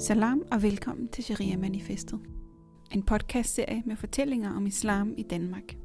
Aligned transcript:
Salam 0.00 0.42
og 0.52 0.62
velkommen 0.62 1.08
til 1.08 1.24
Sharia 1.24 1.56
Manifestet. 1.56 2.20
En 2.92 3.02
podcastserie 3.02 3.82
med 3.86 3.96
fortællinger 3.96 4.56
om 4.56 4.66
islam 4.66 5.14
i 5.16 5.22
Danmark. 5.22 5.76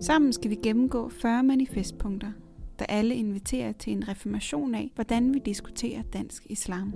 Sammen 0.00 0.32
skal 0.32 0.50
vi 0.50 0.54
gennemgå 0.62 1.08
40 1.08 1.42
manifestpunkter, 1.42 2.32
der 2.78 2.86
alle 2.88 3.14
inviterer 3.14 3.72
til 3.72 3.92
en 3.92 4.08
reformation 4.08 4.74
af, 4.74 4.92
hvordan 4.94 5.34
vi 5.34 5.38
diskuterer 5.38 6.02
dansk 6.02 6.46
islam. 6.46 6.92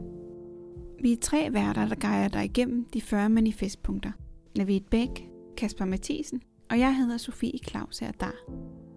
Vi 1.02 1.12
er 1.12 1.16
tre 1.22 1.52
værter, 1.52 1.88
der 1.88 1.94
guider 1.94 2.28
dig 2.28 2.44
igennem 2.44 2.84
de 2.84 3.00
40 3.00 3.28
manifestpunkter. 3.28 4.12
Navid 4.56 4.80
Bæk, 4.80 5.28
Kasper 5.56 5.84
Mathisen 5.84 6.42
og 6.70 6.78
jeg 6.78 6.96
hedder 6.96 7.16
Sofie 7.16 7.58
Claus 7.68 8.02
Erdar. 8.02 8.34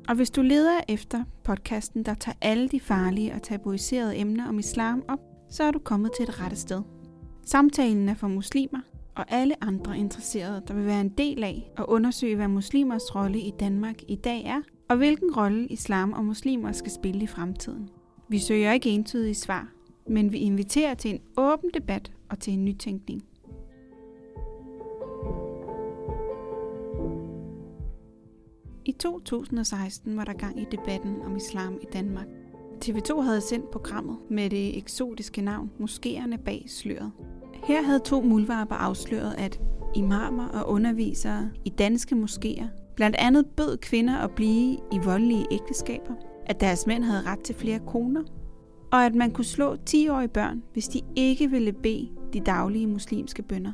Og 0.08 0.16
hvis 0.16 0.30
du 0.30 0.42
leder 0.42 0.82
efter 0.88 1.24
podcasten, 1.44 2.06
der 2.06 2.14
tager 2.14 2.38
alle 2.42 2.70
de 2.70 2.80
farlige 2.80 3.34
og 3.34 3.44
tabuiserede 3.44 4.18
emner 4.18 4.48
om 4.48 4.60
islam 4.60 5.04
op, 5.08 5.20
så 5.50 5.64
er 5.64 5.72
du 5.72 5.80
kommet 5.80 6.12
til 6.18 6.24
et 6.24 6.40
rette 6.40 6.56
sted. 6.56 6.82
Samtalen 7.46 8.10
er 8.10 8.14
for 8.14 8.28
muslimer 8.28 8.80
og 9.16 9.26
alle 9.28 9.64
andre 9.64 9.98
interesserede, 9.98 10.64
der 10.68 10.74
vil 10.74 10.86
være 10.86 11.02
en 11.02 11.10
del 11.10 11.44
af 11.44 11.72
at 11.78 11.86
undersøge, 11.88 12.36
hvad 12.36 12.48
muslimers 12.48 13.16
rolle 13.16 13.40
i 13.40 13.52
Danmark 13.60 13.96
i 14.08 14.16
dag 14.16 14.46
er, 14.46 14.62
og 14.90 14.98
hvilken 14.98 15.36
rolle 15.36 15.68
islam 15.68 16.14
og 16.14 16.26
muslimer 16.26 16.72
skal 16.72 16.92
spille 16.92 17.24
i 17.24 17.28
fremtiden. 17.28 17.90
Vi 18.30 18.40
søger 18.40 18.72
ikke 18.72 18.90
entydige 18.90 19.36
svar, 19.36 19.68
men 20.08 20.32
vi 20.32 20.38
inviterer 20.38 20.94
til 20.94 21.12
en 21.12 21.20
åben 21.38 21.70
debat 21.74 22.12
og 22.30 22.40
til 22.40 22.54
en 22.54 22.66
nytænkning. 22.66 23.24
I 28.86 28.92
2016 28.92 30.18
var 30.18 30.24
der 30.24 30.34
gang 30.34 30.62
i 30.62 30.66
debatten 30.72 31.22
om 31.22 31.36
islam 31.36 31.80
i 31.82 31.86
Danmark. 31.94 32.28
TV2 32.86 33.22
havde 33.22 33.42
sendt 33.42 33.72
programmet 33.72 34.18
med 34.30 34.50
det 34.50 34.78
eksotiske 34.78 35.42
navn 35.42 35.72
Moskéerne 35.80 36.36
bag 36.36 36.66
sløret. 36.68 37.12
Her 37.64 37.82
havde 37.82 38.00
to 38.00 38.22
mulvarper 38.22 38.76
afsløret, 38.76 39.36
at 39.38 39.60
imamer 39.96 40.48
og 40.48 40.70
undervisere 40.70 41.50
i 41.66 41.70
danske 41.70 42.16
moskéer 42.16 42.66
blandt 42.96 43.16
andet 43.20 43.46
bød 43.46 43.78
kvinder 43.78 44.18
at 44.18 44.32
blive 44.32 44.78
i 44.92 45.00
voldelige 45.04 45.46
ægteskaber, 45.52 46.14
at 46.46 46.62
deres 46.62 46.88
mænd 46.88 47.04
havde 47.04 47.22
ret 47.22 47.40
til 47.40 47.56
flere 47.56 47.80
koner, 47.88 48.24
og 48.92 49.06
at 49.06 49.16
man 49.16 49.32
kunne 49.32 49.46
slå 49.46 49.76
10-årige 49.90 50.28
børn, 50.28 50.64
hvis 50.74 50.88
de 50.88 51.02
ikke 51.16 51.50
ville 51.50 51.74
bede 51.74 52.10
de 52.34 52.40
daglige 52.40 52.88
muslimske 52.88 53.42
bønder. 53.42 53.72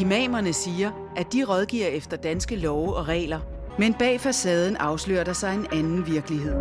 Imamerne 0.00 0.52
siger, 0.52 1.12
at 1.16 1.32
de 1.32 1.44
rådgiver 1.44 1.86
efter 1.86 2.16
danske 2.16 2.56
love 2.56 2.96
og 2.96 3.08
regler, 3.08 3.40
men 3.80 3.94
bag 3.94 4.20
facaden 4.20 4.76
afslører 4.76 5.24
der 5.24 5.32
sig 5.32 5.54
en 5.54 5.66
anden 5.72 6.06
virkelighed. 6.06 6.54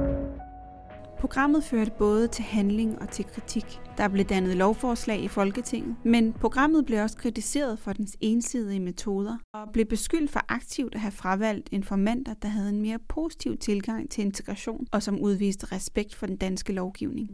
Programmet 1.20 1.64
førte 1.64 1.92
både 1.98 2.28
til 2.28 2.44
handling 2.44 3.02
og 3.02 3.10
til 3.10 3.26
kritik. 3.26 3.80
Der 3.98 4.08
blev 4.08 4.26
dannet 4.26 4.58
lovforslag 4.58 5.24
i 5.24 5.28
Folketinget, 5.28 5.96
men 6.06 6.34
programmet 6.34 6.86
blev 6.86 7.02
også 7.02 7.18
kritiseret 7.18 7.80
for 7.80 7.94
dens 7.94 8.18
ensidige 8.22 8.80
metoder 8.80 9.38
og 9.54 9.68
blev 9.74 9.86
beskyldt 9.86 10.32
for 10.32 10.42
aktivt 10.48 10.96
at 10.96 11.02
have 11.02 11.12
fravalgt 11.12 11.70
informanter, 11.72 12.34
der 12.34 12.48
havde 12.48 12.70
en 12.70 12.82
mere 12.82 13.00
positiv 13.10 13.58
tilgang 13.58 14.10
til 14.10 14.26
integration 14.26 14.88
og 14.92 15.04
som 15.04 15.20
udviste 15.20 15.72
respekt 15.72 16.16
for 16.16 16.26
den 16.26 16.38
danske 16.38 16.74
lovgivning. 16.74 17.30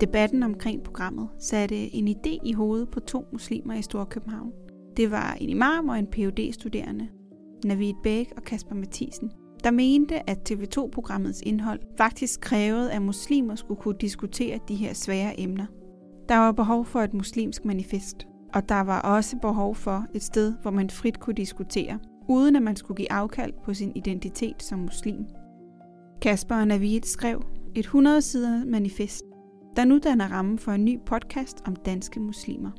Debatten 0.00 0.42
omkring 0.42 0.82
programmet 0.82 1.28
satte 1.38 1.94
en 1.94 2.08
idé 2.08 2.38
i 2.44 2.52
hovedet 2.52 2.90
på 2.90 3.00
to 3.00 3.24
muslimer 3.32 3.74
i 3.74 3.82
Storkøbenhavn. 3.82 4.52
Det 4.96 5.10
var 5.10 5.36
en 5.40 5.48
imam 5.48 5.88
og 5.88 5.98
en 5.98 6.06
phd 6.06 6.52
studerende 6.52 7.08
Navid 7.64 7.94
Bæk 8.02 8.32
og 8.36 8.42
Kasper 8.42 8.74
Mathisen, 8.74 9.30
der 9.64 9.70
mente, 9.70 10.30
at 10.30 10.50
TV2-programmets 10.50 11.42
indhold 11.42 11.80
faktisk 11.98 12.40
krævede, 12.40 12.92
at 12.92 13.02
muslimer 13.02 13.54
skulle 13.54 13.80
kunne 13.80 13.98
diskutere 14.00 14.58
de 14.68 14.74
her 14.74 14.94
svære 14.94 15.40
emner. 15.40 15.66
Der 16.28 16.36
var 16.36 16.52
behov 16.52 16.84
for 16.84 17.00
et 17.00 17.14
muslimsk 17.14 17.64
manifest, 17.64 18.26
og 18.54 18.68
der 18.68 18.80
var 18.80 19.00
også 19.00 19.36
behov 19.36 19.74
for 19.74 20.06
et 20.14 20.22
sted, 20.22 20.54
hvor 20.62 20.70
man 20.70 20.90
frit 20.90 21.20
kunne 21.20 21.34
diskutere, 21.34 21.98
uden 22.28 22.56
at 22.56 22.62
man 22.62 22.76
skulle 22.76 22.96
give 22.96 23.12
afkald 23.12 23.52
på 23.64 23.74
sin 23.74 23.92
identitet 23.94 24.62
som 24.62 24.78
muslim. 24.78 25.26
Kasper 26.22 26.56
og 26.56 26.66
Navid 26.66 27.02
skrev 27.02 27.42
et 27.74 27.84
100 27.84 28.22
sider 28.22 28.64
manifest, 28.64 29.24
der 29.76 29.84
nu 29.84 29.98
danner 29.98 30.28
rammen 30.28 30.58
for 30.58 30.72
en 30.72 30.84
ny 30.84 30.98
podcast 31.06 31.62
om 31.66 31.76
danske 31.76 32.20
muslimer. 32.20 32.70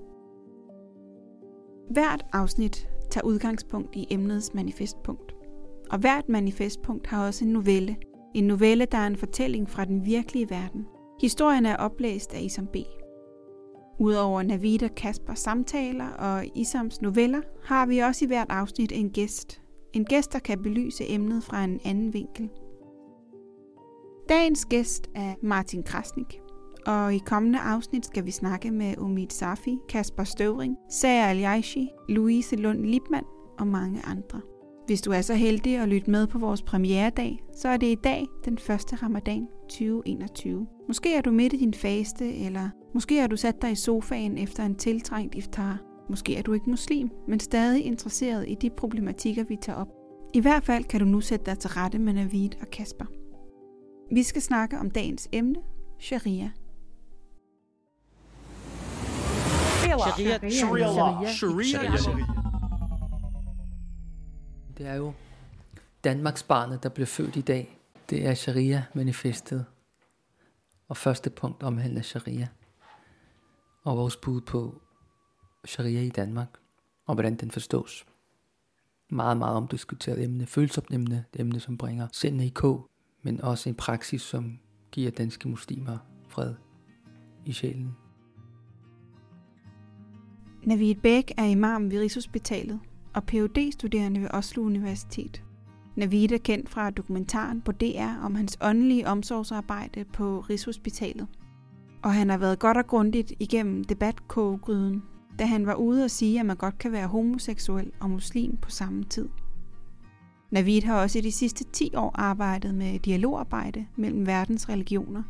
Hvert 1.91 2.25
afsnit 2.33 2.89
tager 3.09 3.25
udgangspunkt 3.25 3.95
i 3.95 4.07
emnets 4.09 4.53
manifestpunkt. 4.53 5.35
Og 5.89 5.99
hvert 5.99 6.29
manifestpunkt 6.29 7.07
har 7.07 7.25
også 7.25 7.45
en 7.45 7.51
novelle. 7.51 7.95
En 8.35 8.43
novelle, 8.43 8.85
der 8.85 8.97
er 8.97 9.07
en 9.07 9.15
fortælling 9.15 9.69
fra 9.69 9.85
den 9.85 10.05
virkelige 10.05 10.49
verden. 10.49 10.85
Historien 11.21 11.65
er 11.65 11.75
oplæst 11.75 12.33
af 12.33 12.41
Isam 12.41 12.67
B. 12.67 12.75
Udover 13.99 14.43
Navid 14.43 14.83
og 14.83 14.95
Kasper 14.95 15.33
samtaler 15.33 16.09
og 16.09 16.45
Isams 16.55 17.01
noveller, 17.01 17.41
har 17.63 17.85
vi 17.85 17.99
også 17.99 18.25
i 18.25 18.27
hvert 18.27 18.49
afsnit 18.49 18.91
en 18.91 19.09
gæst. 19.09 19.61
En 19.93 20.05
gæst, 20.05 20.33
der 20.33 20.39
kan 20.39 20.61
belyse 20.61 21.09
emnet 21.09 21.43
fra 21.43 21.63
en 21.63 21.79
anden 21.85 22.13
vinkel. 22.13 22.49
Dagens 24.29 24.65
gæst 24.65 25.09
er 25.15 25.33
Martin 25.41 25.83
Krasnik 25.83 26.40
og 26.85 27.15
i 27.15 27.17
kommende 27.17 27.59
afsnit 27.59 28.05
skal 28.05 28.25
vi 28.25 28.31
snakke 28.31 28.71
med 28.71 28.97
Umid 28.97 29.27
Safi, 29.29 29.77
Kasper 29.89 30.23
Støvring, 30.23 30.77
Sager 30.89 31.25
al 31.25 31.63
Louise 32.09 32.55
Lund 32.55 32.85
Lipmann 32.85 33.25
og 33.59 33.67
mange 33.67 34.01
andre. 34.05 34.41
Hvis 34.85 35.01
du 35.01 35.11
er 35.11 35.21
så 35.21 35.33
heldig 35.33 35.77
at 35.77 35.89
lytte 35.89 36.11
med 36.11 36.27
på 36.27 36.39
vores 36.39 36.61
premieredag, 36.61 37.43
så 37.55 37.67
er 37.67 37.77
det 37.77 37.87
i 37.87 37.97
dag 38.03 38.27
den 38.45 38.57
første 38.57 38.95
ramadan 38.95 39.47
2021. 39.69 40.67
Måske 40.87 41.15
er 41.15 41.21
du 41.21 41.31
midt 41.31 41.53
i 41.53 41.57
din 41.57 41.73
faste, 41.73 42.35
eller 42.35 42.69
måske 42.93 43.19
har 43.19 43.27
du 43.27 43.35
sat 43.35 43.61
dig 43.61 43.71
i 43.71 43.75
sofaen 43.75 44.37
efter 44.37 44.65
en 44.65 44.75
tiltrængt 44.75 45.35
iftar. 45.35 45.77
Måske 46.09 46.35
er 46.35 46.41
du 46.41 46.53
ikke 46.53 46.69
muslim, 46.69 47.09
men 47.27 47.39
stadig 47.39 47.85
interesseret 47.85 48.45
i 48.47 48.55
de 48.55 48.69
problematikker, 48.69 49.43
vi 49.43 49.57
tager 49.61 49.77
op. 49.77 49.87
I 50.33 50.39
hvert 50.39 50.63
fald 50.63 50.83
kan 50.83 50.99
du 50.99 51.05
nu 51.05 51.21
sætte 51.21 51.45
dig 51.45 51.59
til 51.59 51.69
rette 51.69 51.99
med 51.99 52.13
Navid 52.13 52.49
og 52.61 52.67
Kasper. 52.67 53.05
Vi 54.15 54.23
skal 54.23 54.41
snakke 54.41 54.77
om 54.77 54.91
dagens 54.91 55.29
emne, 55.31 55.55
sharia. 55.99 56.51
Sharia 59.99 60.37
law. 60.37 60.49
Sharia 60.49 60.87
law. 60.87 61.25
Sharia 61.25 61.89
law. 61.89 62.41
Det 64.77 64.87
er 64.87 64.95
jo 64.95 65.13
Danmarks 66.03 66.43
barnet, 66.43 66.83
der 66.83 66.89
bliver 66.89 67.07
født 67.07 67.35
i 67.35 67.41
dag. 67.41 67.77
Det 68.09 68.27
er 68.27 68.33
Sharia-manifestet. 68.33 69.65
Og 70.87 70.97
første 70.97 71.29
punkt 71.29 71.63
omhandler 71.63 72.01
Sharia. 72.01 72.47
Og 73.83 73.97
vores 73.97 74.15
bud 74.15 74.41
på 74.41 74.81
Sharia 75.65 76.01
i 76.01 76.09
Danmark. 76.09 76.49
Og 77.05 77.13
hvordan 77.13 77.35
den 77.35 77.51
forstås. 77.51 78.05
Meget, 79.09 79.37
meget 79.37 79.55
omdiskuteret 79.55 80.23
emne. 80.23 80.45
Følsomt 80.45 80.93
emne. 80.93 81.25
Det 81.33 81.41
emne, 81.41 81.59
som 81.59 81.77
bringer 81.77 82.07
sindene 82.11 82.45
i 82.45 82.49
kog. 82.49 82.89
Men 83.21 83.41
også 83.41 83.69
en 83.69 83.75
praksis, 83.75 84.21
som 84.21 84.59
giver 84.91 85.11
danske 85.11 85.49
muslimer 85.49 85.97
fred 86.27 86.55
i 87.45 87.53
sjælen. 87.53 87.95
Navid 90.63 90.95
Bæk 90.95 91.31
er 91.37 91.45
imam 91.45 91.91
ved 91.91 91.99
Rigshospitalet 91.99 92.79
og 93.13 93.23
phd 93.23 93.71
studerende 93.71 94.21
ved 94.21 94.27
Oslo 94.33 94.63
Universitet. 94.63 95.43
Navid 95.95 96.31
er 96.31 96.37
kendt 96.37 96.69
fra 96.69 96.89
dokumentaren 96.89 97.61
på 97.61 97.71
DR 97.71 98.23
om 98.23 98.35
hans 98.35 98.57
åndelige 98.61 99.07
omsorgsarbejde 99.07 100.05
på 100.13 100.39
Rigshospitalet. 100.39 101.27
Og 102.01 102.13
han 102.13 102.29
har 102.29 102.37
været 102.37 102.59
godt 102.59 102.77
og 102.77 102.87
grundigt 102.87 103.33
igennem 103.39 103.83
debatkogegryden, 103.83 105.03
da 105.39 105.45
han 105.45 105.65
var 105.65 105.73
ude 105.73 106.03
og 106.03 106.11
sige, 106.11 106.39
at 106.39 106.45
man 106.45 106.55
godt 106.55 106.77
kan 106.77 106.91
være 106.91 107.07
homoseksuel 107.07 107.91
og 107.99 108.09
muslim 108.09 108.57
på 108.57 108.69
samme 108.69 109.03
tid. 109.03 109.29
Navid 110.51 110.81
har 110.81 111.01
også 111.01 111.17
i 111.17 111.21
de 111.21 111.31
sidste 111.31 111.63
10 111.63 111.95
år 111.95 112.11
arbejdet 112.15 112.75
med 112.75 112.99
dialogarbejde 112.99 113.85
mellem 113.95 114.27
verdens 114.27 114.69
religioner. 114.69 115.23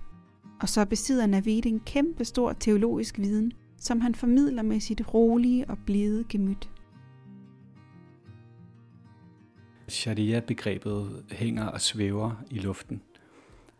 Og 0.62 0.70
så 0.70 0.86
besidder 0.86 1.26
Navid 1.26 1.66
en 1.66 1.80
kæmpe 1.80 2.26
stor 2.26 2.54
teologisk 2.54 3.20
viden 3.20 3.52
som 3.82 4.02
han 4.02 4.16
formidler 4.16 4.62
med 4.64 4.80
sit 4.80 5.14
rolige 5.14 5.70
og 5.70 5.78
blide 5.86 6.24
gemyt. 6.30 6.70
Sharia-begrebet 9.90 11.26
hænger 11.32 11.66
og 11.66 11.82
svæver 11.82 12.44
i 12.52 12.60
luften. 12.60 13.02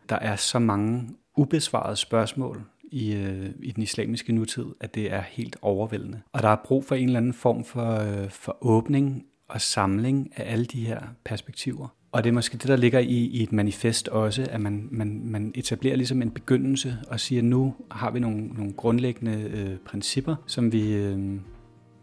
Der 0.08 0.16
er 0.16 0.36
så 0.36 0.58
mange 0.58 1.08
ubesvarede 1.36 1.96
spørgsmål 1.96 2.62
i, 2.82 3.14
øh, 3.14 3.50
i 3.62 3.72
den 3.72 3.82
islamiske 3.82 4.32
nutid, 4.32 4.66
at 4.80 4.94
det 4.94 5.12
er 5.12 5.20
helt 5.20 5.56
overvældende. 5.62 6.22
Og 6.32 6.42
der 6.42 6.48
er 6.48 6.56
brug 6.64 6.84
for 6.84 6.94
en 6.94 7.04
eller 7.04 7.18
anden 7.18 7.32
form 7.32 7.64
for, 7.64 7.94
øh, 7.94 8.30
for 8.30 8.58
åbning 8.60 9.24
og 9.48 9.60
samling 9.60 10.38
af 10.38 10.52
alle 10.52 10.64
de 10.64 10.86
her 10.86 11.00
perspektiver. 11.24 11.88
Og 12.12 12.24
det 12.24 12.30
er 12.30 12.34
måske 12.34 12.58
det, 12.58 12.68
der 12.68 12.76
ligger 12.76 12.98
i, 12.98 13.14
i 13.14 13.42
et 13.42 13.52
manifest 13.52 14.08
også, 14.08 14.46
at 14.50 14.60
man, 14.60 14.88
man, 14.90 15.22
man 15.24 15.52
etablerer 15.54 15.96
ligesom 15.96 16.22
en 16.22 16.30
begyndelse 16.30 16.96
og 17.08 17.20
siger, 17.20 17.40
at 17.40 17.44
nu 17.44 17.74
har 17.90 18.10
vi 18.10 18.20
nogle, 18.20 18.46
nogle 18.46 18.72
grundlæggende 18.72 19.50
øh, 19.54 19.76
principper, 19.78 20.36
som 20.46 20.72
vi, 20.72 20.94
øh, 20.94 21.40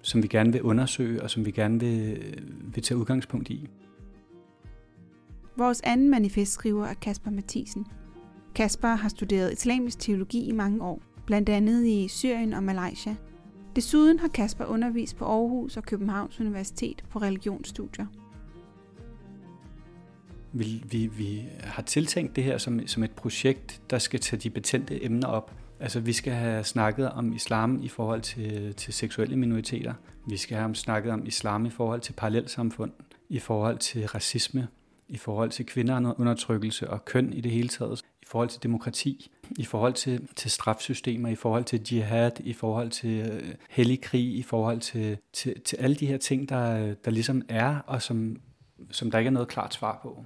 som 0.01 0.23
vi 0.23 0.27
gerne 0.27 0.51
vil 0.51 0.61
undersøge 0.61 1.23
og 1.23 1.29
som 1.29 1.45
vi 1.45 1.51
gerne 1.51 1.79
vil, 1.79 2.17
øh, 2.17 2.75
vil 2.75 2.83
tage 2.83 2.97
udgangspunkt 2.97 3.49
i. 3.49 3.69
Vores 5.57 5.81
anden 5.81 6.09
manifestskriver 6.09 6.85
er 6.85 6.93
Kasper 6.93 7.31
Mathisen. 7.31 7.85
Kasper 8.55 8.87
har 8.87 9.09
studeret 9.09 9.53
islamisk 9.53 9.99
teologi 9.99 10.49
i 10.49 10.51
mange 10.51 10.81
år, 10.83 11.01
blandt 11.25 11.49
andet 11.49 11.85
i 11.85 12.07
Syrien 12.07 12.53
og 12.53 12.63
Malaysia. 12.63 13.15
Desuden 13.75 14.19
har 14.19 14.27
Kasper 14.27 14.65
undervist 14.65 15.17
på 15.17 15.25
Aarhus 15.25 15.77
og 15.77 15.83
Københavns 15.83 16.39
Universitet 16.39 17.03
på 17.09 17.19
religionsstudier. 17.19 18.05
Vi, 20.51 20.83
vi, 20.85 21.07
vi 21.07 21.43
har 21.63 21.81
tiltænkt 21.81 22.35
det 22.35 22.43
her 22.43 22.57
som, 22.57 22.87
som 22.87 23.03
et 23.03 23.11
projekt, 23.11 23.81
der 23.89 23.97
skal 23.97 24.19
tage 24.19 24.39
de 24.39 24.49
betændte 24.49 25.05
emner 25.05 25.27
op. 25.27 25.53
Altså 25.79 25.99
vi 25.99 26.13
skal 26.13 26.33
have 26.33 26.63
snakket 26.63 27.11
om 27.11 27.33
islam 27.33 27.79
i 27.83 27.87
forhold 27.87 28.21
til, 28.21 28.73
til 28.75 28.93
seksuelle 28.93 29.35
minoriteter. 29.35 29.93
Vi 30.27 30.37
skal 30.37 30.57
have 30.57 30.75
snakket 30.75 31.11
om 31.11 31.25
islam 31.25 31.65
i 31.65 31.69
forhold 31.69 32.01
til 32.01 32.13
parallelsamfund, 32.13 32.91
i 33.29 33.39
forhold 33.39 33.77
til 33.77 34.07
racisme, 34.07 34.67
i 35.07 35.17
forhold 35.17 35.49
til 35.49 35.65
kvinderundertrykkelse 35.65 36.89
og 36.89 37.05
køn 37.05 37.33
i 37.33 37.41
det 37.41 37.51
hele 37.51 37.69
taget, 37.69 38.01
i 38.21 38.25
forhold 38.27 38.49
til 38.49 38.63
demokrati, 38.63 39.31
i 39.57 39.65
forhold 39.65 39.93
til, 39.93 40.27
til 40.35 40.51
strafsystemer, 40.51 41.29
i 41.29 41.35
forhold 41.35 41.63
til 41.63 41.81
jihad, 41.91 42.31
i 42.39 42.53
forhold 42.53 42.89
til 42.89 43.19
øh, 43.19 43.55
hellig 43.69 44.01
krig, 44.01 44.35
i 44.37 44.43
forhold 44.43 44.79
til, 44.79 45.17
til, 45.33 45.61
til 45.61 45.75
alle 45.75 45.95
de 45.95 46.05
her 46.05 46.17
ting, 46.17 46.49
der, 46.49 46.93
der 47.05 47.11
ligesom 47.11 47.41
er, 47.49 47.79
og 47.87 48.01
som, 48.01 48.41
som 48.91 49.11
der 49.11 49.17
ikke 49.17 49.27
er 49.27 49.31
noget 49.31 49.47
klart 49.47 49.73
svar 49.73 49.99
på. 50.03 50.25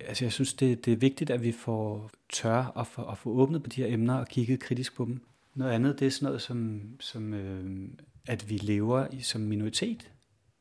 Altså 0.00 0.24
jeg 0.24 0.32
synes, 0.32 0.54
det, 0.54 0.84
det 0.84 0.92
er 0.92 0.96
vigtigt, 0.96 1.30
at 1.30 1.42
vi 1.42 1.52
får 1.52 2.10
tør 2.32 2.78
at 2.80 2.86
få, 2.86 3.02
at 3.02 3.18
få 3.18 3.30
åbnet 3.30 3.62
på 3.62 3.68
de 3.68 3.82
her 3.82 3.94
emner 3.94 4.14
og 4.14 4.28
kigget 4.28 4.60
kritisk 4.60 4.96
på 4.96 5.04
dem. 5.04 5.20
Noget 5.54 5.72
andet, 5.72 6.00
det 6.00 6.06
er 6.06 6.10
sådan 6.10 6.26
noget 6.26 6.42
som, 6.42 6.82
som 7.00 7.34
øh, 7.34 7.88
at 8.26 8.50
vi 8.50 8.56
lever 8.56 9.06
som 9.22 9.40
minoritet. 9.40 10.10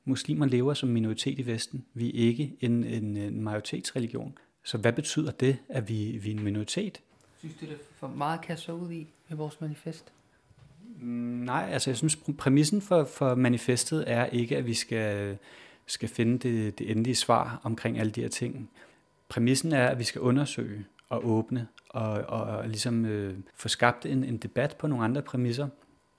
Muslimer 0.05 0.45
lever 0.45 0.73
som 0.73 0.89
minoritet 0.89 1.39
i 1.39 1.45
Vesten. 1.45 1.85
Vi 1.93 2.07
er 2.07 2.27
ikke 2.27 2.55
en, 2.59 2.83
en, 2.83 3.17
en 3.17 3.41
majoritetsreligion. 3.41 4.37
Så 4.63 4.77
hvad 4.77 4.93
betyder 4.93 5.31
det, 5.31 5.57
at 5.69 5.89
vi, 5.89 6.19
vi 6.23 6.31
er 6.31 6.35
en 6.35 6.43
minoritet? 6.43 7.01
Synes 7.39 7.55
du, 7.55 7.65
det 7.65 7.73
er 7.73 7.77
for 7.99 8.07
meget 8.07 8.41
kasser 8.41 8.73
ud 8.73 8.91
i 8.91 9.07
med 9.29 9.37
vores 9.37 9.61
manifest? 9.61 10.11
Mm, 10.99 11.07
nej, 11.45 11.69
altså 11.71 11.89
jeg 11.89 11.97
synes, 11.97 12.15
præmissen 12.37 12.81
for, 12.81 13.03
for 13.03 13.35
manifestet 13.35 14.03
er 14.07 14.25
ikke, 14.25 14.57
at 14.57 14.65
vi 14.65 14.73
skal, 14.73 15.37
skal 15.85 16.09
finde 16.09 16.49
det, 16.49 16.79
det 16.79 16.91
endelige 16.91 17.15
svar 17.15 17.59
omkring 17.63 17.99
alle 17.99 18.11
de 18.11 18.21
her 18.21 18.29
ting. 18.29 18.69
Præmissen 19.33 19.71
er, 19.71 19.87
at 19.87 19.99
vi 19.99 20.03
skal 20.03 20.21
undersøge 20.21 20.85
og 21.09 21.29
åbne 21.29 21.67
og, 21.89 22.09
og, 22.11 22.41
og 22.41 22.67
ligesom 22.67 23.05
øh, 23.05 23.35
få 23.55 23.67
skabt 23.67 24.05
en, 24.05 24.23
en 24.23 24.37
debat 24.37 24.75
på 24.79 24.87
nogle 24.87 25.03
andre 25.03 25.21
præmisser. 25.21 25.67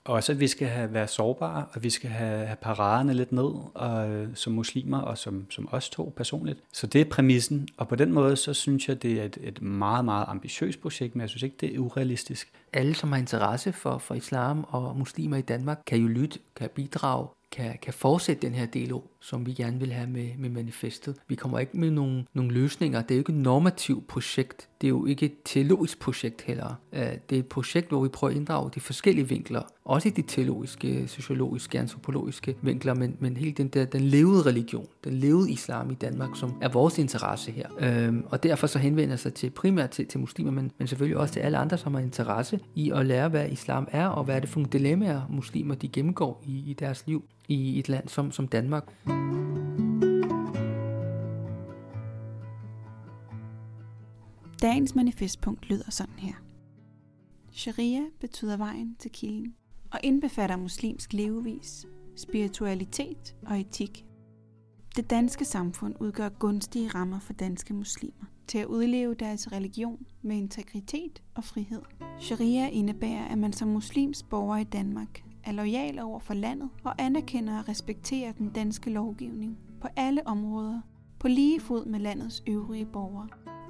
Også 0.05 0.31
at 0.31 0.39
vi 0.39 0.47
skal 0.47 0.67
have, 0.67 0.93
være 0.93 1.07
sårbare, 1.07 1.65
og 1.73 1.83
vi 1.83 1.89
skal 1.89 2.09
have, 2.09 2.45
have 2.45 2.55
paraderne 2.61 3.13
lidt 3.13 3.31
ned, 3.31 3.51
og, 3.73 4.09
øh, 4.09 4.27
som 4.33 4.53
muslimer 4.53 4.97
og 4.97 5.17
som, 5.17 5.51
som 5.51 5.67
os 5.71 5.89
to 5.89 6.13
personligt. 6.17 6.59
Så 6.73 6.87
det 6.87 7.01
er 7.01 7.05
præmissen, 7.05 7.67
og 7.77 7.87
på 7.87 7.95
den 7.95 8.11
måde, 8.11 8.35
så 8.35 8.53
synes 8.53 8.89
jeg, 8.89 9.01
det 9.01 9.19
er 9.19 9.23
et, 9.23 9.37
et 9.41 9.61
meget, 9.61 10.05
meget 10.05 10.25
ambitiøst 10.27 10.81
projekt, 10.81 11.15
men 11.15 11.21
jeg 11.21 11.29
synes 11.29 11.43
ikke, 11.43 11.57
det 11.59 11.75
er 11.75 11.79
urealistisk. 11.79 12.51
Alle, 12.75 12.95
som 12.95 13.11
har 13.11 13.19
interesse 13.19 13.71
for, 13.71 13.97
for 13.97 14.15
islam 14.15 14.65
og 14.67 14.97
muslimer 14.97 15.37
i 15.37 15.41
Danmark, 15.41 15.81
kan 15.87 15.97
jo 15.97 16.07
lytte, 16.07 16.39
kan 16.55 16.69
bidrage, 16.75 17.27
kan, 17.51 17.77
kan 17.81 17.93
fortsætte 17.93 18.47
den 18.47 18.55
her 18.55 18.65
dialog, 18.65 19.11
som 19.21 19.45
vi 19.45 19.53
gerne 19.53 19.79
vil 19.79 19.93
have 19.93 20.07
med, 20.07 20.29
med 20.37 20.49
manifestet. 20.49 21.15
Vi 21.27 21.35
kommer 21.35 21.59
ikke 21.59 21.77
med 21.77 21.91
nogle, 21.91 22.25
nogle 22.33 22.51
løsninger. 22.51 23.01
Det 23.01 23.11
er 23.11 23.15
jo 23.15 23.19
ikke 23.19 23.31
et 23.31 23.37
normativt 23.37 24.07
projekt. 24.07 24.69
Det 24.81 24.87
er 24.87 24.89
jo 24.89 25.05
ikke 25.05 25.25
et 25.25 25.35
teologisk 25.45 25.99
projekt 25.99 26.41
heller. 26.41 26.75
Øh, 26.93 27.01
det 27.29 27.35
er 27.35 27.39
et 27.39 27.45
projekt, 27.45 27.89
hvor 27.89 28.03
vi 28.03 28.09
prøver 28.09 28.31
at 28.31 28.37
inddrage 28.37 28.71
de 28.75 28.79
forskellige 28.79 29.29
vinkler. 29.29 29.61
Også 29.85 30.09
de 30.09 30.21
teologiske, 30.21 31.07
sociologiske, 31.07 31.79
antropologiske 31.79 32.55
vinkler, 32.61 32.93
men, 32.93 33.17
men 33.19 33.37
helt 33.37 33.57
den 33.57 33.67
der, 33.67 33.85
den 33.85 34.01
levede 34.01 34.41
religion, 34.41 34.87
den 35.03 35.13
levede 35.13 35.51
islam 35.51 35.91
i 35.91 35.93
Danmark, 35.93 36.29
som 36.35 36.53
er 36.61 36.69
vores 36.69 36.97
interesse 36.97 37.51
her. 37.51 37.69
Øhm, 37.79 38.23
og 38.29 38.43
derfor 38.43 38.67
så 38.67 38.79
henvender 38.79 39.15
sig 39.15 39.33
til 39.33 39.49
primært 39.49 39.89
til, 39.89 40.07
til 40.07 40.19
muslimer, 40.19 40.51
men, 40.51 40.71
men 40.77 40.87
selvfølgelig 40.87 41.17
også 41.17 41.33
til 41.33 41.39
alle 41.39 41.57
andre, 41.57 41.77
som 41.77 41.93
har 41.93 42.01
interesse 42.01 42.59
i 42.75 42.91
at 42.91 43.05
lære, 43.05 43.29
hvad 43.29 43.49
islam 43.49 43.87
er, 43.91 44.07
og 44.07 44.23
hvad 44.23 44.35
er 44.35 44.39
det 44.39 44.49
for 44.49 44.59
nogle 44.59 44.71
dilemmaer, 44.71 45.27
muslimer 45.29 45.75
de 45.75 45.87
gennemgår 45.87 46.43
i, 46.45 46.69
i 46.69 46.73
deres 46.73 47.07
liv 47.07 47.29
i 47.47 47.79
et 47.79 47.89
land 47.89 48.07
som, 48.07 48.31
som 48.31 48.47
Danmark. 48.47 48.83
Dagens 54.61 54.95
manifestpunkt 54.95 55.69
lyder 55.69 55.91
sådan 55.91 56.19
her. 56.19 56.33
Sharia 57.51 58.01
betyder 58.19 58.57
vejen 58.57 58.95
til 58.99 59.11
kilden 59.11 59.55
og 59.93 59.99
indbefatter 60.03 60.57
muslimsk 60.57 61.13
levevis, 61.13 61.85
spiritualitet 62.15 63.35
og 63.45 63.59
etik. 63.59 64.05
Det 64.95 65.09
danske 65.09 65.45
samfund 65.45 65.95
udgør 65.99 66.29
gunstige 66.29 66.87
rammer 66.87 67.19
for 67.19 67.33
danske 67.33 67.73
muslimer 67.73 68.25
til 68.47 68.57
at 68.57 68.65
udleve 68.65 69.13
deres 69.13 69.51
religion 69.51 70.05
med 70.21 70.35
integritet 70.35 71.21
og 71.35 71.43
frihed. 71.43 71.81
Sharia 72.19 72.69
indebærer, 72.69 73.25
at 73.25 73.37
man 73.37 73.53
som 73.53 73.67
muslims 73.67 74.23
borger 74.23 74.57
i 74.57 74.63
Danmark 74.63 75.23
er 75.43 75.51
lojal 75.51 75.99
over 75.99 76.19
for 76.19 76.33
landet 76.33 76.69
og 76.83 76.93
anerkender 76.97 77.59
og 77.59 77.69
respekterer 77.69 78.31
den 78.31 78.49
danske 78.49 78.89
lovgivning 78.89 79.57
på 79.81 79.87
alle 79.95 80.27
områder 80.27 80.81
på 81.19 81.27
lige 81.27 81.59
fod 81.59 81.85
med 81.85 81.99
landets 81.99 82.43
øvrige 82.47 82.85
borgere. 82.85 83.27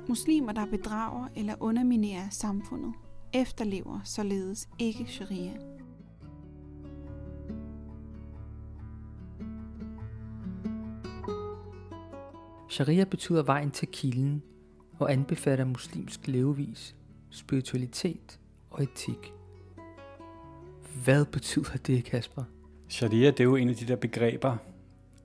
Muslimer, 0.09 0.51
der 0.51 0.65
bedrager 0.65 1.27
eller 1.35 1.55
underminerer 1.59 2.29
samfundet, 2.29 2.93
efterlever 3.33 3.99
således 4.03 4.69
ikke 4.79 5.05
sharia. 5.07 5.53
Sharia 12.69 13.03
betyder 13.03 13.43
vejen 13.43 13.71
til 13.71 13.87
kilden 13.87 14.43
og 14.99 15.11
anbefaler 15.11 15.65
muslimsk 15.65 16.27
levevis, 16.27 16.95
spiritualitet 17.29 18.39
og 18.69 18.83
etik. 18.83 19.33
Hvad 21.03 21.25
betyder 21.25 21.77
det, 21.87 22.03
Kasper? 22.03 22.43
Sharia, 22.87 23.31
det 23.31 23.39
er 23.39 23.43
jo 23.43 23.55
en 23.55 23.69
af 23.69 23.75
de 23.75 23.87
der 23.87 23.95
begreber, 23.95 24.57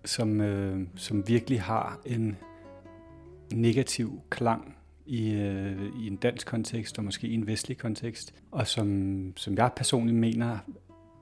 som, 0.05 0.40
øh, 0.40 0.87
som 0.96 1.28
virkelig 1.28 1.62
har 1.62 2.00
en 2.06 2.37
negativ 3.52 4.20
klang 4.31 4.76
i, 5.06 5.31
øh, 5.31 5.93
i 6.00 6.06
en 6.06 6.17
dansk 6.17 6.46
kontekst, 6.46 6.99
og 6.99 7.05
måske 7.05 7.26
i 7.26 7.34
en 7.34 7.46
vestlig 7.46 7.78
kontekst, 7.78 8.34
og 8.50 8.67
som, 8.67 9.32
som 9.37 9.55
jeg 9.56 9.70
personligt 9.76 10.19
mener 10.19 10.58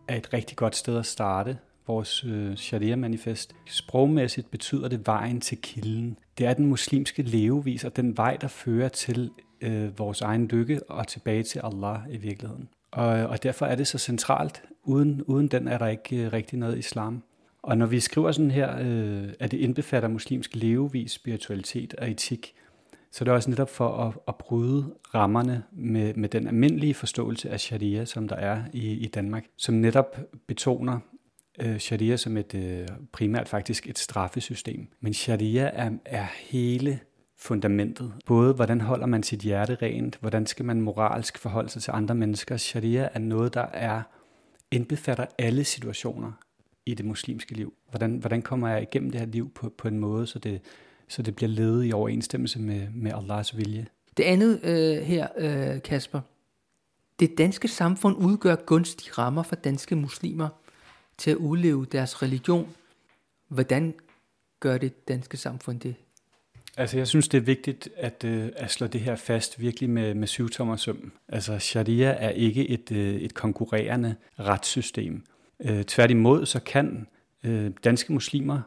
er 0.09 0.17
et 0.17 0.33
rigtig 0.33 0.57
godt 0.57 0.77
sted 0.77 0.99
at 0.99 1.07
starte 1.07 1.59
vores 1.89 2.25
øh, 2.25 2.57
sharia-manifest. 2.57 3.55
Sprogmæssigt 3.67 4.51
betyder 4.51 4.89
det 4.89 5.07
vejen 5.07 5.41
til 5.41 5.59
kilden. 5.59 6.19
Det 6.39 6.47
er 6.47 6.55
den 6.55 6.67
muslimske 6.67 7.23
levevis, 7.23 7.85
og 7.85 7.97
den 7.97 8.17
vej, 8.17 8.37
der 8.41 8.49
fører 8.49 8.89
til 8.89 9.31
øh, 9.61 9.99
vores 9.99 10.21
egen 10.21 10.47
lykke 10.47 10.91
og 10.91 11.07
tilbage 11.07 11.43
til 11.43 11.61
Allah 11.65 11.99
i 12.11 12.17
virkeligheden. 12.17 12.69
Og, 12.91 13.07
og 13.07 13.43
derfor 13.43 13.67
er 13.67 13.75
det 13.75 13.87
så 13.87 13.99
centralt. 13.99 14.63
Uden, 14.83 15.23
uden 15.23 15.49
den 15.49 15.69
er 15.69 15.79
der 15.79 15.87
ikke 15.87 16.17
øh, 16.17 16.33
rigtig 16.33 16.59
noget 16.59 16.79
islam. 16.79 17.23
Og 17.63 17.79
når 17.79 17.87
vi 17.87 18.01
skriver 18.01 18.33
sådan 18.33 18.51
her, 18.51 18.79
øh, 18.81 19.29
at 19.41 19.51
det 19.51 19.59
indbefatter 19.59 20.09
muslimsk 20.09 20.55
levevis, 20.55 21.13
spiritualitet 21.13 21.95
og 21.95 22.11
etik, 22.11 22.55
så 23.11 23.25
det 23.25 23.31
er 23.31 23.35
også 23.35 23.51
netop 23.51 23.71
for 23.71 23.89
at, 23.89 24.15
at 24.29 24.37
bryde 24.37 24.95
rammerne 25.15 25.63
med, 25.73 26.15
med 26.15 26.29
den 26.29 26.47
almindelige 26.47 26.95
forståelse 26.95 27.51
af 27.51 27.61
sharia, 27.61 28.05
som 28.05 28.29
der 28.29 28.37
er 28.37 28.63
i, 28.73 28.91
i 28.93 29.07
Danmark, 29.07 29.45
som 29.57 29.75
netop 29.75 30.19
betoner 30.47 30.99
øh, 31.61 31.79
sharia 31.79 32.17
som 32.17 32.37
et 32.37 32.55
øh, 32.55 32.89
primært 33.13 33.49
faktisk 33.49 33.89
et 33.89 33.99
straffesystem. 33.99 34.87
Men 35.01 35.15
sharia 35.15 35.71
er, 35.73 35.91
er 36.05 36.27
hele 36.35 37.01
fundamentet. 37.37 38.13
Både 38.27 38.55
hvordan 38.55 38.81
holder 38.81 39.07
man 39.07 39.23
sit 39.23 39.41
hjerte 39.41 39.79
rent, 39.83 40.19
hvordan 40.21 40.47
skal 40.47 40.65
man 40.65 40.81
moralsk 40.81 41.39
forholde 41.39 41.69
sig 41.69 41.83
til 41.83 41.91
andre 41.91 42.15
mennesker. 42.15 42.57
Sharia 42.57 43.09
er 43.15 43.19
noget, 43.19 43.55
der 43.55 43.67
er 43.73 44.03
indbefatter 44.71 45.27
alle 45.39 45.65
situationer 45.65 46.33
i 46.87 46.95
det 46.95 47.07
muslimske 47.07 47.55
liv. 47.55 47.75
Hvordan, 47.91 48.17
hvordan 48.17 48.43
kommer 48.43 48.69
jeg 48.69 48.83
igennem 48.83 49.11
det 49.11 49.21
her 49.21 49.27
liv 49.27 49.51
på, 49.55 49.69
på 49.79 49.89
en 49.89 49.99
måde, 49.99 50.27
så 50.27 50.39
det, 50.39 50.61
så 51.09 51.23
det 51.23 51.37
bliver 51.37 51.49
ledet 51.49 51.87
i 51.87 51.93
overensstemmelse 51.93 52.59
med, 52.59 52.89
med 52.95 53.13
Allahs 53.13 53.57
vilje. 53.57 53.87
Det 54.17 54.23
andet 54.23 54.61
øh, 54.65 55.03
her, 55.03 55.29
øh, 55.37 55.83
Kasper. 55.83 56.21
Det 57.21 57.39
danske 57.39 57.69
samfund 57.69 58.17
udgør 58.17 58.55
gunstige 58.55 59.13
rammer 59.13 59.43
for 59.43 59.57
danske 59.57 59.97
muslimer 59.97 60.49
til 61.19 61.31
at 61.31 61.37
udleve 61.37 61.87
deres 61.93 62.23
religion. 62.23 62.69
Hvordan 63.49 63.95
gør 64.61 64.79
det 64.79 65.09
danske 65.09 65.37
samfund 65.37 65.81
det? 65.81 65.95
Altså, 66.77 66.97
jeg 66.97 67.09
synes, 67.09 67.29
det 67.29 67.39
er 67.39 67.43
vigtigt 67.43 67.89
at, 67.97 68.25
øh, 68.25 68.49
at 68.57 68.71
slå 68.71 68.87
det 68.87 69.01
her 69.01 69.17
fast 69.17 69.61
virkelig 69.61 69.91
med, 69.91 70.15
med 70.15 70.27
syvtommersøm. 70.27 71.13
Altså, 71.29 71.59
sharia 71.59 72.09
er 72.09 72.31
ikke 72.31 72.69
et, 72.69 72.93
øh, 72.93 73.15
et 73.15 73.35
konkurrerende 73.35 74.15
retssystem. 74.39 75.25
Øh, 75.65 75.85
tværtimod, 75.85 76.47
så 76.47 76.61
kan 76.61 77.07
øh, 77.45 77.71
danske 77.85 78.13
muslimer 78.13 78.61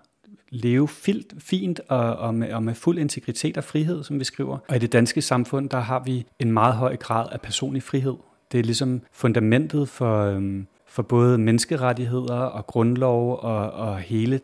leve 0.49 0.87
filt, 0.87 1.33
fint 1.39 1.79
og, 1.87 2.15
og, 2.15 2.35
med, 2.35 2.53
og 2.53 2.63
med 2.63 2.75
fuld 2.75 2.99
integritet 2.99 3.57
og 3.57 3.63
frihed, 3.63 4.03
som 4.03 4.19
vi 4.19 4.23
skriver. 4.23 4.57
Og 4.67 4.75
i 4.75 4.79
det 4.79 4.91
danske 4.91 5.21
samfund, 5.21 5.69
der 5.69 5.79
har 5.79 6.03
vi 6.03 6.25
en 6.39 6.51
meget 6.51 6.75
høj 6.75 6.95
grad 6.95 7.29
af 7.31 7.41
personlig 7.41 7.83
frihed. 7.83 8.15
Det 8.51 8.59
er 8.59 8.63
ligesom 8.63 9.01
fundamentet 9.11 9.89
for, 9.89 10.25
øhm, 10.25 10.67
for 10.91 11.01
både 11.01 11.37
menneskerettigheder 11.37 12.35
og 12.35 12.67
grundlov 12.67 13.39
og, 13.41 13.71
og 13.71 13.99
hele, 13.99 14.41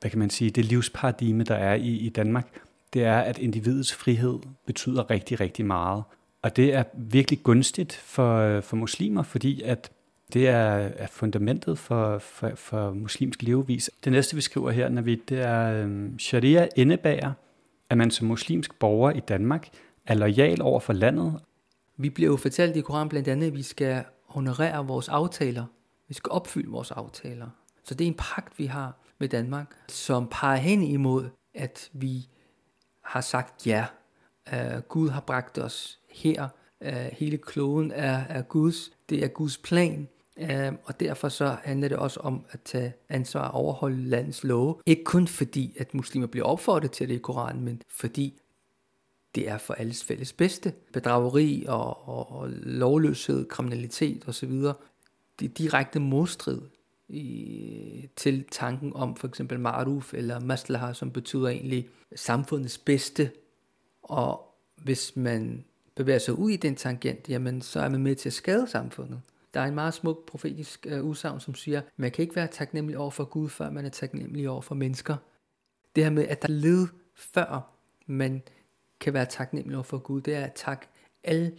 hvad 0.00 0.10
kan 0.10 0.18
man 0.18 0.30
sige, 0.30 0.50
det 0.50 0.64
livsparadigme, 0.64 1.44
der 1.44 1.54
er 1.54 1.74
i, 1.74 1.88
i 1.88 2.08
Danmark. 2.08 2.46
Det 2.92 3.04
er, 3.04 3.18
at 3.18 3.38
individets 3.38 3.94
frihed 3.94 4.38
betyder 4.66 5.10
rigtig, 5.10 5.40
rigtig 5.40 5.66
meget. 5.66 6.02
Og 6.42 6.56
det 6.56 6.74
er 6.74 6.84
virkelig 6.94 7.42
gunstigt 7.42 7.92
for, 7.92 8.60
for 8.60 8.76
muslimer, 8.76 9.22
fordi 9.22 9.62
at 9.62 9.90
det 10.32 10.48
er, 10.48 10.90
er 10.96 11.06
fundamentet 11.06 11.78
for, 11.78 12.18
for, 12.18 12.52
for 12.54 12.90
muslimsk 12.90 13.42
levevis. 13.42 13.90
Det 14.04 14.12
næste, 14.12 14.36
vi 14.36 14.40
skriver 14.40 14.70
her, 14.70 14.88
Navid, 14.88 15.18
det 15.28 15.40
er, 15.40 15.82
øhm, 15.82 16.18
sharia 16.18 16.68
indebærer, 16.76 17.32
at 17.90 17.98
man 17.98 18.10
som 18.10 18.26
muslimsk 18.26 18.78
borger 18.78 19.10
i 19.10 19.20
Danmark 19.20 19.68
er 20.06 20.14
lojal 20.14 20.62
over 20.62 20.80
for 20.80 20.92
landet. 20.92 21.40
Vi 21.96 22.10
bliver 22.10 22.30
jo 22.30 22.36
fortalt 22.36 22.76
i 22.76 22.80
Koran 22.80 23.08
blandt 23.08 23.28
andet, 23.28 23.46
at 23.46 23.54
vi 23.54 23.62
skal 23.62 24.04
honorere 24.34 24.86
vores 24.86 25.08
aftaler. 25.08 25.64
Vi 26.08 26.14
skal 26.14 26.30
opfylde 26.30 26.70
vores 26.70 26.90
aftaler. 26.90 27.48
Så 27.84 27.94
det 27.94 28.04
er 28.04 28.08
en 28.08 28.16
pagt, 28.18 28.58
vi 28.58 28.66
har 28.66 28.98
med 29.18 29.28
Danmark, 29.28 29.74
som 29.88 30.28
peger 30.30 30.56
hen 30.56 30.82
imod, 30.82 31.28
at 31.54 31.90
vi 31.92 32.28
har 33.02 33.20
sagt 33.20 33.66
ja. 33.66 33.86
Uh, 34.52 34.80
Gud 34.88 35.08
har 35.08 35.20
bragt 35.20 35.58
os 35.58 35.98
her. 36.08 36.48
Uh, 36.80 36.92
hele 37.12 37.38
kloden 37.38 37.92
er, 37.92 38.24
er 38.28 38.42
Guds. 38.42 38.90
Det 39.08 39.24
er 39.24 39.28
Guds 39.28 39.58
plan. 39.58 40.08
Uh, 40.36 40.74
og 40.84 41.00
derfor 41.00 41.28
så 41.28 41.56
handler 41.64 41.88
det 41.88 41.98
også 41.98 42.20
om 42.20 42.44
at 42.50 42.60
tage 42.60 42.92
ansvar 43.08 43.48
og 43.48 43.54
overholde 43.54 44.04
landets 44.04 44.44
love. 44.44 44.76
Ikke 44.86 45.04
kun 45.04 45.28
fordi, 45.28 45.76
at 45.80 45.94
muslimer 45.94 46.26
bliver 46.26 46.46
opfordret 46.46 46.90
til 46.90 47.08
det 47.08 47.14
i 47.14 47.18
Koranen, 47.18 47.64
men 47.64 47.82
fordi 47.88 48.40
det 49.34 49.48
er 49.48 49.58
for 49.58 49.74
alles 49.74 50.04
fælles 50.04 50.32
bedste. 50.32 50.72
Bedrageri 50.92 51.64
og, 51.68 52.08
og, 52.08 52.32
og 52.32 52.48
lovløshed, 52.50 53.48
kriminalitet 53.48 54.28
osv. 54.28 54.52
Det 55.38 55.50
er 55.50 55.54
direkte 55.58 56.00
modstrid 56.00 56.60
i, 57.08 58.08
til 58.16 58.44
tanken 58.50 58.92
om 58.94 59.16
for 59.16 59.28
eksempel 59.28 59.60
maruf 59.60 60.14
eller 60.14 60.40
maslaha, 60.40 60.92
som 60.92 61.10
betyder 61.10 61.48
egentlig 61.48 61.88
samfundets 62.16 62.78
bedste. 62.78 63.30
Og 64.02 64.54
hvis 64.82 65.16
man 65.16 65.64
bevæger 65.94 66.18
sig 66.18 66.38
ud 66.38 66.50
i 66.50 66.56
den 66.56 66.76
tangent, 66.76 67.28
jamen 67.28 67.62
så 67.62 67.80
er 67.80 67.88
man 67.88 68.02
med 68.02 68.14
til 68.14 68.28
at 68.28 68.32
skade 68.32 68.66
samfundet. 68.66 69.20
Der 69.54 69.60
er 69.60 69.64
en 69.64 69.74
meget 69.74 69.94
smuk 69.94 70.26
profetisk 70.26 70.86
uh, 70.92 71.04
udsagn, 71.04 71.40
som 71.40 71.54
siger, 71.54 71.82
man 71.96 72.10
kan 72.10 72.22
ikke 72.22 72.36
være 72.36 72.46
taknemmelig 72.46 72.98
over 72.98 73.10
for 73.10 73.24
Gud, 73.24 73.48
før 73.48 73.70
man 73.70 73.84
er 73.84 73.88
taknemmelig 73.88 74.48
over 74.48 74.60
for 74.62 74.74
mennesker. 74.74 75.16
Det 75.96 76.04
her 76.04 76.10
med, 76.10 76.26
at 76.28 76.42
der 76.42 76.48
led 76.48 76.86
før 77.14 77.70
man 78.06 78.42
kan 79.04 79.14
være 79.14 79.26
taknemmelig 79.26 79.76
over 79.76 79.84
for 79.84 79.98
Gud, 79.98 80.20
det 80.20 80.34
er 80.34 80.44
at 80.44 80.52
takke 80.54 80.86
alle 81.24 81.52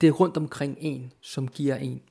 det 0.00 0.20
rundt 0.20 0.36
omkring 0.36 0.76
en, 0.80 1.12
som 1.20 1.48
giver 1.48 1.76
en 1.76 2.02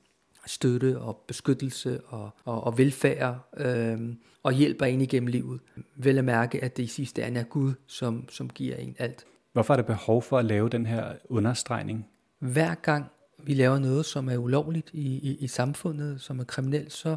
støtte 0.46 0.98
og 0.98 1.24
beskyttelse 1.26 2.00
og, 2.00 2.30
og, 2.44 2.64
og 2.64 2.78
velfærd 2.78 3.48
øh, 3.56 4.14
og 4.42 4.52
hjælper 4.52 4.86
en 4.86 5.00
igennem 5.00 5.26
livet. 5.26 5.60
Vel 5.96 6.18
at 6.18 6.24
mærke, 6.24 6.64
at 6.64 6.76
det 6.76 6.82
i 6.82 6.86
sidste 6.86 7.22
ende 7.22 7.40
er 7.40 7.44
Gud, 7.44 7.72
som, 7.86 8.28
som 8.28 8.50
giver 8.50 8.76
en 8.76 8.96
alt. 8.98 9.26
Hvorfor 9.52 9.74
er 9.74 9.76
der 9.76 9.84
behov 9.84 10.22
for 10.22 10.38
at 10.38 10.44
lave 10.44 10.68
den 10.68 10.86
her 10.86 11.12
understregning? 11.24 12.08
Hver 12.38 12.74
gang 12.74 13.06
vi 13.44 13.54
laver 13.54 13.78
noget, 13.78 14.06
som 14.06 14.28
er 14.28 14.36
ulovligt 14.36 14.90
i, 14.92 15.18
i, 15.18 15.36
i 15.40 15.46
samfundet, 15.46 16.20
som 16.20 16.40
er 16.40 16.44
kriminelt, 16.44 16.92
så 16.92 17.16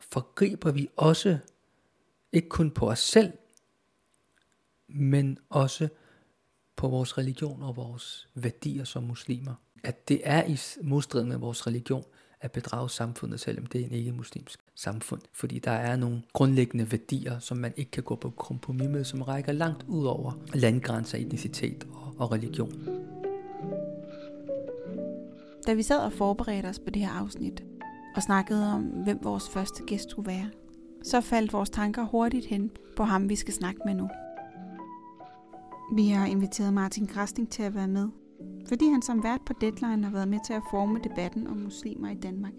forgriber 0.00 0.70
vi 0.70 0.88
også 0.96 1.38
ikke 2.32 2.48
kun 2.48 2.70
på 2.70 2.90
os 2.90 2.98
selv, 2.98 3.32
men 4.94 5.38
også 5.50 5.88
på 6.76 6.88
vores 6.88 7.18
religion 7.18 7.62
og 7.62 7.76
vores 7.76 8.28
værdier 8.34 8.84
som 8.84 9.02
muslimer. 9.02 9.54
At 9.84 10.08
det 10.08 10.20
er 10.24 10.44
i 10.44 10.58
modstrid 10.82 11.24
med 11.24 11.36
vores 11.36 11.66
religion 11.66 12.04
at 12.40 12.52
bedrage 12.52 12.90
samfundet, 12.90 13.40
selvom 13.40 13.66
det 13.66 13.80
er 13.80 13.84
en 13.84 13.92
ikke-muslimsk 13.92 14.60
samfund. 14.74 15.20
Fordi 15.32 15.58
der 15.58 15.70
er 15.70 15.96
nogle 15.96 16.22
grundlæggende 16.32 16.92
værdier, 16.92 17.38
som 17.38 17.56
man 17.56 17.72
ikke 17.76 17.90
kan 17.90 18.02
gå 18.02 18.14
på 18.14 18.30
kompromis 18.30 18.88
med, 18.88 19.04
som 19.04 19.22
rækker 19.22 19.52
langt 19.52 19.84
ud 19.88 20.06
over 20.06 20.32
landgrænser, 20.54 21.18
etnicitet 21.18 21.86
og, 21.92 22.14
og 22.18 22.32
religion. 22.32 22.88
Da 25.66 25.74
vi 25.74 25.82
sad 25.82 25.98
og 25.98 26.12
forberedte 26.12 26.66
os 26.66 26.78
på 26.78 26.90
det 26.90 27.02
her 27.02 27.10
afsnit, 27.10 27.64
og 28.16 28.22
snakkede 28.22 28.66
om, 28.72 28.82
hvem 28.82 29.18
vores 29.22 29.48
første 29.48 29.82
gæst 29.86 30.10
skulle 30.10 30.26
være, 30.26 30.50
så 31.02 31.20
faldt 31.20 31.52
vores 31.52 31.70
tanker 31.70 32.04
hurtigt 32.04 32.46
hen 32.46 32.70
på 32.96 33.04
ham, 33.04 33.28
vi 33.28 33.36
skal 33.36 33.54
snakke 33.54 33.80
med 33.86 33.94
nu. 33.94 34.08
Vi 35.92 36.08
har 36.08 36.26
inviteret 36.26 36.74
Martin 36.74 37.06
Krasning 37.06 37.50
til 37.50 37.62
at 37.62 37.74
være 37.74 37.88
med, 37.88 38.08
fordi 38.68 38.88
han 38.88 39.02
som 39.02 39.22
vært 39.22 39.40
på 39.46 39.52
Deadline 39.60 40.04
har 40.04 40.12
været 40.12 40.28
med 40.28 40.38
til 40.46 40.52
at 40.52 40.62
forme 40.70 41.00
debatten 41.04 41.46
om 41.46 41.56
muslimer 41.56 42.10
i 42.10 42.14
Danmark. 42.14 42.52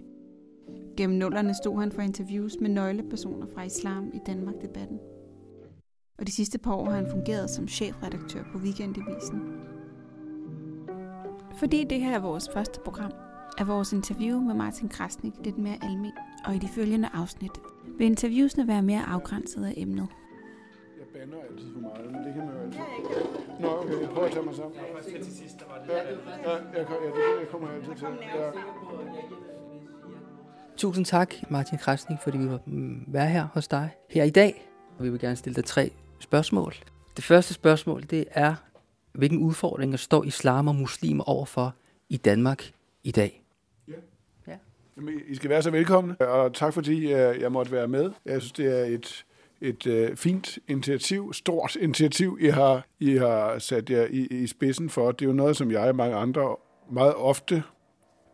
Gennem 0.97 1.17
nullerne 1.17 1.53
stod 1.53 1.79
han 1.79 1.91
for 1.91 2.01
interviews 2.01 2.53
med 2.61 2.69
nøglepersoner 2.69 3.47
fra 3.53 3.63
islam 3.63 4.11
i 4.13 4.19
Danmark-debatten. 4.25 4.99
Og 6.19 6.27
de 6.27 6.31
sidste 6.31 6.57
par 6.57 6.73
år 6.73 6.85
har 6.85 6.95
han 6.95 7.11
fungeret 7.11 7.49
som 7.49 7.67
chefredaktør 7.67 8.43
på 8.51 8.57
Weekendavisen. 8.57 9.41
Fordi 11.57 11.83
det 11.83 12.01
her 12.01 12.15
er 12.15 12.19
vores 12.19 12.49
første 12.53 12.79
program, 12.85 13.11
er 13.57 13.63
vores 13.63 13.93
interview 13.93 14.39
med 14.39 14.53
Martin 14.53 14.89
Krasnik 14.89 15.33
lidt 15.43 15.57
mere 15.57 15.77
almen, 15.81 16.11
og 16.45 16.55
i 16.55 16.59
de 16.59 16.67
følgende 16.67 17.09
afsnit 17.13 17.51
vil 17.97 18.07
interviewsene 18.07 18.67
være 18.67 18.81
mere 18.81 19.03
afgrænset 19.03 19.65
af 19.65 19.73
emnet 19.77 20.07
bander 21.25 21.43
altid 21.49 21.73
for 21.73 21.79
meget, 21.79 22.11
men 22.11 22.23
det 22.23 22.33
kan 22.33 22.45
man 22.45 22.55
jo 22.55 22.61
altid. 22.61 22.79
Nå, 23.59 23.67
okay, 23.67 24.01
jeg 24.01 24.09
prøver 24.09 24.27
at 24.27 24.33
tage 24.33 24.45
mig 24.45 24.55
sammen. 24.55 24.77
Ja, 24.77 24.83
ja, 24.83 26.07
jeg, 26.73 26.87
jeg, 26.89 27.39
jeg 27.39 27.47
kommer 27.51 27.67
altid 27.69 27.95
til. 27.95 28.07
Ja. 28.35 28.51
Tusind 30.77 31.05
tak, 31.05 31.33
Martin 31.49 31.77
Krasnik, 31.77 32.17
fordi 32.23 32.37
vi 32.37 32.49
var 32.49 32.59
mm, 32.65 33.03
være 33.07 33.27
her 33.27 33.47
hos 33.53 33.67
dig 33.67 33.89
her 34.09 34.23
i 34.23 34.29
dag. 34.29 34.69
Og 34.97 35.03
vi 35.03 35.09
vil 35.09 35.19
gerne 35.19 35.35
stille 35.35 35.55
dig 35.55 35.65
tre 35.65 35.91
spørgsmål. 36.19 36.73
Det 37.15 37.23
første 37.23 37.53
spørgsmål, 37.53 38.03
det 38.09 38.25
er, 38.31 38.55
hvilken 39.11 39.39
udfordringer 39.39 39.97
står 39.97 40.23
islam 40.23 40.67
og 40.67 40.75
muslimer 40.75 41.23
overfor 41.23 41.75
i 42.09 42.17
Danmark 42.17 42.71
i 43.03 43.11
dag? 43.11 43.43
Ja. 43.87 43.93
ja. 44.47 44.57
I 45.27 45.35
skal 45.35 45.49
være 45.49 45.61
så 45.61 45.71
velkomne, 45.71 46.21
og 46.21 46.53
tak 46.53 46.73
fordi 46.73 47.13
øh, 47.13 47.41
jeg 47.41 47.51
måtte 47.51 47.71
være 47.71 47.87
med. 47.87 48.11
Jeg 48.25 48.41
synes, 48.41 48.51
det 48.51 48.79
er 48.79 48.85
et 48.85 49.25
et 49.65 49.87
øh, 49.87 50.15
fint 50.15 50.59
initiativ, 50.67 51.33
stort 51.33 51.75
initiativ, 51.75 52.37
I 52.41 52.47
har, 52.47 52.87
I 52.99 53.15
har 53.15 53.59
sat 53.59 53.89
jer 53.89 54.05
i, 54.09 54.27
i 54.31 54.47
spidsen 54.47 54.89
for. 54.89 55.11
Det 55.11 55.25
er 55.25 55.29
jo 55.29 55.35
noget, 55.35 55.57
som 55.57 55.71
jeg 55.71 55.89
og 55.89 55.95
mange 55.95 56.15
andre 56.15 56.55
meget 56.91 57.15
ofte 57.15 57.63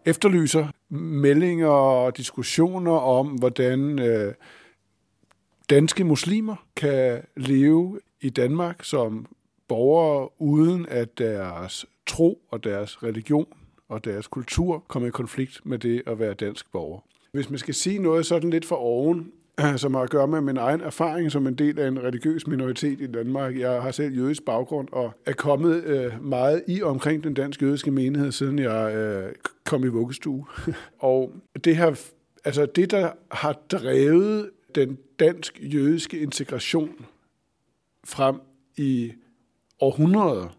efterlyser. 0.06 0.68
Meldinger 0.90 1.68
og 1.68 2.18
diskussioner 2.18 2.92
om, 2.92 3.28
hvordan 3.28 4.00
øh, 4.00 4.34
danske 5.70 6.04
muslimer 6.04 6.66
kan 6.76 7.22
leve 7.38 8.00
i 8.22 8.30
Danmark 8.30 8.84
som 8.84 9.26
borgere, 9.68 10.30
uden 10.42 10.86
at 10.90 11.18
deres 11.18 11.86
tro 12.06 12.42
og 12.52 12.64
deres 12.64 13.04
religion 13.04 13.48
og 13.90 14.06
deres 14.06 14.28
kultur 14.28 14.84
kommer 14.88 15.08
i 15.08 15.12
konflikt 15.12 15.62
med 15.64 15.80
det 15.80 16.04
at 16.08 16.20
være 16.20 16.34
dansk 16.34 16.72
borger. 16.72 17.00
Hvis 17.32 17.50
man 17.50 17.60
skal 17.60 17.74
sige 17.74 18.00
noget 18.00 18.26
sådan 18.26 18.50
lidt 18.50 18.66
for 18.66 18.76
oven, 18.76 19.32
som 19.78 19.94
har 19.94 20.02
at 20.02 20.10
gøre 20.10 20.28
med 20.28 20.42
min 20.42 20.58
egen 20.58 20.82
erfaring 20.82 21.32
som 21.32 21.48
en 21.48 21.56
del 21.56 21.80
af 21.80 21.88
en 21.88 22.04
religiøs 22.04 22.48
minoritet 22.48 23.02
i 23.02 23.08
Danmark. 23.08 23.60
Jeg 23.60 23.82
har 23.82 23.92
selv 23.92 24.14
jødisk 24.14 24.46
baggrund 24.46 24.88
og 24.92 25.14
er 25.26 25.34
kommet 25.34 25.84
øh, 25.84 26.24
meget 26.24 26.64
i 26.68 26.82
omkring 26.82 27.24
den 27.24 27.34
dansk 27.34 27.62
jødiske 27.62 27.92
menighed, 27.92 28.32
siden 28.32 28.60
jeg 28.60 28.96
øh, 28.96 29.34
kom 29.66 29.84
i 29.84 29.88
vuggestue. 29.88 30.46
og 31.00 31.32
det, 31.64 31.78
her, 31.78 32.12
altså 32.46 32.66
det, 32.66 32.92
der 32.92 33.12
har 33.32 33.54
drevet 33.72 34.50
den 34.76 34.98
dansk-jødiske 35.20 36.20
integration 36.20 37.06
frem 38.06 38.36
i 38.78 39.14
århundreder, 39.80 40.58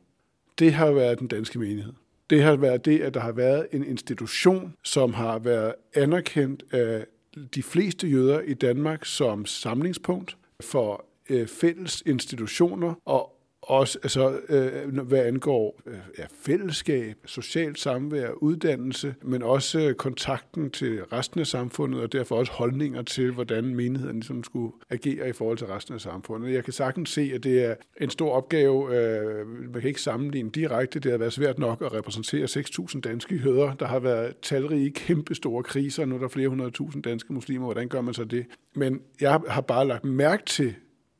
det 0.59 0.73
har 0.73 0.93
været 0.93 1.19
den 1.19 1.29
danske 1.29 1.59
menighed. 1.59 1.93
Det 2.31 2.43
har 2.43 2.57
været 2.57 2.85
det, 2.85 3.01
at 3.01 3.15
der 3.15 3.21
har 3.21 3.33
været 3.33 3.67
en 3.73 3.85
institution, 3.85 4.75
som 4.85 5.15
har 5.15 5.39
været 5.39 5.75
anerkendt 5.95 6.65
af 6.73 7.07
de 7.55 7.62
fleste 7.62 8.09
jøder 8.09 8.41
i 8.41 8.55
Danmark 8.55 9.05
som 9.05 9.47
samlingspunkt 9.47 10.37
for 10.61 11.05
øh, 11.31 11.47
fælles 11.47 12.03
institutioner 12.07 12.95
og 13.05 13.42
også 13.62 13.99
altså, 14.02 14.40
øh, 14.49 14.99
hvad 14.99 15.26
angår 15.26 15.81
øh, 15.87 15.95
ja, 16.19 16.25
fællesskab, 16.35 17.16
socialt 17.26 17.78
samvær, 17.78 18.31
uddannelse, 18.31 19.14
men 19.23 19.42
også 19.42 19.81
øh, 19.81 19.95
kontakten 19.95 20.71
til 20.71 21.04
resten 21.04 21.40
af 21.40 21.47
samfundet, 21.47 22.00
og 22.00 22.12
derfor 22.12 22.37
også 22.37 22.52
holdninger 22.52 23.02
til, 23.02 23.33
hvordan 23.33 23.75
menigheden 23.75 24.16
ligesom 24.16 24.45
skulle 24.45 24.73
agere 24.90 25.28
i 25.28 25.33
forhold 25.33 25.59
til 25.59 25.66
resten 25.66 25.95
af 25.95 26.00
samfundet. 26.00 26.52
Jeg 26.52 26.64
kan 26.64 26.73
sagtens 26.73 27.11
se, 27.11 27.33
at 27.35 27.45
det 27.45 27.64
er 27.64 27.75
en 28.00 28.11
stor 28.11 28.33
opgave. 28.33 28.97
Øh, 28.97 29.47
man 29.47 29.81
kan 29.81 29.88
ikke 29.88 30.02
sammenligne 30.02 30.50
direkte. 30.50 31.00
Det 31.00 31.11
har 31.11 31.19
været 31.19 31.33
svært 31.33 31.59
nok 31.59 31.83
at 31.83 31.92
repræsentere 31.92 32.45
6.000 32.45 33.00
danske 33.00 33.37
jøder. 33.37 33.75
Der 33.75 33.87
har 33.87 33.99
været 33.99 34.35
talrige, 34.42 34.90
kæmpe 34.90 35.35
store 35.35 35.62
kriser. 35.62 36.04
Nu 36.04 36.14
er 36.14 36.21
der 36.21 36.28
flere 36.28 36.49
hundrede 36.49 36.71
tusind 36.71 37.02
danske 37.02 37.33
muslimer. 37.33 37.64
Hvordan 37.64 37.88
gør 37.88 38.00
man 38.00 38.14
så 38.14 38.25
det? 38.25 38.47
Men 38.75 39.00
jeg 39.21 39.40
har 39.49 39.61
bare 39.61 39.87
lagt 39.87 40.04
mærke 40.04 40.45
til, 40.45 40.75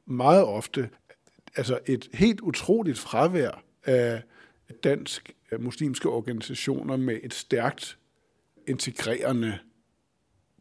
meget 0.06 0.44
ofte, 0.44 0.88
altså 1.56 1.78
et 1.87 2.09
helt 2.14 2.40
utroligt 2.40 2.99
fravær 2.99 3.62
af 3.85 4.23
dansk 4.85 5.32
øh, 5.52 5.62
muslimske 5.62 6.09
organisationer 6.09 6.97
med 6.97 7.18
et 7.23 7.35
stærkt 7.35 7.99
integrerende 8.66 9.59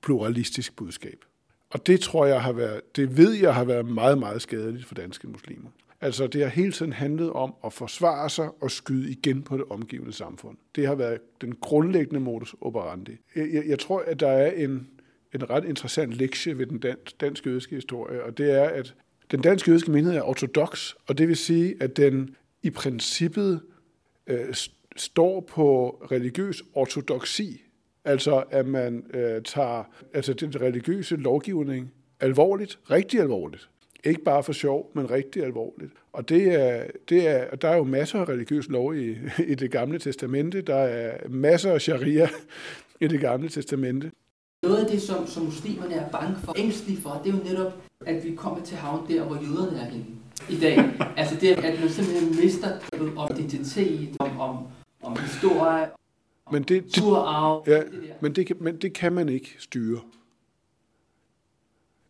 pluralistisk 0.02 0.76
budskab. 0.76 1.26
Og 1.70 1.88
det 1.88 2.00
tror 2.00 2.26
jeg 2.26 2.42
har 2.42 2.52
været, 2.52 2.96
det 2.96 3.18
ved 3.18 3.34
jeg 3.34 3.56
har 3.56 3.64
været 3.64 3.86
meget, 3.86 4.18
meget 4.18 4.42
skadeligt 4.42 4.86
for 4.86 4.96
danske 4.96 5.28
muslimer. 5.28 5.70
Altså 6.02 6.28
det 6.28 6.42
har 6.42 6.50
hele 6.50 6.72
tiden 6.72 6.94
handlet 6.94 7.32
om 7.32 7.54
at 7.66 7.74
forsvare 7.74 8.30
sig 8.30 8.50
og 8.62 8.72
skyde 8.72 9.12
igen 9.12 9.44
på 9.44 9.58
det 9.58 9.66
omgivende 9.70 10.14
samfund. 10.14 10.58
Det 10.76 10.88
har 10.88 10.96
været 10.96 11.20
den 11.42 11.56
grundlæggende 11.56 12.20
modus 12.20 12.56
operandi. 12.62 13.12
Jeg, 13.36 13.50
jeg, 13.54 13.64
jeg 13.68 13.80
tror, 13.80 14.04
at 14.08 14.20
der 14.20 14.28
er 14.28 14.52
en, 14.52 14.90
en 15.34 15.50
ret 15.50 15.66
interessant 15.66 16.14
lektie 16.14 16.58
ved 16.58 16.66
den 16.66 16.80
dansk, 16.80 17.22
dansk 17.22 17.46
jødiske 17.46 17.76
historie, 17.76 18.24
og 18.24 18.38
det 18.38 18.52
er, 18.52 18.70
at 18.70 18.96
den 19.32 19.42
danske 19.42 19.70
jødiske 19.72 19.92
menighed 19.92 20.18
er 20.18 20.24
ortodox, 20.24 20.94
og 21.08 21.18
det 21.18 21.28
vil 21.28 21.38
sige, 21.38 21.76
at 21.80 21.98
den 21.98 22.36
i 22.64 22.70
princippet 22.70 23.62
øh, 24.28 24.54
står 24.96 25.42
på 25.42 25.90
religiøs 26.12 26.64
ortodoksi, 26.74 27.62
altså 28.06 28.44
at 28.52 28.68
man 28.68 29.06
øh, 29.14 29.42
tager 29.44 29.84
altså 30.14 30.34
den 30.34 30.62
religiøse 30.62 31.16
lovgivning 31.16 31.92
alvorligt, 32.20 32.80
rigtig 32.92 33.20
alvorligt. 33.20 33.70
Ikke 34.04 34.24
bare 34.24 34.44
for 34.44 34.54
sjov, 34.54 34.92
men 34.94 35.12
rigtig 35.12 35.44
alvorligt. 35.44 35.92
Og 36.14 36.30
det 36.30 36.54
er, 36.54 36.86
det 37.10 37.28
er, 37.28 37.56
der 37.56 37.70
er 37.70 37.78
jo 37.78 37.84
masser 37.84 38.20
af 38.20 38.30
religiøs 38.30 38.68
lov 38.70 38.96
i, 38.96 39.18
i 39.48 39.56
det 39.56 39.72
gamle 39.72 40.00
testamente. 40.00 40.62
Der 40.62 40.76
er 40.76 41.30
masser 41.30 41.72
af 41.72 41.82
sharia 41.82 42.30
i 43.02 43.08
det 43.08 43.20
gamle 43.20 43.50
testamente. 43.50 44.12
Noget 44.64 44.78
af 44.78 44.92
det, 44.92 45.02
som, 45.02 45.28
som 45.28 45.44
muslimerne 45.44 45.96
er 45.96 46.10
bange 46.10 46.36
for, 46.44 46.56
ængstlige 46.58 47.02
for, 47.02 47.22
det 47.24 47.34
er 47.34 47.38
jo 47.38 47.44
netop, 47.44 47.74
at 48.06 48.24
vi 48.26 48.36
kommer 48.36 48.62
til 48.64 48.78
havn 48.78 49.08
der, 49.08 49.24
hvor 49.24 49.36
jøderne 49.36 49.80
er 49.80 49.86
henne 49.86 50.06
i 50.50 50.60
dag. 50.60 50.78
altså 51.18 51.36
det, 51.42 51.48
at 51.48 51.80
man 51.80 51.90
simpelthen 51.90 52.36
mister 52.44 52.68
om 53.18 53.30
identitet, 53.40 54.16
om, 54.20 54.40
om, 54.40 54.58
om 55.04 55.18
historie, 55.20 55.88
men 56.52 56.64
det. 56.64 56.96
Det, 56.96 57.02
ja, 57.68 57.80
det 57.80 58.14
men, 58.22 58.36
det 58.36 58.62
men 58.62 58.78
det 58.78 58.94
kan 58.94 59.14
man 59.14 59.30
ikke 59.30 59.56
styre. 59.60 60.00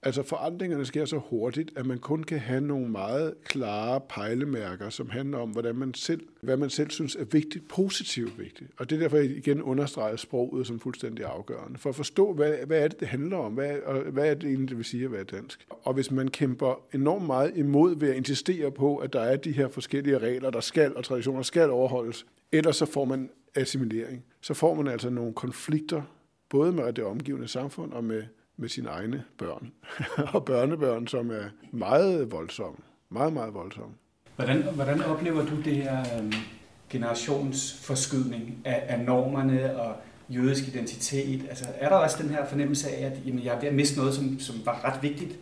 Altså 0.03 0.24
forandringerne 0.24 0.86
sker 0.86 1.05
så 1.05 1.17
hurtigt, 1.29 1.72
at 1.75 1.86
man 1.86 1.98
kun 1.98 2.24
kan 2.24 2.39
have 2.39 2.62
nogle 2.62 2.88
meget 2.89 3.34
klare 3.43 4.01
pejlemærker, 4.10 4.89
som 4.89 5.10
handler 5.10 5.38
om, 5.38 5.50
hvordan 5.50 5.75
man 5.75 5.93
selv, 5.93 6.22
hvad 6.41 6.58
man 6.58 6.70
selv 6.70 6.89
synes 6.89 7.15
er 7.15 7.25
vigtigt, 7.25 7.67
positivt 7.67 8.39
vigtigt. 8.39 8.72
Og 8.77 8.89
det 8.89 8.96
er 8.96 9.00
derfor, 9.00 9.17
jeg 9.17 9.25
igen 9.25 9.62
understreger 9.62 10.15
sproget 10.15 10.67
som 10.67 10.79
fuldstændig 10.79 11.25
afgørende. 11.25 11.79
For 11.79 11.89
at 11.89 11.96
forstå, 11.96 12.34
hvad, 12.34 12.53
hvad 12.65 12.84
er 12.84 12.88
det, 12.88 13.00
det 13.00 13.08
handler 13.08 13.38
om? 13.38 13.53
Hvad, 13.53 13.79
og 13.86 14.01
hvad 14.01 14.29
er 14.29 14.34
det 14.34 14.43
egentlig, 14.43 14.70
det 14.70 14.77
vil 14.77 14.86
sige 14.86 15.05
at 15.05 15.12
være 15.12 15.24
dansk? 15.24 15.67
Og 15.84 15.93
hvis 15.93 16.12
man 16.12 16.27
kæmper 16.27 16.81
enormt 16.93 17.25
meget 17.25 17.58
imod 17.58 17.96
ved 17.96 18.10
at 18.10 18.15
insistere 18.15 18.72
på, 18.72 18.98
at 18.98 19.13
der 19.13 19.22
er 19.22 19.36
de 19.36 19.51
her 19.51 19.67
forskellige 19.67 20.17
regler, 20.17 20.50
der 20.50 20.62
skal 20.62 20.96
og 20.96 21.03
traditioner 21.03 21.41
skal 21.41 21.70
overholdes, 21.70 22.25
ellers 22.51 22.75
så 22.75 22.86
får 22.86 23.05
man 23.05 23.29
assimilering. 23.55 24.24
Så 24.41 24.53
får 24.53 24.74
man 24.74 24.88
altså 24.88 25.10
nogle 25.10 25.34
konflikter, 25.34 26.01
både 26.50 26.72
med 26.72 26.93
det 26.93 27.03
omgivende 27.03 27.48
samfund 27.48 27.91
og 27.91 28.03
med 28.03 28.24
med 28.61 28.69
sine 28.69 28.89
egne 28.89 29.23
børn 29.37 29.71
og 30.35 30.45
børnebørn, 30.45 31.07
som 31.07 31.31
er 31.31 31.43
meget 31.71 32.31
voldsomme. 32.31 32.77
Meget, 33.09 33.33
meget 33.33 33.53
voldsomme. 33.53 33.93
Hvordan, 34.35 34.63
hvordan 34.75 35.03
oplever 35.03 35.45
du 35.45 35.61
det 35.61 35.75
her 35.75 36.19
um, 36.19 36.33
generationsforskydning 36.89 38.61
af, 38.65 38.83
af 38.87 38.99
normerne 38.99 39.79
og 39.79 39.95
jødisk 40.29 40.67
identitet? 40.67 41.45
Altså, 41.49 41.65
er 41.75 41.89
der 41.89 41.95
også 41.95 42.23
den 42.23 42.29
her 42.29 42.45
fornemmelse 42.45 42.89
af, 42.89 43.05
at 43.05 43.19
jamen, 43.25 43.43
jeg 43.43 43.55
er 43.55 43.59
ved 43.59 43.67
at 43.67 43.75
miste 43.75 43.97
noget, 43.97 44.13
som, 44.13 44.39
som 44.39 44.55
var 44.65 44.85
ret 44.85 45.03
vigtigt, 45.03 45.39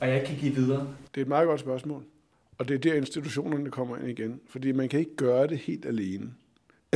og 0.00 0.08
jeg 0.08 0.16
ikke 0.16 0.26
kan 0.26 0.36
give 0.36 0.54
videre? 0.54 0.88
Det 1.14 1.20
er 1.20 1.24
et 1.24 1.28
meget 1.28 1.46
godt 1.46 1.60
spørgsmål. 1.60 2.02
Og 2.58 2.68
det 2.68 2.74
er 2.74 2.78
der 2.78 2.94
institutionerne 2.94 3.70
kommer 3.70 3.96
ind 3.96 4.08
igen. 4.08 4.40
Fordi 4.48 4.72
man 4.72 4.88
kan 4.88 5.00
ikke 5.00 5.16
gøre 5.16 5.46
det 5.46 5.58
helt 5.58 5.86
alene. 5.86 6.30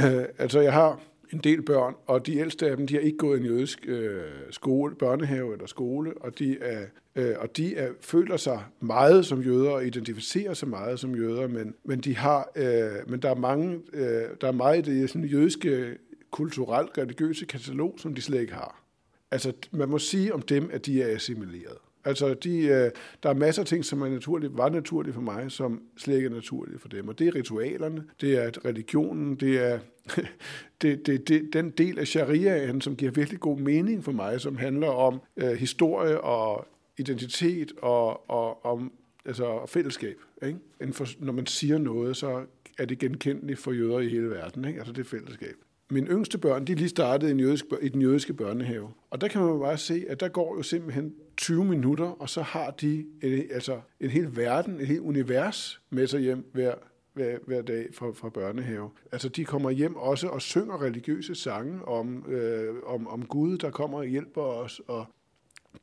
Uh, 0.00 0.22
altså, 0.38 0.60
jeg 0.60 0.72
har 0.72 1.00
en 1.32 1.38
del 1.38 1.62
børn, 1.62 1.94
og 2.06 2.26
de 2.26 2.36
ældste 2.36 2.70
af 2.70 2.76
dem, 2.76 2.86
de 2.86 2.94
har 2.94 3.00
ikke 3.00 3.18
gået 3.18 3.38
i 3.38 3.40
en 3.40 3.46
jødisk 3.46 3.78
øh, 3.86 4.22
skole, 4.50 4.94
børnehave 4.94 5.52
eller 5.52 5.66
skole, 5.66 6.12
og 6.20 6.38
de, 6.38 6.58
er, 6.60 6.86
øh, 7.16 7.34
og 7.38 7.56
de 7.56 7.76
er, 7.76 7.88
føler 8.00 8.36
sig 8.36 8.64
meget 8.80 9.26
som 9.26 9.42
jøder 9.42 9.70
og 9.70 9.86
identificerer 9.86 10.54
sig 10.54 10.68
meget 10.68 11.00
som 11.00 11.14
jøder, 11.14 11.48
men, 11.48 11.74
men, 11.84 12.00
de 12.00 12.16
har, 12.16 12.50
øh, 12.56 13.10
men 13.10 13.22
der, 13.22 13.30
er 13.30 13.34
mange, 13.34 13.80
øh, 13.92 14.22
der 14.40 14.48
er 14.48 14.52
meget 14.52 14.88
i 14.88 15.00
det 15.00 15.10
sådan, 15.10 15.28
jødiske 15.28 15.96
kulturelt 16.30 16.98
religiøse 16.98 17.46
katalog, 17.46 17.94
som 17.98 18.14
de 18.14 18.22
slet 18.22 18.40
ikke 18.40 18.52
har. 18.52 18.82
Altså, 19.30 19.52
man 19.70 19.88
må 19.88 19.98
sige 19.98 20.34
om 20.34 20.42
dem, 20.42 20.70
at 20.72 20.86
de 20.86 21.02
er 21.02 21.14
assimileret. 21.14 21.78
Altså, 22.04 22.34
de, 22.34 22.58
øh, 22.58 22.90
der 23.22 23.30
er 23.30 23.34
masser 23.34 23.62
af 23.62 23.66
ting, 23.66 23.84
som 23.84 24.02
er 24.02 24.08
naturligt, 24.08 24.58
var 24.58 24.68
naturligt 24.68 25.14
for 25.14 25.22
mig, 25.22 25.50
som 25.50 25.82
slet 25.96 26.16
ikke 26.16 26.26
er 26.26 26.30
naturligt 26.30 26.80
for 26.80 26.88
dem. 26.88 27.08
Og 27.08 27.18
det 27.18 27.26
er 27.26 27.34
ritualerne, 27.34 28.04
det 28.20 28.44
er 28.44 28.64
religionen, 28.64 29.34
det 29.36 29.66
er 29.66 29.78
det, 30.82 31.06
det, 31.06 31.28
det, 31.28 31.52
den 31.52 31.70
del 31.70 31.98
af 31.98 32.06
shariaen, 32.06 32.80
som 32.80 32.96
giver 32.96 33.10
virkelig 33.10 33.40
god 33.40 33.58
mening 33.58 34.04
for 34.04 34.12
mig, 34.12 34.40
som 34.40 34.56
handler 34.56 34.88
om 34.88 35.20
øh, 35.36 35.50
historie 35.50 36.20
og 36.20 36.66
identitet 36.98 37.72
og, 37.82 38.30
og 38.30 38.64
om 38.64 38.92
altså, 39.24 39.66
fællesskab. 39.66 40.16
Ikke? 40.42 40.58
For, 40.92 41.06
når 41.18 41.32
man 41.32 41.46
siger 41.46 41.78
noget, 41.78 42.16
så 42.16 42.44
er 42.78 42.84
det 42.84 42.98
genkendeligt 42.98 43.58
for 43.58 43.72
jøder 43.72 43.98
i 43.98 44.08
hele 44.08 44.30
verden. 44.30 44.64
Ikke? 44.64 44.78
Altså 44.78 44.92
det 44.92 45.06
fællesskab. 45.06 45.54
Mine 45.90 46.06
yngste 46.06 46.38
børn, 46.38 46.64
de 46.64 46.74
lige 46.74 46.88
startede 46.88 47.30
i, 47.30 47.34
en 47.34 47.40
jødisk, 47.40 47.64
i 47.82 47.88
den 47.88 48.02
jødiske 48.02 48.34
børnehave. 48.34 48.88
Og 49.10 49.20
der 49.20 49.28
kan 49.28 49.40
man 49.40 49.60
bare 49.60 49.78
se, 49.78 50.04
at 50.08 50.20
der 50.20 50.28
går 50.28 50.56
jo 50.56 50.62
simpelthen 50.62 51.14
20 51.40 51.64
minutter, 51.64 52.06
og 52.06 52.28
så 52.28 52.42
har 52.42 52.70
de 52.70 53.06
en, 53.22 53.46
altså 53.50 53.80
en 54.00 54.10
hel 54.10 54.36
verden, 54.36 54.80
et 54.80 54.86
helt 54.86 55.00
univers 55.00 55.80
med 55.90 56.06
sig 56.06 56.20
hjem 56.20 56.50
hver, 56.52 56.74
hver, 57.12 57.38
hver 57.46 57.62
dag 57.62 57.88
fra, 57.94 58.06
fra 58.14 58.28
børnehave. 58.28 58.90
Altså 59.12 59.28
de 59.28 59.44
kommer 59.44 59.70
hjem 59.70 59.96
også 59.96 60.28
og 60.28 60.42
synger 60.42 60.82
religiøse 60.82 61.34
sange 61.34 61.84
om, 61.84 62.26
øh, 62.28 62.74
om, 62.86 63.06
om 63.06 63.26
Gud, 63.26 63.58
der 63.58 63.70
kommer 63.70 63.98
og 63.98 64.06
hjælper 64.06 64.42
os, 64.42 64.80
og 64.88 65.06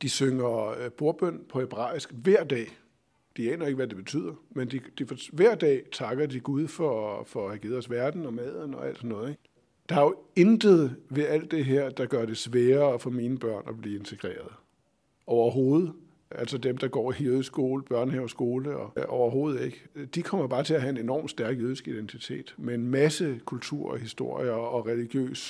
de 0.02 0.08
synger 0.08 0.68
øh, 0.68 0.90
bordbøn 0.90 1.40
på 1.48 1.60
hebraisk 1.60 2.12
hver 2.12 2.44
dag. 2.44 2.66
De 3.36 3.52
aner 3.52 3.66
ikke, 3.66 3.76
hvad 3.76 3.86
det 3.86 3.96
betyder, 3.96 4.34
men 4.50 4.68
de, 4.68 4.80
de, 4.98 5.06
hver 5.32 5.54
dag 5.54 5.82
takker 5.92 6.26
de 6.26 6.40
Gud 6.40 6.68
for, 6.68 7.24
for 7.24 7.44
at 7.44 7.50
have 7.50 7.58
givet 7.58 7.78
os 7.78 7.90
verden 7.90 8.26
og 8.26 8.34
maden 8.34 8.74
og 8.74 8.88
alt 8.88 8.96
sådan 8.96 9.10
noget. 9.10 9.30
Ikke? 9.30 9.42
Der 9.88 9.96
er 9.96 10.00
jo 10.00 10.16
intet 10.36 10.96
ved 11.10 11.24
alt 11.26 11.50
det 11.50 11.64
her, 11.64 11.90
der 11.90 12.06
gør 12.06 12.26
det 12.26 12.36
sværere 12.36 12.98
for 12.98 13.10
mine 13.10 13.38
børn 13.38 13.64
at 13.68 13.80
blive 13.80 13.98
integreret. 13.98 14.52
Overhovedet. 15.28 15.92
Altså 16.30 16.58
dem, 16.58 16.78
der 16.78 16.88
går 16.88 17.12
i 17.12 17.24
jødisk 17.24 17.46
skole, 17.46 17.82
børnehaveskole 17.82 18.76
og 18.76 18.92
ja, 18.96 19.04
overhovedet 19.08 19.64
ikke. 19.64 19.82
De 20.14 20.22
kommer 20.22 20.46
bare 20.46 20.64
til 20.64 20.74
at 20.74 20.80
have 20.80 20.90
en 20.90 20.96
enormt 20.96 21.30
stærk 21.30 21.58
jødisk 21.58 21.88
identitet 21.88 22.54
med 22.58 22.74
en 22.74 22.86
masse 22.86 23.40
kultur 23.44 23.90
og 23.90 23.98
historier 23.98 24.52
og 24.52 24.86
religiøs, 24.86 25.40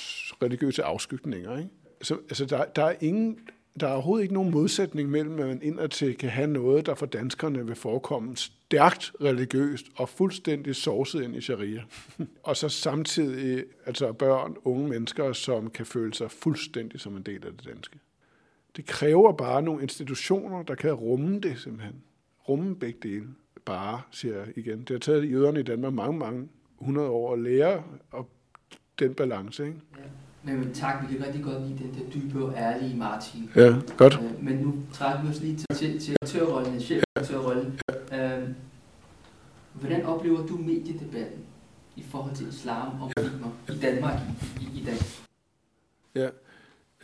religiøse 0.43 0.83
afskygninger. 0.83 1.57
Ikke? 1.57 1.69
Så, 2.01 2.13
altså 2.29 2.45
der, 2.45 2.65
der 2.65 2.83
er 2.83 2.95
ingen 3.01 3.39
der 3.79 3.87
er 3.87 3.93
overhovedet 3.93 4.23
ikke 4.23 4.33
nogen 4.33 4.51
modsætning 4.51 5.09
mellem, 5.09 5.39
at 5.39 5.47
man 5.47 5.61
indadtil 5.61 6.17
kan 6.17 6.29
have 6.29 6.47
noget, 6.47 6.85
der 6.85 6.95
for 6.95 7.05
danskerne 7.05 7.65
vil 7.65 7.75
forekomme 7.75 8.37
stærkt 8.37 9.11
religiøst 9.21 9.85
og 9.95 10.09
fuldstændig 10.09 10.75
sovset 10.75 11.23
ind 11.23 11.35
i 11.35 11.41
sharia. 11.41 11.83
og 12.43 12.57
så 12.57 12.69
samtidig 12.69 13.63
altså 13.85 14.11
børn, 14.11 14.55
unge 14.63 14.87
mennesker, 14.87 15.33
som 15.33 15.69
kan 15.69 15.85
føle 15.85 16.13
sig 16.13 16.31
fuldstændig 16.31 16.99
som 16.99 17.17
en 17.17 17.23
del 17.23 17.45
af 17.45 17.51
det 17.51 17.65
danske. 17.65 17.99
Det 18.79 18.87
kræver 18.87 19.31
bare 19.31 19.61
nogle 19.61 19.81
institutioner, 19.81 20.63
der 20.63 20.75
kan 20.75 20.93
rumme 20.93 21.39
det 21.39 21.59
simpelthen. 21.59 21.95
Rumme 22.49 22.75
begge 22.75 22.99
dele. 23.03 23.27
Bare, 23.65 24.01
siger 24.11 24.37
jeg 24.37 24.47
igen. 24.55 24.79
Det 24.79 24.89
har 24.89 24.99
taget 24.99 25.31
jøderne 25.31 25.59
i 25.59 25.63
Danmark 25.63 25.93
mange, 25.93 26.19
mange 26.19 26.47
hundrede 26.77 27.09
år 27.09 27.33
at 27.33 27.39
lære 27.39 27.83
og 28.11 28.29
den 28.99 29.13
balance. 29.13 29.67
Ikke? 29.67 29.79
Ja. 29.97 30.53
Men 30.53 30.73
tak, 30.73 31.09
vi 31.09 31.15
kan 31.15 31.25
rigtig 31.25 31.43
godt 31.43 31.67
lide 31.67 31.83
den 31.83 31.93
der 31.93 32.09
dybe 32.13 32.45
og 32.45 32.53
ærlige 32.57 32.97
Martin. 32.97 33.49
Ja, 33.55 33.75
godt. 33.97 34.19
Øh, 34.23 34.43
men 34.43 34.57
nu 34.57 34.75
trækker 34.93 35.23
vi 35.23 35.29
os 35.29 35.39
lige 35.41 35.57
til, 35.57 35.77
til, 35.77 35.99
til 35.99 36.15
aktørrollen, 36.21 36.79
chefaktørrollen. 36.79 37.79
Ja. 38.11 38.39
Øh, 38.39 38.49
hvordan 39.73 40.05
oplever 40.05 40.47
du 40.47 40.57
mediedebatten 40.57 41.39
i 41.95 42.03
forhold 42.03 42.35
til 42.35 42.47
islam 42.47 43.01
og 43.01 43.11
muslimer 43.17 43.51
ja. 43.69 43.73
i 43.73 43.77
Danmark 43.77 44.19
i, 44.61 44.79
i 44.81 44.83
dag? 44.85 44.97
Ja. 46.15 46.29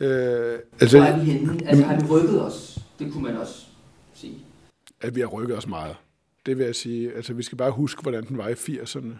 Øh, 0.00 0.58
altså, 0.80 0.98
Hvor 0.98 1.06
er 1.06 1.24
vi 1.24 1.30
henne? 1.30 1.68
Altså, 1.68 1.84
har 1.84 2.00
vi 2.00 2.06
rykket 2.06 2.42
os? 2.42 2.78
Det 2.98 3.12
kunne 3.12 3.22
man 3.22 3.36
også 3.36 3.66
sige. 4.14 4.34
At 5.00 5.14
vi 5.14 5.20
har 5.20 5.26
rykket 5.26 5.56
os 5.56 5.66
meget. 5.66 5.96
Det 6.46 6.58
vil 6.58 6.64
jeg 6.64 6.74
sige. 6.74 7.12
Altså, 7.12 7.32
vi 7.32 7.42
skal 7.42 7.58
bare 7.58 7.70
huske, 7.70 8.02
hvordan 8.02 8.24
den 8.24 8.38
var 8.38 8.48
i 8.48 8.52
80'erne. 8.52 9.12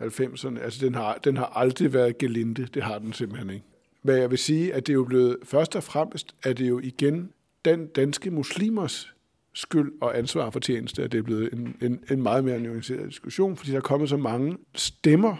90'erne. 0.00 0.60
Altså, 0.60 0.86
den 0.86 0.94
har, 0.94 1.18
den 1.24 1.36
har 1.36 1.52
aldrig 1.54 1.92
været 1.92 2.18
gelinde. 2.18 2.66
Det 2.74 2.82
har 2.82 2.98
den 2.98 3.12
simpelthen 3.12 3.50
ikke. 3.50 3.66
Men 4.02 4.16
jeg 4.16 4.30
vil 4.30 4.38
sige, 4.38 4.74
at 4.74 4.86
det 4.86 4.92
er 4.92 4.94
jo 4.94 5.04
blevet, 5.04 5.36
først 5.44 5.76
og 5.76 5.82
fremmest, 5.82 6.34
at 6.42 6.58
det 6.58 6.68
jo 6.68 6.78
igen 6.78 7.30
den 7.64 7.86
danske 7.86 8.30
muslimers 8.30 9.14
skyld 9.54 9.92
og 10.00 10.18
ansvar 10.18 10.50
for 10.50 10.60
tjeneste, 10.60 11.02
at 11.02 11.12
det 11.12 11.18
er 11.18 11.22
blevet 11.22 11.52
en, 11.52 11.76
en, 11.82 12.00
en 12.10 12.22
meget 12.22 12.44
mere 12.44 12.60
nuanceret 12.60 13.08
diskussion, 13.08 13.56
fordi 13.56 13.70
der 13.70 13.76
er 13.76 13.80
kommet 13.80 14.08
så 14.08 14.16
mange 14.16 14.56
stemmer 14.74 15.36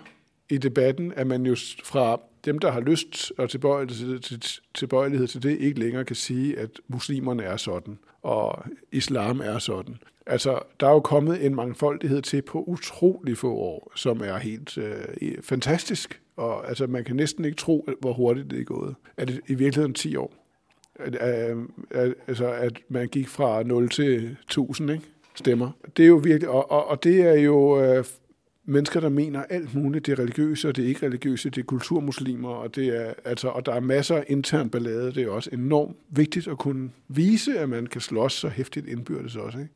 i 0.50 0.58
debatten, 0.58 1.12
at 1.16 1.26
man 1.26 1.46
jo 1.46 1.56
fra 1.84 2.20
dem, 2.44 2.58
der 2.58 2.70
har 2.70 2.80
lyst 2.80 3.32
og 3.38 3.50
tilbøjelighed 3.50 4.18
til, 4.18 4.44
tilbøjelighed 4.74 5.26
til 5.26 5.42
det, 5.42 5.58
ikke 5.58 5.80
længere 5.80 6.04
kan 6.04 6.16
sige, 6.16 6.58
at 6.58 6.70
muslimerne 6.88 7.42
er 7.42 7.56
sådan, 7.56 7.98
og 8.22 8.64
islam 8.92 9.40
er 9.40 9.58
sådan. 9.58 9.96
Altså, 10.26 10.58
der 10.80 10.86
er 10.86 10.90
jo 10.90 11.00
kommet 11.00 11.46
en 11.46 11.54
mangfoldighed 11.54 12.22
til 12.22 12.42
på 12.42 12.62
utrolig 12.66 13.38
få 13.38 13.54
år, 13.54 13.92
som 13.96 14.20
er 14.20 14.36
helt 14.36 14.78
øh, 14.78 15.04
fantastisk. 15.42 16.20
Og 16.36 16.68
altså, 16.68 16.86
man 16.86 17.04
kan 17.04 17.16
næsten 17.16 17.44
ikke 17.44 17.56
tro, 17.56 17.88
hvor 18.00 18.12
hurtigt 18.12 18.50
det 18.50 18.60
er 18.60 18.64
gået. 18.64 18.94
Er 19.16 19.24
det 19.24 19.40
i 19.46 19.54
virkeligheden 19.54 19.94
10 19.94 20.16
år? 20.16 20.34
At, 20.94 21.14
at, 21.16 21.56
at, 21.90 22.14
altså, 22.26 22.52
at 22.52 22.80
man 22.88 23.08
gik 23.08 23.28
fra 23.28 23.62
0 23.62 23.88
til 23.88 24.36
1000, 24.48 24.90
ikke? 24.90 25.04
stemmer. 25.34 25.70
Det 25.96 26.02
er 26.02 26.06
jo 26.06 26.20
virkelig, 26.24 26.48
og, 26.48 26.70
og, 26.70 26.86
og 26.86 27.04
det 27.04 27.20
er 27.20 27.34
jo 27.34 27.80
øh, 27.80 28.04
mennesker, 28.70 29.00
der 29.00 29.08
mener 29.08 29.42
alt 29.50 29.74
muligt. 29.74 30.06
Det 30.06 30.12
er 30.12 30.22
religiøse, 30.22 30.68
og 30.68 30.76
det 30.76 30.84
er 30.84 30.88
ikke 30.88 31.06
religiøse, 31.06 31.50
det 31.50 31.60
er 31.60 31.64
kulturmuslimer, 31.64 32.48
og, 32.48 32.74
det 32.74 32.88
er, 32.88 33.14
altså, 33.24 33.48
og 33.48 33.66
der 33.66 33.72
er 33.72 33.80
masser 33.80 34.16
af 34.16 34.24
intern 34.28 34.70
ballade. 34.70 35.12
Det 35.14 35.22
er 35.22 35.30
også 35.30 35.50
enormt 35.52 35.96
vigtigt 36.10 36.48
at 36.48 36.58
kunne 36.58 36.90
vise, 37.08 37.58
at 37.58 37.68
man 37.68 37.86
kan 37.86 38.00
slås 38.00 38.32
så 38.32 38.48
hæftigt 38.48 38.86
indbyrdes 38.86 39.36
også. 39.36 39.58
Ikke? 39.58 39.70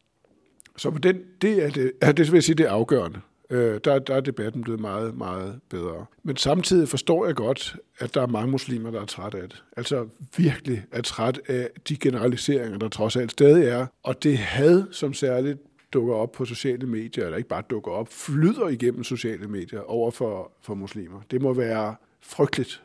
Så 0.76 0.90
på 0.90 0.98
den, 0.98 1.20
det 1.42 1.64
er 1.64 1.70
det, 1.70 1.92
det 2.02 2.18
vil 2.18 2.36
jeg 2.36 2.42
sige, 2.42 2.56
det 2.56 2.66
er 2.66 2.70
afgørende. 2.70 3.20
Øh, 3.50 3.80
der, 3.84 3.98
der 3.98 4.14
er 4.14 4.20
debatten 4.20 4.62
blevet 4.62 4.80
meget, 4.80 5.16
meget 5.16 5.60
bedre. 5.70 6.06
Men 6.22 6.36
samtidig 6.36 6.88
forstår 6.88 7.26
jeg 7.26 7.34
godt, 7.34 7.76
at 7.98 8.14
der 8.14 8.22
er 8.22 8.26
mange 8.26 8.50
muslimer, 8.50 8.90
der 8.90 9.00
er 9.00 9.04
træt 9.04 9.34
af 9.34 9.48
det. 9.48 9.62
Altså 9.76 10.08
virkelig 10.36 10.84
er 10.92 11.02
træt 11.02 11.40
af 11.48 11.70
de 11.88 11.96
generaliseringer, 11.96 12.78
der 12.78 12.88
trods 12.88 13.16
alt 13.16 13.30
stadig 13.30 13.64
er. 13.64 13.86
Og 14.02 14.22
det 14.22 14.38
had, 14.38 14.84
som 14.90 15.14
særligt 15.14 15.58
dukker 15.94 16.14
op 16.14 16.32
på 16.32 16.44
sociale 16.44 16.86
medier, 16.86 17.24
eller 17.24 17.36
ikke 17.36 17.48
bare 17.48 17.62
dukker 17.70 17.92
op, 17.92 18.08
flyder 18.08 18.68
igennem 18.68 19.04
sociale 19.04 19.48
medier 19.48 19.80
over 19.80 20.10
for, 20.10 20.52
for 20.62 20.74
muslimer. 20.74 21.20
Det 21.30 21.42
må 21.42 21.52
være 21.52 21.94
frygteligt. 22.20 22.82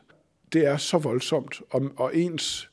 Det 0.52 0.66
er 0.66 0.76
så 0.76 0.98
voldsomt, 0.98 1.60
og, 1.70 1.90
og 1.96 2.16
ens 2.16 2.70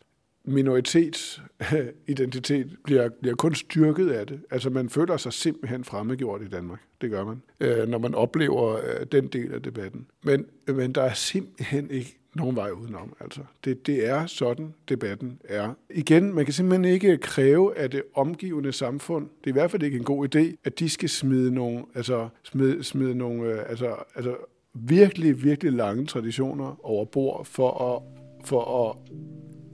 minoritetsidentitet 0.47 2.77
bliver, 2.85 3.09
bliver 3.21 3.35
kun 3.35 3.55
styrket 3.55 4.09
af 4.09 4.27
det. 4.27 4.39
Altså 4.51 4.69
man 4.69 4.89
føler 4.89 5.17
sig 5.17 5.33
simpelthen 5.33 5.83
fremmedgjort 5.83 6.41
i 6.41 6.47
Danmark. 6.47 6.79
Det 7.01 7.11
gør 7.11 7.25
man, 7.25 7.41
øh, 7.59 7.87
når 7.87 7.97
man 7.97 8.15
oplever 8.15 8.75
øh, 8.75 9.05
den 9.11 9.27
del 9.27 9.53
af 9.53 9.61
debatten. 9.61 10.07
Men, 10.23 10.45
men 10.67 10.91
der 10.91 11.01
er 11.01 11.13
simpelthen 11.13 11.91
ikke 11.91 12.19
nogen 12.37 12.55
vej 12.55 12.69
udenom. 12.71 13.13
Altså. 13.19 13.41
Det, 13.65 13.87
det 13.87 14.07
er 14.07 14.25
sådan, 14.25 14.73
debatten 14.89 15.39
er. 15.43 15.73
Igen, 15.89 16.33
man 16.33 16.45
kan 16.45 16.53
simpelthen 16.53 16.85
ikke 16.85 17.17
kræve 17.17 17.77
af 17.77 17.91
det 17.91 18.03
omgivende 18.15 18.71
samfund, 18.71 19.27
det 19.43 19.45
er 19.45 19.49
i 19.49 19.59
hvert 19.59 19.71
fald 19.71 19.83
ikke 19.83 19.97
en 19.97 20.03
god 20.03 20.35
idé, 20.35 20.55
at 20.63 20.79
de 20.79 20.89
skal 20.89 21.09
smide 21.09 21.53
nogle, 21.53 21.83
altså, 21.95 22.29
smide, 22.43 22.83
smide 22.83 23.15
nogle 23.15 23.43
øh, 23.43 23.69
altså, 23.69 23.95
altså, 24.15 24.35
virkelig, 24.73 25.43
virkelig 25.43 25.73
lange 25.73 26.05
traditioner 26.05 26.79
over 26.83 27.05
bord 27.05 27.45
for 27.45 27.95
at, 27.95 28.01
for 28.45 28.89
at 28.89 28.95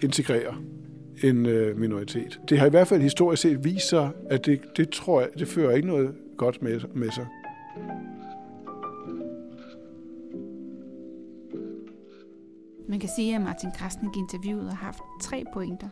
integrere 0.03 0.55
en 1.23 1.45
øh, 1.45 1.77
minoritet. 1.77 2.39
Det 2.49 2.59
har 2.59 2.65
i 2.65 2.69
hvert 2.69 2.87
fald 2.87 3.01
historisk 3.01 3.41
set 3.41 3.63
vist 3.63 3.89
sig, 3.89 4.11
at 4.29 4.45
det, 4.45 4.61
det 4.77 4.89
tror 4.89 5.21
jeg, 5.21 5.29
det 5.39 5.47
fører 5.47 5.75
ikke 5.75 5.87
noget 5.87 6.15
godt 6.37 6.61
med, 6.61 6.79
med 6.93 7.11
sig. 7.11 7.27
Man 12.89 12.99
kan 12.99 13.09
sige, 13.15 13.35
at 13.35 13.41
Martin 13.41 13.71
Krasnik 13.71 14.15
i 14.15 14.19
interviewet 14.19 14.69
har 14.69 14.85
haft 14.85 15.01
tre 15.21 15.43
pointer. 15.53 15.89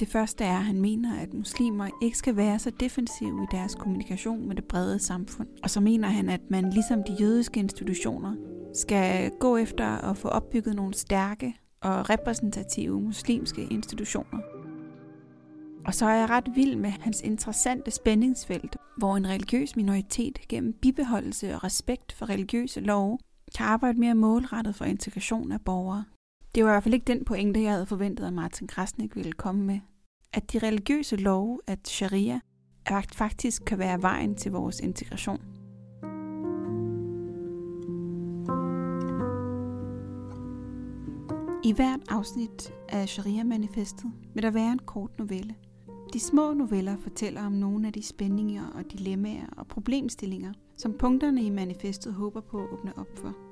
Det 0.00 0.08
første 0.08 0.44
er, 0.44 0.56
at 0.56 0.64
han 0.64 0.80
mener, 0.80 1.20
at 1.20 1.34
muslimer 1.34 1.88
ikke 2.02 2.18
skal 2.18 2.36
være 2.36 2.58
så 2.58 2.70
defensive 2.80 3.42
i 3.42 3.46
deres 3.50 3.74
kommunikation 3.74 4.48
med 4.48 4.56
det 4.56 4.64
brede 4.64 4.98
samfund. 4.98 5.48
Og 5.62 5.70
så 5.70 5.80
mener 5.80 6.08
han, 6.08 6.28
at 6.28 6.40
man 6.50 6.70
ligesom 6.70 7.02
de 7.02 7.16
jødiske 7.20 7.60
institutioner 7.60 8.34
skal 8.74 9.30
gå 9.40 9.56
efter 9.56 9.86
at 9.86 10.16
få 10.16 10.28
opbygget 10.28 10.76
nogle 10.76 10.94
stærke 10.94 11.54
og 11.80 12.10
repræsentative 12.10 13.00
muslimske 13.00 13.66
institutioner. 13.70 14.38
Og 15.86 15.94
så 15.94 16.06
er 16.06 16.14
jeg 16.14 16.30
ret 16.30 16.48
vild 16.54 16.76
med 16.76 16.90
hans 16.90 17.20
interessante 17.20 17.90
spændingsfelt, 17.90 18.76
hvor 18.98 19.16
en 19.16 19.28
religiøs 19.28 19.76
minoritet 19.76 20.38
gennem 20.48 20.72
bibeholdelse 20.72 21.54
og 21.54 21.64
respekt 21.64 22.12
for 22.12 22.28
religiøse 22.28 22.80
love 22.80 23.18
kan 23.56 23.66
arbejde 23.66 24.00
mere 24.00 24.14
målrettet 24.14 24.74
for 24.74 24.84
integration 24.84 25.52
af 25.52 25.60
borgere. 25.60 26.04
Det 26.54 26.64
var 26.64 26.70
i 26.70 26.72
hvert 26.72 26.82
fald 26.82 26.94
ikke 26.94 27.12
den 27.12 27.24
pointe, 27.24 27.62
jeg 27.62 27.72
havde 27.72 27.86
forventet, 27.86 28.24
at 28.24 28.32
Martin 28.32 28.66
Krasnik 28.66 29.16
ville 29.16 29.32
komme 29.32 29.64
med. 29.64 29.80
At 30.32 30.52
de 30.52 30.58
religiøse 30.58 31.16
love, 31.16 31.60
at 31.66 31.88
sharia, 31.88 32.40
faktisk 33.14 33.62
kan 33.66 33.78
være 33.78 34.02
vejen 34.02 34.36
til 34.36 34.52
vores 34.52 34.80
integration. 34.80 35.40
I 41.64 41.72
hvert 41.72 42.00
afsnit 42.08 42.72
af 42.88 43.08
Sharia-manifestet 43.08 44.12
vil 44.34 44.42
der 44.42 44.50
være 44.50 44.72
en 44.72 44.78
kort 44.78 45.18
novelle. 45.18 45.54
De 46.12 46.20
små 46.20 46.52
noveller 46.52 46.96
fortæller 46.96 47.46
om 47.46 47.52
nogle 47.52 47.86
af 47.86 47.92
de 47.92 48.02
spændinger 48.02 48.66
og 48.74 48.92
dilemmaer 48.92 49.46
og 49.56 49.66
problemstillinger, 49.66 50.52
som 50.76 50.92
punkterne 50.98 51.42
i 51.42 51.50
manifestet 51.50 52.14
håber 52.14 52.40
på 52.40 52.58
at 52.58 52.68
åbne 52.72 52.98
op 52.98 53.18
for. 53.18 53.47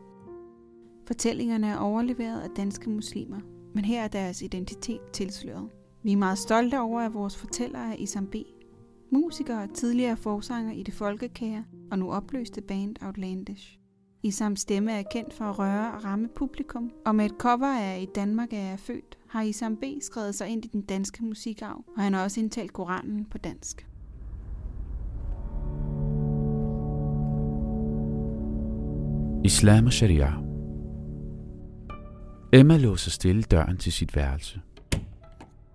Fortællingerne 1.06 1.66
er 1.66 1.76
overleveret 1.76 2.40
af 2.40 2.50
danske 2.56 2.90
muslimer, 2.90 3.40
men 3.74 3.84
her 3.84 4.02
er 4.02 4.08
deres 4.08 4.42
identitet 4.42 5.00
tilsløret. 5.12 5.68
Vi 6.02 6.12
er 6.12 6.16
meget 6.16 6.38
stolte 6.38 6.80
over, 6.80 7.00
at 7.00 7.14
vores 7.14 7.36
fortæller 7.36 7.78
er 7.78 7.94
Isam 7.94 8.26
B. 8.26 8.34
Musiker 9.12 9.58
og 9.58 9.74
tidligere 9.74 10.16
forsanger 10.16 10.72
i 10.72 10.82
det 10.82 10.94
folkekære 10.94 11.64
og 11.90 11.98
nu 11.98 12.12
opløste 12.12 12.60
band 12.60 12.96
Outlandish. 13.02 13.78
Isams 14.22 14.60
stemme 14.60 14.92
er 14.92 15.02
kendt 15.12 15.34
for 15.34 15.44
at 15.44 15.58
røre 15.58 15.92
og 15.92 16.04
ramme 16.04 16.28
publikum, 16.36 16.90
og 17.06 17.14
med 17.14 17.26
et 17.26 17.34
cover 17.38 17.78
af 17.78 18.00
I 18.02 18.06
Danmark 18.14 18.52
er 18.52 18.68
jeg 18.68 18.78
født, 18.78 19.18
har 19.28 19.42
Isam 19.42 19.76
B. 19.76 19.84
skrevet 20.00 20.34
sig 20.34 20.48
ind 20.48 20.64
i 20.64 20.68
den 20.68 20.82
danske 20.82 21.24
musikarv, 21.24 21.84
og 21.96 22.02
han 22.02 22.14
har 22.14 22.24
også 22.24 22.40
indtalt 22.40 22.72
Koranen 22.72 23.24
på 23.24 23.38
dansk. 23.38 23.86
Islam 29.44 29.86
og 29.86 29.92
Sharia 29.92 30.45
Emma 32.56 32.76
låser 32.76 33.10
stille 33.10 33.42
døren 33.42 33.76
til 33.76 33.92
sit 33.92 34.16
værelse. 34.16 34.60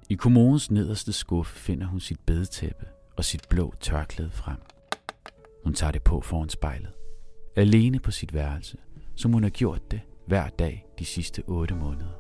I 0.10 0.16
kommunens 0.16 0.72
nederste 0.72 1.14
skuffe 1.14 1.60
finder 1.60 1.88
hun 1.88 2.00
sit 2.00 2.20
bedetæppe 2.26 2.86
og 3.18 3.26
sit 3.26 3.42
blå 3.50 3.74
tørklæde 3.80 4.32
frem. 4.32 4.58
Hun 5.64 5.74
tager 5.74 5.92
det 5.92 6.02
på 6.02 6.22
foran 6.22 6.50
spejlet 6.50 6.92
alene 7.56 8.00
på 8.00 8.12
sit 8.12 8.34
værelse, 8.34 8.78
som 9.16 9.34
hun 9.34 9.44
har 9.44 9.50
gjort 9.50 9.92
det 9.92 10.02
hver 10.28 10.50
dag 10.50 10.86
de 11.00 11.06
sidste 11.06 11.44
otte 11.48 11.76
måneder. 11.76 12.16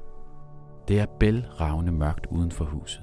Det 0.87 0.99
er 0.99 1.05
bælragende 1.19 1.91
mørkt 1.91 2.25
uden 2.25 2.51
for 2.51 2.65
huset. 2.65 3.01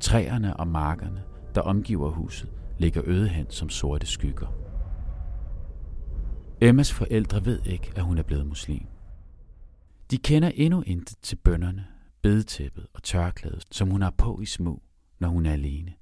Træerne 0.00 0.56
og 0.56 0.68
markerne, 0.68 1.22
der 1.54 1.60
omgiver 1.60 2.10
huset, 2.10 2.50
ligger 2.78 3.02
øde 3.04 3.28
hen 3.28 3.50
som 3.50 3.68
sorte 3.68 4.06
skygger. 4.06 4.46
Emmas 6.60 6.92
forældre 6.92 7.44
ved 7.44 7.60
ikke, 7.64 7.92
at 7.96 8.02
hun 8.02 8.18
er 8.18 8.22
blevet 8.22 8.46
muslim. 8.46 8.86
De 10.10 10.18
kender 10.18 10.50
endnu 10.54 10.82
intet 10.82 11.18
til 11.22 11.36
bønderne, 11.36 11.86
bedtæppet 12.22 12.86
og 12.94 13.02
tørklædet, 13.02 13.64
som 13.70 13.90
hun 13.90 14.02
har 14.02 14.10
på 14.10 14.40
i 14.40 14.46
smug, 14.46 14.82
når 15.18 15.28
hun 15.28 15.46
er 15.46 15.52
alene. 15.52 15.94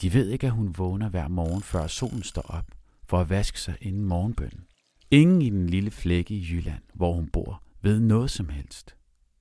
De 0.00 0.12
ved 0.12 0.28
ikke, 0.28 0.46
at 0.46 0.52
hun 0.52 0.78
vågner 0.78 1.08
hver 1.08 1.28
morgen, 1.28 1.62
før 1.62 1.86
solen 1.86 2.22
står 2.22 2.42
op, 2.42 2.70
for 3.04 3.20
at 3.20 3.30
vaske 3.30 3.60
sig 3.60 3.76
inden 3.80 4.04
morgenbønnen. 4.04 4.66
Ingen 5.10 5.42
i 5.42 5.50
den 5.50 5.66
lille 5.66 5.90
flække 5.90 6.34
i 6.34 6.46
Jylland, 6.50 6.82
hvor 6.94 7.12
hun 7.12 7.28
bor, 7.28 7.62
ved 7.82 8.00
noget 8.00 8.30
som 8.30 8.48
helst. 8.48 8.96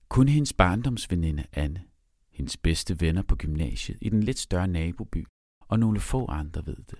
Kun 0.09 0.27
hendes 0.27 0.53
barndomsveninde 0.53 1.43
Anne, 1.53 1.83
hendes 2.31 2.57
bedste 2.57 3.01
venner 3.01 3.21
på 3.21 3.35
gymnasiet 3.35 3.97
i 4.01 4.09
den 4.09 4.23
lidt 4.23 4.39
større 4.39 4.67
naboby, 4.67 5.25
og 5.61 5.79
nogle 5.79 5.99
få 5.99 6.27
andre 6.27 6.65
ved 6.65 6.75
det. 6.75 6.99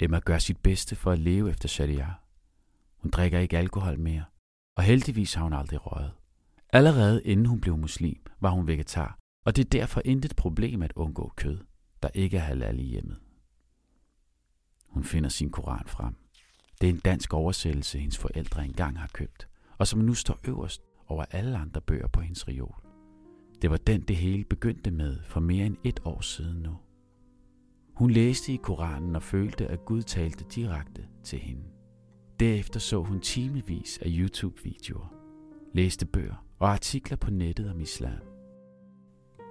Emma 0.00 0.18
gør 0.18 0.38
sit 0.38 0.58
bedste 0.58 0.96
for 0.96 1.10
at 1.10 1.18
leve 1.18 1.50
efter 1.50 1.68
sharia. 1.68 2.14
Hun 2.96 3.10
drikker 3.10 3.38
ikke 3.38 3.58
alkohol 3.58 3.98
mere, 3.98 4.24
og 4.78 4.84
heldigvis 4.84 5.34
har 5.34 5.42
hun 5.42 5.52
aldrig 5.52 5.86
røget. 5.86 6.12
Allerede 6.72 7.22
inden 7.24 7.46
hun 7.46 7.60
blev 7.60 7.76
muslim, 7.76 8.20
var 8.40 8.50
hun 8.50 8.66
vegetar, 8.66 9.18
og 9.46 9.56
det 9.56 9.64
er 9.64 9.68
derfor 9.68 10.02
intet 10.04 10.36
problem 10.36 10.82
at 10.82 10.92
undgå 10.96 11.32
kød, 11.36 11.58
der 12.02 12.08
ikke 12.14 12.36
er 12.36 12.40
halal 12.40 12.78
i 12.78 12.82
hjemmet. 12.82 13.18
Hun 14.86 15.04
finder 15.04 15.28
sin 15.28 15.50
koran 15.50 15.86
frem. 15.86 16.14
Det 16.80 16.88
er 16.88 16.92
en 16.92 17.00
dansk 17.00 17.34
oversættelse, 17.34 17.98
hendes 17.98 18.18
forældre 18.18 18.64
engang 18.64 18.98
har 18.98 19.10
købt, 19.12 19.48
og 19.78 19.86
som 19.86 20.00
nu 20.00 20.14
står 20.14 20.38
øverst 20.44 20.82
over 21.06 21.24
alle 21.30 21.58
andre 21.58 21.80
bøger 21.80 22.08
på 22.08 22.20
hendes 22.20 22.48
reol. 22.48 22.74
Det 23.62 23.70
var 23.70 23.76
den, 23.76 24.00
det 24.00 24.16
hele 24.16 24.44
begyndte 24.44 24.90
med 24.90 25.16
for 25.24 25.40
mere 25.40 25.66
end 25.66 25.76
et 25.84 26.00
år 26.04 26.20
siden 26.20 26.62
nu. 26.62 26.76
Hun 27.94 28.10
læste 28.10 28.52
i 28.52 28.56
Koranen 28.56 29.16
og 29.16 29.22
følte, 29.22 29.66
at 29.66 29.84
Gud 29.84 30.02
talte 30.02 30.44
direkte 30.54 31.08
til 31.24 31.38
hende. 31.38 31.77
Derefter 32.40 32.80
så 32.80 33.02
hun 33.02 33.20
timevis 33.20 33.98
af 33.98 34.06
YouTube-videoer, 34.08 35.14
læste 35.74 36.06
bøger 36.06 36.44
og 36.58 36.72
artikler 36.72 37.16
på 37.16 37.30
nettet 37.30 37.70
om 37.70 37.80
islam. 37.80 38.22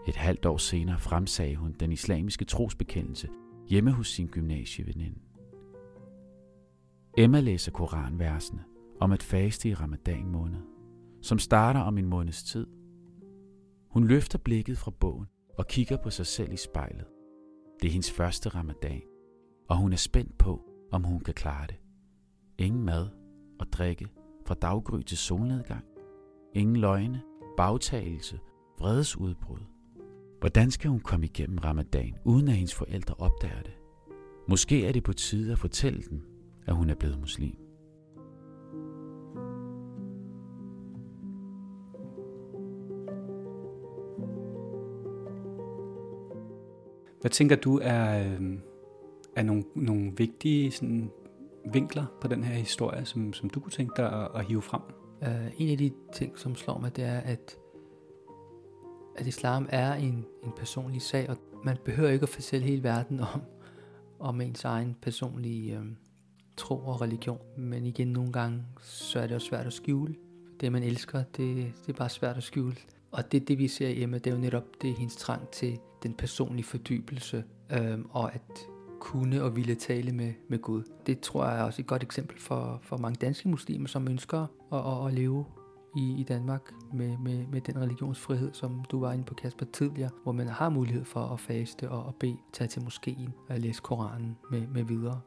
Et 0.07 0.15
halvt 0.15 0.45
år 0.45 0.57
senere 0.57 0.99
fremsagde 0.99 1.55
hun 1.55 1.75
den 1.79 1.91
islamiske 1.91 2.45
trosbekendelse 2.45 3.29
hjemme 3.69 3.91
hos 3.91 4.07
sin 4.07 4.27
gymnasieveninde. 4.27 5.19
Emma 7.17 7.39
læser 7.39 7.71
koranversene 7.71 8.63
om 8.99 9.11
at 9.11 9.23
faste 9.23 9.69
i 9.69 9.73
ramadan 9.73 10.27
måned, 10.27 10.61
som 11.21 11.39
starter 11.39 11.79
om 11.79 11.97
en 11.97 12.05
måneds 12.05 12.43
tid. 12.43 12.67
Hun 13.89 14.07
løfter 14.07 14.37
blikket 14.37 14.77
fra 14.77 14.91
bogen 14.91 15.27
og 15.57 15.67
kigger 15.67 15.97
på 16.03 16.09
sig 16.09 16.25
selv 16.25 16.53
i 16.53 16.57
spejlet. 16.57 17.05
Det 17.81 17.87
er 17.87 17.91
hendes 17.91 18.11
første 18.11 18.49
ramadan, 18.49 19.01
og 19.69 19.77
hun 19.77 19.93
er 19.93 19.97
spændt 19.97 20.37
på, 20.37 20.61
om 20.91 21.03
hun 21.03 21.19
kan 21.19 21.33
klare 21.33 21.67
det. 21.67 21.75
Ingen 22.59 22.83
mad 22.83 23.07
og 23.59 23.67
drikke 23.71 24.07
fra 24.45 24.55
daggry 24.55 25.01
til 25.01 25.17
solnedgang. 25.17 25.85
Ingen 26.53 26.75
løgne, 26.75 27.21
bagtagelse, 27.57 28.39
vredesudbrud. 28.79 29.59
Hvordan 30.39 30.71
skal 30.71 30.89
hun 30.89 30.99
komme 30.99 31.25
igennem 31.25 31.57
ramadan, 31.57 32.15
uden 32.25 32.47
at 32.47 32.53
hendes 32.53 32.75
forældre 32.75 33.15
opdager 33.19 33.61
det? 33.61 33.73
Måske 34.49 34.87
er 34.87 34.91
det 34.91 35.03
på 35.03 35.13
tide 35.13 35.51
at 35.51 35.59
fortælle 35.59 36.01
dem, 36.09 36.21
at 36.65 36.75
hun 36.75 36.89
er 36.89 36.95
blevet 36.95 37.19
muslim. 37.19 37.55
Hvad 47.21 47.31
tænker 47.31 47.55
du 47.55 47.79
er, 47.83 48.33
øhm, 48.33 48.61
er 49.35 49.43
nogle, 49.43 49.63
nogle 49.75 50.13
vigtige 50.17 50.71
sådan, 50.71 51.11
vinkler 51.73 52.05
på 52.21 52.27
den 52.27 52.43
her 52.43 52.53
historie, 52.53 53.05
som, 53.05 53.33
som 53.33 53.49
du 53.49 53.59
kunne 53.59 53.71
tænke 53.71 53.93
dig 53.97 54.11
at, 54.11 54.29
at 54.35 54.45
hive 54.45 54.61
frem? 54.61 54.81
Uh, 55.21 55.61
en 55.61 55.69
af 55.69 55.77
de 55.77 55.91
ting, 56.13 56.39
som 56.39 56.55
slår 56.55 56.77
mig, 56.77 56.95
det 56.95 57.03
er, 57.03 57.19
at, 57.19 57.57
at 59.17 59.27
islam 59.27 59.67
er 59.69 59.93
en, 59.93 60.25
en 60.43 60.51
personlig 60.57 61.01
sag, 61.01 61.29
og 61.29 61.37
man 61.63 61.77
behøver 61.85 62.09
ikke 62.09 62.23
at 62.23 62.29
fortælle 62.29 62.65
hele 62.67 62.83
verden 62.83 63.19
om, 63.19 63.41
om 64.19 64.41
ens 64.41 64.63
egen 64.63 64.95
personlige 65.01 65.77
øh, 65.77 65.85
tro 66.57 66.75
og 66.75 67.01
religion. 67.01 67.39
Men 67.57 67.85
igen, 67.85 68.07
nogle 68.07 68.31
gange, 68.31 68.63
så 68.81 69.19
er 69.19 69.27
det 69.27 69.33
jo 69.33 69.39
svært 69.39 69.65
at 69.65 69.73
skjule. 69.73 70.15
Det, 70.59 70.71
man 70.71 70.83
elsker, 70.83 71.23
det, 71.23 71.73
det 71.85 71.93
er 71.93 71.97
bare 71.97 72.09
svært 72.09 72.37
at 72.37 72.43
skjule. 72.43 72.75
Og 73.11 73.31
det, 73.31 73.47
det 73.47 73.57
vi 73.57 73.67
ser 73.67 73.89
hjemme, 73.89 74.17
det 74.17 74.27
er 74.27 74.35
jo 74.35 74.41
netop 74.41 74.63
det 74.81 74.89
er 74.89 74.95
hendes 74.95 75.15
trang 75.15 75.47
til 75.47 75.79
den 76.03 76.13
personlige 76.13 76.65
fordybelse, 76.65 77.43
øh, 77.71 77.99
og 78.09 78.35
at 78.35 78.67
kunne 78.99 79.43
og 79.43 79.55
ville 79.55 79.75
tale 79.75 80.11
med, 80.11 80.33
med 80.49 80.59
Gud. 80.59 80.83
Det 81.05 81.19
tror 81.19 81.45
jeg 81.45 81.59
er 81.59 81.63
også 81.63 81.81
et 81.81 81.87
godt 81.87 82.03
eksempel 82.03 82.39
for, 82.39 82.79
for 82.81 82.97
mange 82.97 83.17
danske 83.21 83.49
muslimer, 83.49 83.87
som 83.87 84.07
ønsker 84.07 84.47
at, 84.73 84.79
at, 84.79 85.07
at 85.07 85.13
leve 85.13 85.45
i, 85.97 86.15
i 86.19 86.23
Danmark 86.23 86.61
med, 86.93 87.17
med, 87.17 87.47
med 87.47 87.61
den 87.61 87.81
religionsfrihed, 87.81 88.53
som 88.53 88.85
du 88.91 88.99
var 88.99 89.13
inde 89.13 89.23
på, 89.23 89.33
Kasper, 89.33 89.65
tidligere, 89.73 90.09
hvor 90.23 90.31
man 90.31 90.47
har 90.47 90.69
mulighed 90.69 91.05
for 91.05 91.19
at 91.19 91.39
faste 91.39 91.89
og 91.89 92.07
at 92.07 92.15
bede, 92.15 92.37
tage 92.53 92.67
til 92.67 92.81
moskeen 92.83 93.33
og 93.49 93.59
læse 93.59 93.81
Koranen 93.81 94.37
med, 94.51 94.67
med 94.67 94.83
videre. 94.83 95.21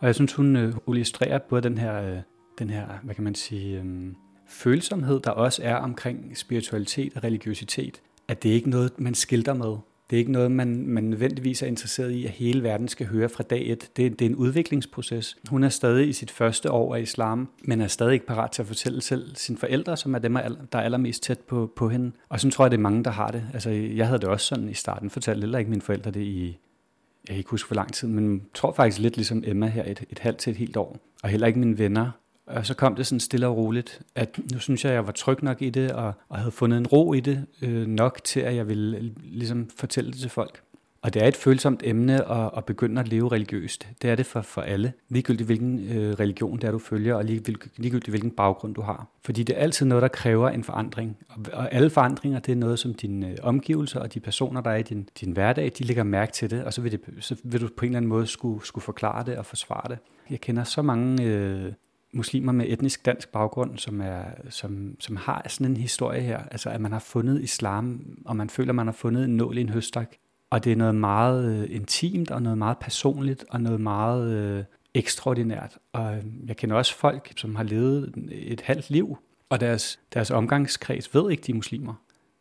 Og 0.00 0.06
jeg 0.06 0.14
synes, 0.14 0.34
hun 0.34 0.56
øh, 0.56 0.74
illustrerer 0.88 1.38
både 1.38 1.62
den 1.62 1.78
her, 1.78 2.02
øh, 2.02 2.20
den 2.58 2.70
her, 2.70 2.86
hvad 3.02 3.14
kan 3.14 3.24
man 3.24 3.34
sige, 3.34 3.80
øh, 3.80 4.14
følsomhed, 4.48 5.20
der 5.20 5.30
også 5.30 5.62
er 5.64 5.76
omkring 5.76 6.36
spiritualitet 6.36 7.16
og 7.16 7.24
religiøsitet, 7.24 8.02
at 8.28 8.42
det 8.42 8.50
er 8.50 8.54
ikke 8.54 8.70
noget, 8.70 9.00
man 9.00 9.14
skilter 9.14 9.54
med. 9.54 9.76
Det 10.10 10.16
er 10.16 10.18
ikke 10.18 10.32
noget, 10.32 10.50
man, 10.50 10.86
man 10.86 11.04
nødvendigvis 11.04 11.62
er 11.62 11.66
interesseret 11.66 12.10
i, 12.10 12.24
at 12.24 12.30
hele 12.30 12.62
verden 12.62 12.88
skal 12.88 13.06
høre 13.06 13.28
fra 13.28 13.42
dag 13.42 13.70
et. 13.70 13.90
Det, 13.96 14.18
det 14.18 14.24
er 14.24 14.30
en 14.30 14.36
udviklingsproces. 14.36 15.36
Hun 15.48 15.64
er 15.64 15.68
stadig 15.68 16.08
i 16.08 16.12
sit 16.12 16.30
første 16.30 16.70
år 16.70 16.94
af 16.94 17.00
islam, 17.00 17.48
men 17.64 17.80
er 17.80 17.86
stadig 17.86 18.12
ikke 18.12 18.26
parat 18.26 18.50
til 18.50 18.62
at 18.62 18.68
fortælle 18.68 19.00
selv 19.00 19.36
sine 19.36 19.58
forældre, 19.58 19.96
som 19.96 20.14
er 20.14 20.18
dem, 20.18 20.34
der 20.72 20.78
er 20.78 20.82
allermest 20.82 21.22
tæt 21.22 21.38
på, 21.38 21.72
på 21.76 21.88
hende. 21.88 22.12
Og 22.28 22.40
så 22.40 22.50
tror 22.50 22.64
jeg, 22.64 22.70
det 22.70 22.76
er 22.76 22.82
mange, 22.82 23.04
der 23.04 23.10
har 23.10 23.30
det. 23.30 23.44
Altså, 23.52 23.70
jeg 23.70 24.06
havde 24.06 24.20
det 24.20 24.28
også 24.28 24.46
sådan 24.46 24.68
i 24.68 24.74
starten. 24.74 25.10
Fortalte 25.10 25.40
heller 25.40 25.58
ikke 25.58 25.70
mine 25.70 25.82
forældre 25.82 26.10
det 26.10 26.22
i, 26.22 26.46
jeg 26.46 27.34
kan 27.34 27.36
ikke 27.36 27.50
huske 27.50 27.68
hvor 27.68 27.74
lang 27.74 27.92
tid, 27.92 28.08
men 28.08 28.42
tror 28.54 28.72
faktisk 28.72 28.98
lidt 28.98 29.16
ligesom 29.16 29.42
Emma 29.46 29.66
her, 29.66 29.84
et, 29.84 30.04
et 30.10 30.18
halvt 30.18 30.38
til 30.38 30.50
et 30.50 30.56
helt 30.56 30.76
år. 30.76 30.98
Og 31.22 31.28
heller 31.28 31.46
ikke 31.46 31.58
mine 31.58 31.78
venner 31.78 32.10
og 32.48 32.66
så 32.66 32.74
kom 32.74 32.94
det 32.94 33.06
sådan 33.06 33.20
stille 33.20 33.46
og 33.46 33.56
roligt, 33.56 34.00
at 34.14 34.38
nu 34.52 34.58
synes 34.58 34.84
jeg, 34.84 34.90
at 34.90 34.96
jeg 34.96 35.06
var 35.06 35.12
tryg 35.12 35.42
nok 35.42 35.62
i 35.62 35.70
det, 35.70 35.92
og, 35.92 36.12
og 36.28 36.38
havde 36.38 36.50
fundet 36.50 36.78
en 36.78 36.86
ro 36.86 37.12
i 37.12 37.20
det 37.20 37.46
øh, 37.62 37.86
nok 37.86 38.20
til, 38.24 38.40
at 38.40 38.54
jeg 38.54 38.68
ville 38.68 38.96
øh, 38.96 39.04
ligesom 39.22 39.70
fortælle 39.76 40.12
det 40.12 40.20
til 40.20 40.30
folk. 40.30 40.62
Og 41.02 41.14
det 41.14 41.22
er 41.22 41.28
et 41.28 41.36
følsomt 41.36 41.82
emne 41.84 42.30
at, 42.30 42.50
at 42.56 42.64
begynde 42.64 43.00
at 43.00 43.08
leve 43.08 43.32
religiøst. 43.32 43.88
Det 44.02 44.10
er 44.10 44.14
det 44.14 44.26
for, 44.26 44.40
for 44.40 44.60
alle. 44.60 44.92
Ligegyldigt 45.08 45.46
hvilken 45.46 45.88
øh, 45.88 46.12
religion 46.12 46.58
det 46.58 46.64
er, 46.64 46.70
du 46.70 46.78
følger, 46.78 47.14
og 47.14 47.24
ligegyldigt 47.24 48.08
hvilken 48.08 48.30
baggrund 48.30 48.74
du 48.74 48.80
har. 48.80 49.06
Fordi 49.24 49.42
det 49.42 49.56
er 49.56 49.60
altid 49.60 49.86
noget, 49.86 50.02
der 50.02 50.08
kræver 50.08 50.48
en 50.48 50.64
forandring. 50.64 51.16
Og, 51.28 51.36
og 51.52 51.74
alle 51.74 51.90
forandringer, 51.90 52.38
det 52.38 52.52
er 52.52 52.56
noget, 52.56 52.78
som 52.78 52.94
dine 52.94 53.28
øh, 53.28 53.36
omgivelser 53.42 54.00
og 54.00 54.14
de 54.14 54.20
personer, 54.20 54.60
der 54.60 54.70
er 54.70 54.76
i 54.76 54.82
din, 54.82 55.08
din 55.20 55.32
hverdag, 55.32 55.72
de 55.78 55.84
lægger 55.84 56.02
mærke 56.02 56.32
til 56.32 56.50
det, 56.50 56.64
og 56.64 56.72
så 56.72 56.80
vil, 56.80 56.92
det, 56.92 57.00
så 57.20 57.36
vil 57.44 57.60
du 57.60 57.68
på 57.76 57.84
en 57.84 57.88
eller 57.88 57.96
anden 57.96 58.08
måde 58.08 58.26
skulle, 58.26 58.66
skulle 58.66 58.84
forklare 58.84 59.24
det 59.24 59.36
og 59.36 59.46
forsvare 59.46 59.88
det. 59.88 59.98
Jeg 60.30 60.40
kender 60.40 60.64
så 60.64 60.82
mange 60.82 61.24
øh, 61.24 61.72
muslimer 62.12 62.52
med 62.52 62.66
etnisk 62.68 63.06
dansk 63.06 63.28
baggrund, 63.32 63.78
som, 63.78 64.00
er, 64.00 64.24
som, 64.50 64.96
som 65.00 65.16
har 65.16 65.46
sådan 65.48 65.66
en 65.66 65.76
historie 65.76 66.20
her. 66.20 66.38
Altså 66.50 66.70
at 66.70 66.80
man 66.80 66.92
har 66.92 66.98
fundet 66.98 67.42
islam, 67.42 68.18
og 68.24 68.36
man 68.36 68.50
føler, 68.50 68.70
at 68.70 68.74
man 68.74 68.86
har 68.86 68.92
fundet 68.92 69.24
en 69.24 69.36
nål 69.36 69.58
i 69.58 69.60
en 69.60 69.68
høstak. 69.68 70.16
Og 70.50 70.64
det 70.64 70.72
er 70.72 70.76
noget 70.76 70.94
meget 70.94 71.62
øh, 71.62 71.76
intimt, 71.76 72.30
og 72.30 72.42
noget 72.42 72.58
meget 72.58 72.78
personligt, 72.78 73.44
og 73.50 73.60
noget 73.60 73.80
meget 73.80 74.32
øh, 74.32 74.64
ekstraordinært. 74.94 75.78
Og 75.92 76.16
øh, 76.16 76.24
jeg 76.46 76.56
kender 76.56 76.76
også 76.76 76.94
folk, 76.94 77.32
som 77.36 77.56
har 77.56 77.62
levet 77.62 78.14
et 78.30 78.60
halvt 78.60 78.90
liv, 78.90 79.18
og 79.48 79.60
deres, 79.60 80.00
deres 80.14 80.30
omgangskreds 80.30 81.14
ved 81.14 81.30
ikke, 81.30 81.42
de 81.42 81.52
er 81.52 81.56
muslimer. 81.56 81.94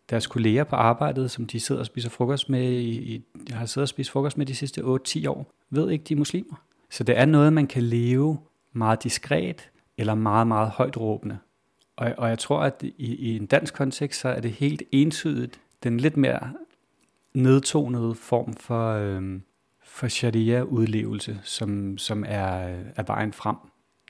Deres 0.10 0.28
kolleger 0.28 0.64
på 0.64 0.76
arbejdet, 0.76 1.32
som 1.32 1.46
de 1.48 1.60
sidder 1.60 1.82
og 1.82 1.86
spiser 1.86 2.10
frokost 2.10 2.50
med, 2.50 2.72
i, 2.72 3.16
i, 3.16 3.24
har 3.52 3.66
siddet 3.66 3.84
og 3.84 3.90
spist 3.90 4.12
frokost 4.12 4.38
med 4.38 4.46
de 4.46 4.56
sidste 4.56 4.82
8-10 4.82 5.30
år, 5.30 5.52
ved 5.70 5.92
ikke, 5.92 6.04
de 6.04 6.14
er 6.14 6.18
muslimer. 6.18 6.64
Så 6.90 7.04
det 7.04 7.18
er 7.18 7.26
noget, 7.26 7.54
man 7.54 7.68
kan 7.68 7.84
leve 7.84 8.38
meget 8.78 9.04
diskret 9.04 9.70
eller 9.98 10.16
meget, 10.16 10.48
meget 10.48 10.70
højt 10.70 10.98
råbende. 10.98 11.38
Og, 11.98 12.14
og 12.18 12.30
jeg 12.30 12.40
tror, 12.40 12.60
at 12.60 12.84
i, 12.84 13.16
i 13.16 13.36
en 13.36 13.46
dansk 13.46 13.74
kontekst, 13.74 14.22
så 14.22 14.30
er 14.30 14.40
det 14.40 14.52
helt 14.52 14.84
entydigt 14.92 15.60
den 15.84 16.00
lidt 16.00 16.18
mere 16.18 16.54
nedtonede 17.34 18.16
form 18.16 18.54
for, 18.54 18.92
øh, 18.92 19.40
for 19.84 20.08
sharia-udlevelse, 20.08 21.40
som, 21.44 21.98
som 21.98 22.24
er, 22.28 22.50
er 22.96 23.04
vejen 23.08 23.34
frem. 23.34 23.56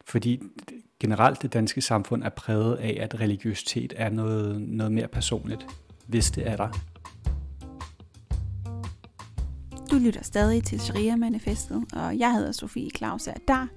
Fordi 0.06 0.42
generelt 1.00 1.42
det 1.42 1.54
danske 1.54 1.82
samfund 1.82 2.24
er 2.24 2.30
præget 2.30 2.76
af, 2.76 2.98
at 3.02 3.20
religiøsitet 3.20 3.94
er 3.96 4.10
noget, 4.10 4.62
noget 4.62 4.92
mere 4.92 5.08
personligt, 5.08 5.68
hvis 6.08 6.32
det 6.32 6.48
er 6.48 6.56
der. 6.56 6.70
Du 9.92 9.96
lytter 9.96 10.24
stadig 10.24 10.64
til 10.64 10.80
Sharia-manifestet, 10.80 11.86
og 11.94 12.20
jeg 12.20 12.34
hedder 12.34 12.52
Sofie 12.52 12.90
Claus 12.90 13.30
der 13.48 13.68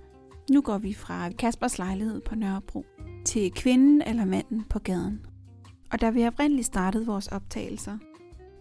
nu 0.50 0.60
går 0.60 0.78
vi 0.78 0.94
fra 0.94 1.30
Kaspers 1.30 1.78
lejlighed 1.78 2.20
på 2.20 2.34
Nørrebro 2.34 2.86
til 3.24 3.52
kvinden 3.52 4.02
eller 4.02 4.24
manden 4.24 4.64
på 4.70 4.78
gaden. 4.78 5.26
Og 5.92 6.00
da 6.00 6.10
vi 6.10 6.26
oprindeligt 6.26 6.66
startede 6.66 7.06
vores 7.06 7.28
optagelser, 7.28 7.98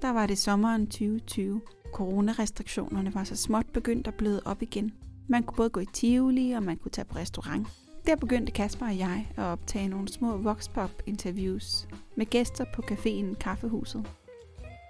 der 0.02 0.10
var 0.10 0.26
det 0.26 0.38
sommeren 0.38 0.86
2020. 0.86 1.62
Coronarestriktionerne 1.94 3.16
var 3.16 3.24
så 3.24 3.36
småt 3.36 3.66
begyndt 3.74 4.08
at 4.08 4.14
bløde 4.14 4.42
op 4.46 4.62
igen. 4.62 4.92
Man 5.28 5.44
kunne 5.44 5.56
både 5.56 5.70
gå 5.70 5.80
i 5.80 5.86
Tivoli, 5.94 6.52
og 6.52 6.64
man 6.64 6.78
kunne 6.78 6.92
tage 6.92 7.06
på 7.06 7.18
restaurant. 7.18 7.68
Der 8.06 8.16
begyndte 8.16 8.52
Kasper 8.52 8.86
og 8.86 8.98
jeg 8.98 9.28
at 9.38 9.44
optage 9.44 9.88
nogle 9.88 10.08
små 10.08 10.38
voxpop-interviews 10.38 11.88
med 12.18 12.26
gæster 12.26 12.66
på 12.76 12.82
caféen 12.92 13.34
Kaffehuset. 13.34 14.06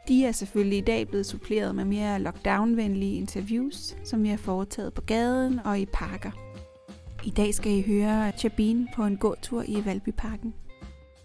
De 0.08 0.26
er 0.26 0.32
selvfølgelig 0.32 0.78
i 0.78 0.82
dag 0.82 1.08
blevet 1.08 1.26
suppleret 1.26 1.76
med 1.76 1.86
mere 1.86 2.20
lockdown-venlige 2.20 3.16
interviews, 3.16 3.96
som 4.04 4.24
vi 4.24 4.28
har 4.28 4.38
foretaget 4.38 4.94
på 4.94 5.02
gaden 5.02 5.60
og 5.60 5.80
i 5.80 5.86
parker. 5.86 6.49
I 7.24 7.30
dag 7.30 7.54
skal 7.54 7.72
I 7.72 7.82
høre 7.82 8.32
Chabine 8.32 8.88
på 8.96 9.04
en 9.04 9.18
gåtur 9.18 9.64
i 9.68 9.86
Valbyparken, 9.86 10.54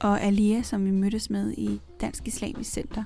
og 0.01 0.21
Alia, 0.21 0.63
som 0.63 0.85
vi 0.85 0.91
mødtes 0.91 1.31
med 1.31 1.53
i 1.53 1.81
Dansk 2.01 2.27
Islamisk 2.27 2.71
Center. 2.71 3.05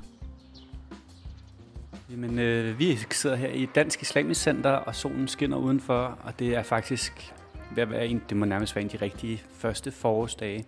Jamen, 2.10 2.38
øh, 2.38 2.78
vi 2.78 2.96
sidder 3.10 3.36
her 3.36 3.48
i 3.48 3.66
Dansk 3.74 4.02
Islamisk 4.02 4.42
Center, 4.42 4.70
og 4.70 4.94
solen 4.94 5.28
skinner 5.28 5.56
udenfor, 5.56 6.18
og 6.24 6.38
det 6.38 6.56
er 6.56 6.62
faktisk 6.62 7.34
ved 7.74 7.82
at 7.82 7.90
være 7.90 8.06
en, 8.06 8.22
det 8.28 8.36
må 8.36 8.44
nærmest 8.44 8.76
være 8.76 8.84
en 8.84 8.90
af 8.92 8.98
de 8.98 9.04
rigtige 9.04 9.42
første 9.52 9.90
forårsdage, 9.90 10.64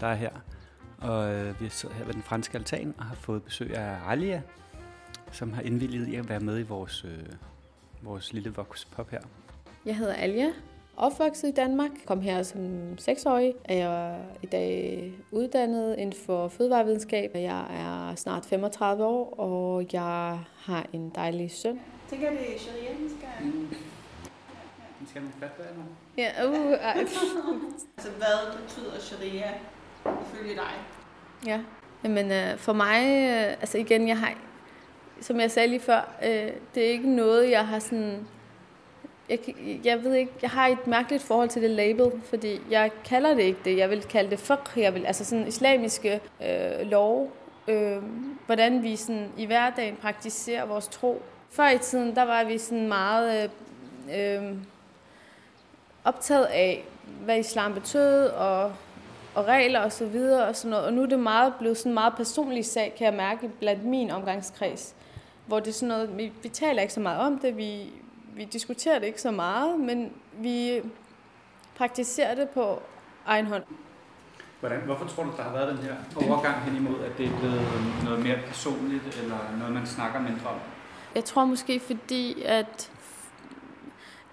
der 0.00 0.06
er 0.06 0.14
her. 0.14 0.30
Og 0.98 1.34
øh, 1.34 1.60
vi 1.60 1.68
sidder 1.68 1.94
her 1.94 2.04
ved 2.04 2.14
den 2.14 2.22
franske 2.22 2.58
altan 2.58 2.94
og 2.98 3.04
har 3.04 3.14
fået 3.14 3.42
besøg 3.42 3.76
af 3.76 3.96
Alia, 4.06 4.42
som 5.32 5.52
har 5.52 5.62
indvilliget 5.62 6.08
i 6.08 6.14
at 6.14 6.28
være 6.28 6.40
med 6.40 6.58
i 6.58 6.62
vores, 6.62 7.04
øh, 7.04 7.26
vores 8.02 8.32
lille 8.32 8.50
voxpop 8.50 9.10
her. 9.10 9.20
Jeg 9.86 9.96
hedder 9.96 10.14
Alia, 10.14 10.52
opvokset 10.96 11.48
i 11.48 11.52
Danmark. 11.52 11.90
Kom 12.06 12.20
her 12.20 12.42
som 12.42 12.98
seksårig. 12.98 13.54
Er 13.64 13.74
jeg 13.74 14.18
i 14.42 14.46
dag 14.46 15.12
uddannet 15.30 15.96
inden 15.98 16.20
for 16.26 16.48
fødevarevidenskab. 16.48 17.30
Jeg 17.34 17.66
er 17.70 18.14
snart 18.14 18.44
35 18.44 19.04
år, 19.04 19.34
og 19.38 19.86
jeg 19.92 20.38
har 20.56 20.86
en 20.92 21.12
dejlig 21.14 21.50
søn. 21.50 21.80
Tænker 22.10 22.30
det 22.30 22.54
er 22.54 22.58
sharia, 22.58 22.92
vi 22.92 23.08
skal... 23.08 23.46
Mm. 23.46 23.68
Vi 25.00 25.08
skal 25.08 25.22
have 25.22 25.32
fatwa 25.40 25.64
nu. 25.76 25.82
Ja, 26.16 26.48
uh, 26.48 26.88
altså, 27.00 28.10
hvad 28.16 28.62
betyder 28.62 29.00
sharia 29.00 29.50
ifølge 30.04 30.54
dig? 30.54 30.74
Ja, 31.46 31.60
men 32.02 32.26
uh, 32.26 32.58
for 32.58 32.72
mig, 32.72 33.00
uh, 33.02 33.52
altså 33.52 33.78
igen, 33.78 34.08
jeg 34.08 34.18
har, 34.18 34.34
som 35.20 35.40
jeg 35.40 35.50
sagde 35.50 35.68
lige 35.68 35.80
før, 35.80 36.14
uh, 36.22 36.28
det 36.74 36.86
er 36.86 36.90
ikke 36.90 37.10
noget, 37.10 37.50
jeg 37.50 37.66
har 37.66 37.78
sådan 37.78 38.26
jeg, 39.28 39.38
jeg 39.84 40.04
ved 40.04 40.14
ikke, 40.14 40.32
jeg 40.42 40.50
har 40.50 40.66
et 40.66 40.86
mærkeligt 40.86 41.22
forhold 41.22 41.48
til 41.48 41.62
det 41.62 41.70
label, 41.70 42.12
fordi 42.24 42.60
jeg 42.70 42.90
kalder 43.04 43.34
det 43.34 43.42
ikke 43.42 43.60
det. 43.64 43.78
Jeg 43.78 43.90
vil 43.90 44.02
kalde 44.02 44.30
det 44.30 44.38
fiqh, 44.38 44.78
jeg 44.78 44.94
vil, 44.94 45.06
altså 45.06 45.24
sådan 45.24 45.46
islamiske 45.46 46.20
øh, 46.42 46.86
lov, 46.86 47.32
øh, 47.68 48.02
hvordan 48.46 48.82
vi 48.82 48.96
sådan 48.96 49.28
i 49.36 49.46
hverdagen 49.46 49.96
praktiserer 49.96 50.64
vores 50.64 50.88
tro. 50.88 51.22
Før 51.50 51.68
i 51.68 51.78
tiden, 51.78 52.16
der 52.16 52.22
var 52.22 52.44
vi 52.44 52.58
sådan 52.58 52.88
meget 52.88 53.50
øh, 54.10 54.38
øh, 54.38 54.56
optaget 56.04 56.44
af, 56.44 56.84
hvad 57.24 57.38
islam 57.38 57.74
betød, 57.74 58.26
og, 58.26 58.72
og 59.34 59.46
regler 59.46 59.80
og 59.80 59.92
så 59.92 60.06
videre 60.06 60.46
og 60.46 60.56
sådan 60.56 60.70
noget. 60.70 60.86
Og 60.86 60.92
nu 60.92 61.02
er 61.02 61.06
det 61.06 61.18
meget 61.18 61.54
blevet 61.58 61.76
sådan 61.76 61.90
en 61.90 61.94
meget 61.94 62.14
personlig 62.16 62.64
sag, 62.64 62.94
kan 62.98 63.04
jeg 63.04 63.14
mærke, 63.14 63.50
blandt 63.60 63.84
min 63.84 64.10
omgangskreds. 64.10 64.94
Hvor 65.46 65.60
det 65.60 65.68
er 65.68 65.72
sådan 65.72 65.88
noget, 65.88 66.18
vi, 66.18 66.32
vi 66.42 66.48
taler 66.48 66.82
ikke 66.82 66.94
så 66.94 67.00
meget 67.00 67.20
om 67.20 67.38
det, 67.38 67.56
vi, 67.56 67.92
vi 68.36 68.44
diskuterer 68.44 68.98
det 68.98 69.06
ikke 69.06 69.20
så 69.20 69.30
meget, 69.30 69.80
men 69.80 70.12
vi 70.32 70.82
praktiserer 71.76 72.34
det 72.34 72.48
på 72.48 72.82
egen 73.26 73.46
hånd. 73.46 73.62
Hvordan, 74.60 74.80
hvorfor 74.80 75.06
tror 75.06 75.24
du, 75.24 75.30
der 75.36 75.42
har 75.42 75.52
været 75.52 75.68
den 75.68 75.78
her 75.78 75.94
overgang 76.28 76.62
hen 76.62 76.76
imod, 76.76 77.00
at 77.04 77.18
det 77.18 77.26
er 77.26 77.38
blevet 77.38 77.62
noget 78.04 78.22
mere 78.22 78.38
personligt, 78.46 79.20
eller 79.22 79.38
noget, 79.58 79.74
man 79.74 79.86
snakker 79.86 80.20
mindre 80.20 80.48
om? 80.48 80.56
Jeg 81.14 81.24
tror 81.24 81.44
måske, 81.44 81.80
fordi 81.80 82.42
at 82.42 82.90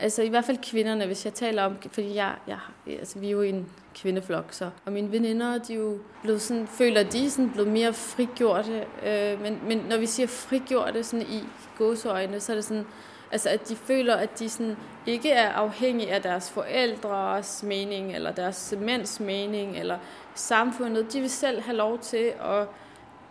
Altså 0.01 0.21
i 0.21 0.29
hvert 0.29 0.45
fald 0.45 0.57
kvinderne, 0.71 1.05
hvis 1.05 1.25
jeg 1.25 1.33
taler 1.33 1.63
om, 1.63 1.75
fordi 1.91 2.15
jeg, 2.15 2.35
jeg, 2.47 2.59
altså, 2.87 3.19
vi 3.19 3.27
er 3.27 3.31
jo 3.31 3.41
en 3.41 3.69
kvindeflok, 3.95 4.45
så, 4.51 4.69
og 4.85 4.91
mine 4.91 5.11
veninder, 5.11 5.57
de 5.57 5.73
er 5.73 5.77
jo 5.77 5.97
blevet 6.21 6.41
sådan, 6.41 6.67
føler, 6.67 7.03
de 7.03 7.25
er 7.25 7.29
sådan 7.29 7.49
blevet 7.49 7.71
mere 7.71 7.93
frigjorte, 7.93 8.85
øh, 9.05 9.41
men, 9.41 9.59
men 9.67 9.77
når 9.77 9.97
vi 9.97 10.05
siger 10.05 10.27
frigjorte 10.27 11.03
sådan 11.03 11.25
i 11.25 11.43
gåseøjne, 11.77 12.39
så 12.39 12.51
er 12.51 12.55
det 12.55 12.65
sådan, 12.65 12.85
altså 13.31 13.49
at 13.49 13.69
de 13.69 13.75
føler, 13.75 14.15
at 14.15 14.39
de 14.39 14.49
sådan 14.49 14.77
ikke 15.05 15.31
er 15.31 15.49
afhængige 15.49 16.13
af 16.13 16.21
deres 16.21 16.51
forældres 16.51 17.63
mening, 17.63 18.15
eller 18.15 18.31
deres 18.31 18.73
mænds 18.79 19.19
mening, 19.19 19.77
eller 19.77 19.97
samfundet. 20.35 21.13
De 21.13 21.19
vil 21.19 21.29
selv 21.29 21.61
have 21.61 21.77
lov 21.77 21.99
til 21.99 22.33
at 22.41 22.67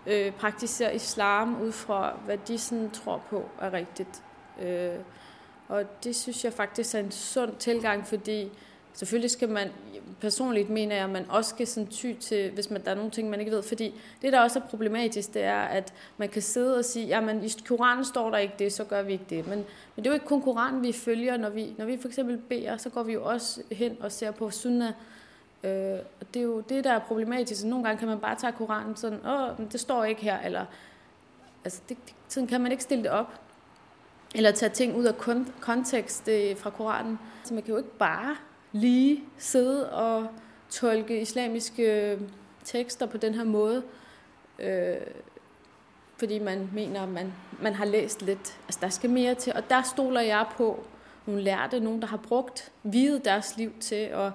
øh, 0.06 0.32
praktisere 0.32 0.94
islam 0.94 1.62
ud 1.62 1.72
fra, 1.72 2.12
hvad 2.24 2.38
de 2.38 2.58
sådan 2.58 2.90
tror 2.90 3.22
på 3.30 3.48
er 3.60 3.72
rigtigt. 3.72 4.22
Øh, 4.62 4.98
og 5.68 6.04
det 6.04 6.16
synes 6.16 6.44
jeg 6.44 6.52
faktisk 6.52 6.94
er 6.94 6.98
en 6.98 7.10
sund 7.10 7.56
tilgang, 7.56 8.06
fordi 8.06 8.50
selvfølgelig 8.92 9.30
skal 9.30 9.48
man, 9.48 9.68
personligt 10.20 10.70
mener 10.70 10.94
jeg, 10.94 11.04
at 11.04 11.10
man 11.10 11.26
også 11.28 11.50
skal 11.50 11.66
sådan 11.66 11.86
ty 11.86 12.12
til, 12.20 12.50
hvis 12.50 12.70
man, 12.70 12.84
der 12.84 12.90
er 12.90 12.94
nogle 12.94 13.10
ting, 13.10 13.30
man 13.30 13.40
ikke 13.40 13.52
ved. 13.52 13.62
Fordi 13.62 13.94
det, 14.22 14.32
der 14.32 14.40
også 14.40 14.58
er 14.58 14.62
problematisk, 14.62 15.34
det 15.34 15.42
er, 15.42 15.60
at 15.60 15.92
man 16.16 16.28
kan 16.28 16.42
sidde 16.42 16.78
og 16.78 16.84
sige, 16.84 17.06
jamen 17.06 17.44
i 17.44 17.50
Koranen 17.68 18.04
står 18.04 18.30
der 18.30 18.38
ikke 18.38 18.54
det, 18.58 18.72
så 18.72 18.84
gør 18.84 19.02
vi 19.02 19.12
ikke 19.12 19.26
det. 19.30 19.46
Men, 19.46 19.58
men 19.96 20.04
det 20.04 20.06
er 20.06 20.10
jo 20.10 20.14
ikke 20.14 20.26
kun 20.26 20.42
Koranen, 20.42 20.82
vi 20.82 20.92
følger. 20.92 21.36
Når 21.36 21.50
vi, 21.50 21.74
når 21.78 21.84
vi 21.84 21.98
for 22.00 22.08
eksempel 22.08 22.38
beder, 22.38 22.76
så 22.76 22.90
går 22.90 23.02
vi 23.02 23.12
jo 23.12 23.24
også 23.24 23.62
hen 23.72 23.96
og 24.00 24.12
ser 24.12 24.30
på 24.30 24.50
sunnah. 24.50 24.92
Øh, 25.64 25.98
og 26.20 26.26
det 26.34 26.40
er 26.40 26.44
jo 26.44 26.60
det, 26.60 26.84
der 26.84 26.92
er 26.92 26.98
problematisk. 26.98 27.64
Nogle 27.64 27.84
gange 27.84 27.98
kan 27.98 28.08
man 28.08 28.18
bare 28.18 28.36
tage 28.36 28.52
Koranen 28.52 28.96
sådan, 28.96 29.26
åh, 29.26 29.58
men 29.58 29.68
det 29.72 29.80
står 29.80 30.04
ikke 30.04 30.22
her, 30.22 30.40
eller 30.40 30.64
altså, 31.64 31.80
det, 31.88 31.96
det, 32.06 32.14
sådan 32.28 32.46
kan 32.46 32.60
man 32.60 32.72
ikke 32.72 32.82
stille 32.82 33.04
det 33.04 33.10
op 33.10 33.40
eller 34.34 34.50
tage 34.50 34.70
ting 34.70 34.96
ud 34.96 35.04
af 35.04 35.14
kontekst 35.60 36.28
øh, 36.28 36.56
fra 36.56 36.70
Koranen. 36.70 37.18
Så 37.44 37.54
man 37.54 37.62
kan 37.62 37.72
jo 37.72 37.78
ikke 37.78 37.96
bare 37.98 38.36
lige 38.72 39.24
sidde 39.38 39.92
og 39.92 40.26
tolke 40.70 41.20
islamiske 41.20 42.18
tekster 42.64 43.06
på 43.06 43.16
den 43.16 43.34
her 43.34 43.44
måde, 43.44 43.82
øh, 44.58 44.96
fordi 46.16 46.38
man 46.38 46.70
mener, 46.72 47.02
at 47.02 47.08
man, 47.08 47.32
man 47.60 47.74
har 47.74 47.84
læst 47.84 48.22
lidt. 48.22 48.58
Altså, 48.66 48.78
der 48.82 48.88
skal 48.88 49.10
mere 49.10 49.34
til, 49.34 49.52
og 49.52 49.70
der 49.70 49.82
stoler 49.82 50.20
jeg 50.20 50.46
på 50.56 50.84
nogle 51.26 51.42
lærte, 51.42 51.80
nogen, 51.80 52.02
der 52.02 52.08
har 52.08 52.16
brugt 52.16 52.72
videt 52.82 53.24
deres 53.24 53.56
liv 53.56 53.72
til 53.80 53.94
at 53.94 54.32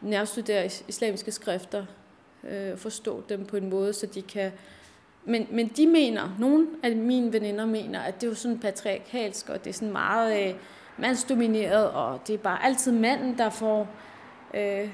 nærstudere 0.00 0.70
islamiske 0.88 1.32
skrifter, 1.32 1.86
øh, 2.48 2.78
forstå 2.78 3.24
dem 3.28 3.44
på 3.44 3.56
en 3.56 3.70
måde, 3.70 3.92
så 3.92 4.06
de 4.06 4.22
kan 4.22 4.52
men, 5.26 5.46
men 5.50 5.68
de 5.68 5.86
mener, 5.86 6.36
nogle 6.38 6.66
af 6.82 6.96
mine 6.96 7.32
veninder 7.32 7.66
mener, 7.66 8.00
at 8.00 8.14
det 8.14 8.26
er 8.26 8.30
jo 8.30 8.34
sådan 8.34 8.58
patriarkalsk, 8.58 9.48
og 9.48 9.64
det 9.64 9.70
er 9.70 9.74
sådan 9.74 9.92
meget 9.92 10.48
øh, 10.48 10.54
mandsdomineret, 10.98 11.90
og 11.90 12.20
det 12.26 12.34
er 12.34 12.38
bare 12.38 12.64
altid 12.64 12.92
manden, 12.92 13.38
der 13.38 13.50
får 13.50 13.88
øh, 14.54 14.90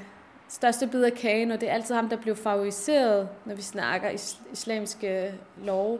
største 0.48 0.86
bid 0.86 1.02
af 1.02 1.12
kagen, 1.12 1.50
og 1.50 1.60
det 1.60 1.68
er 1.68 1.72
altid 1.72 1.94
ham, 1.94 2.08
der 2.08 2.16
bliver 2.16 2.36
favoriseret, 2.36 3.28
når 3.44 3.54
vi 3.54 3.62
snakker 3.62 4.10
is- 4.10 4.40
islamiske 4.52 5.34
love. 5.64 5.98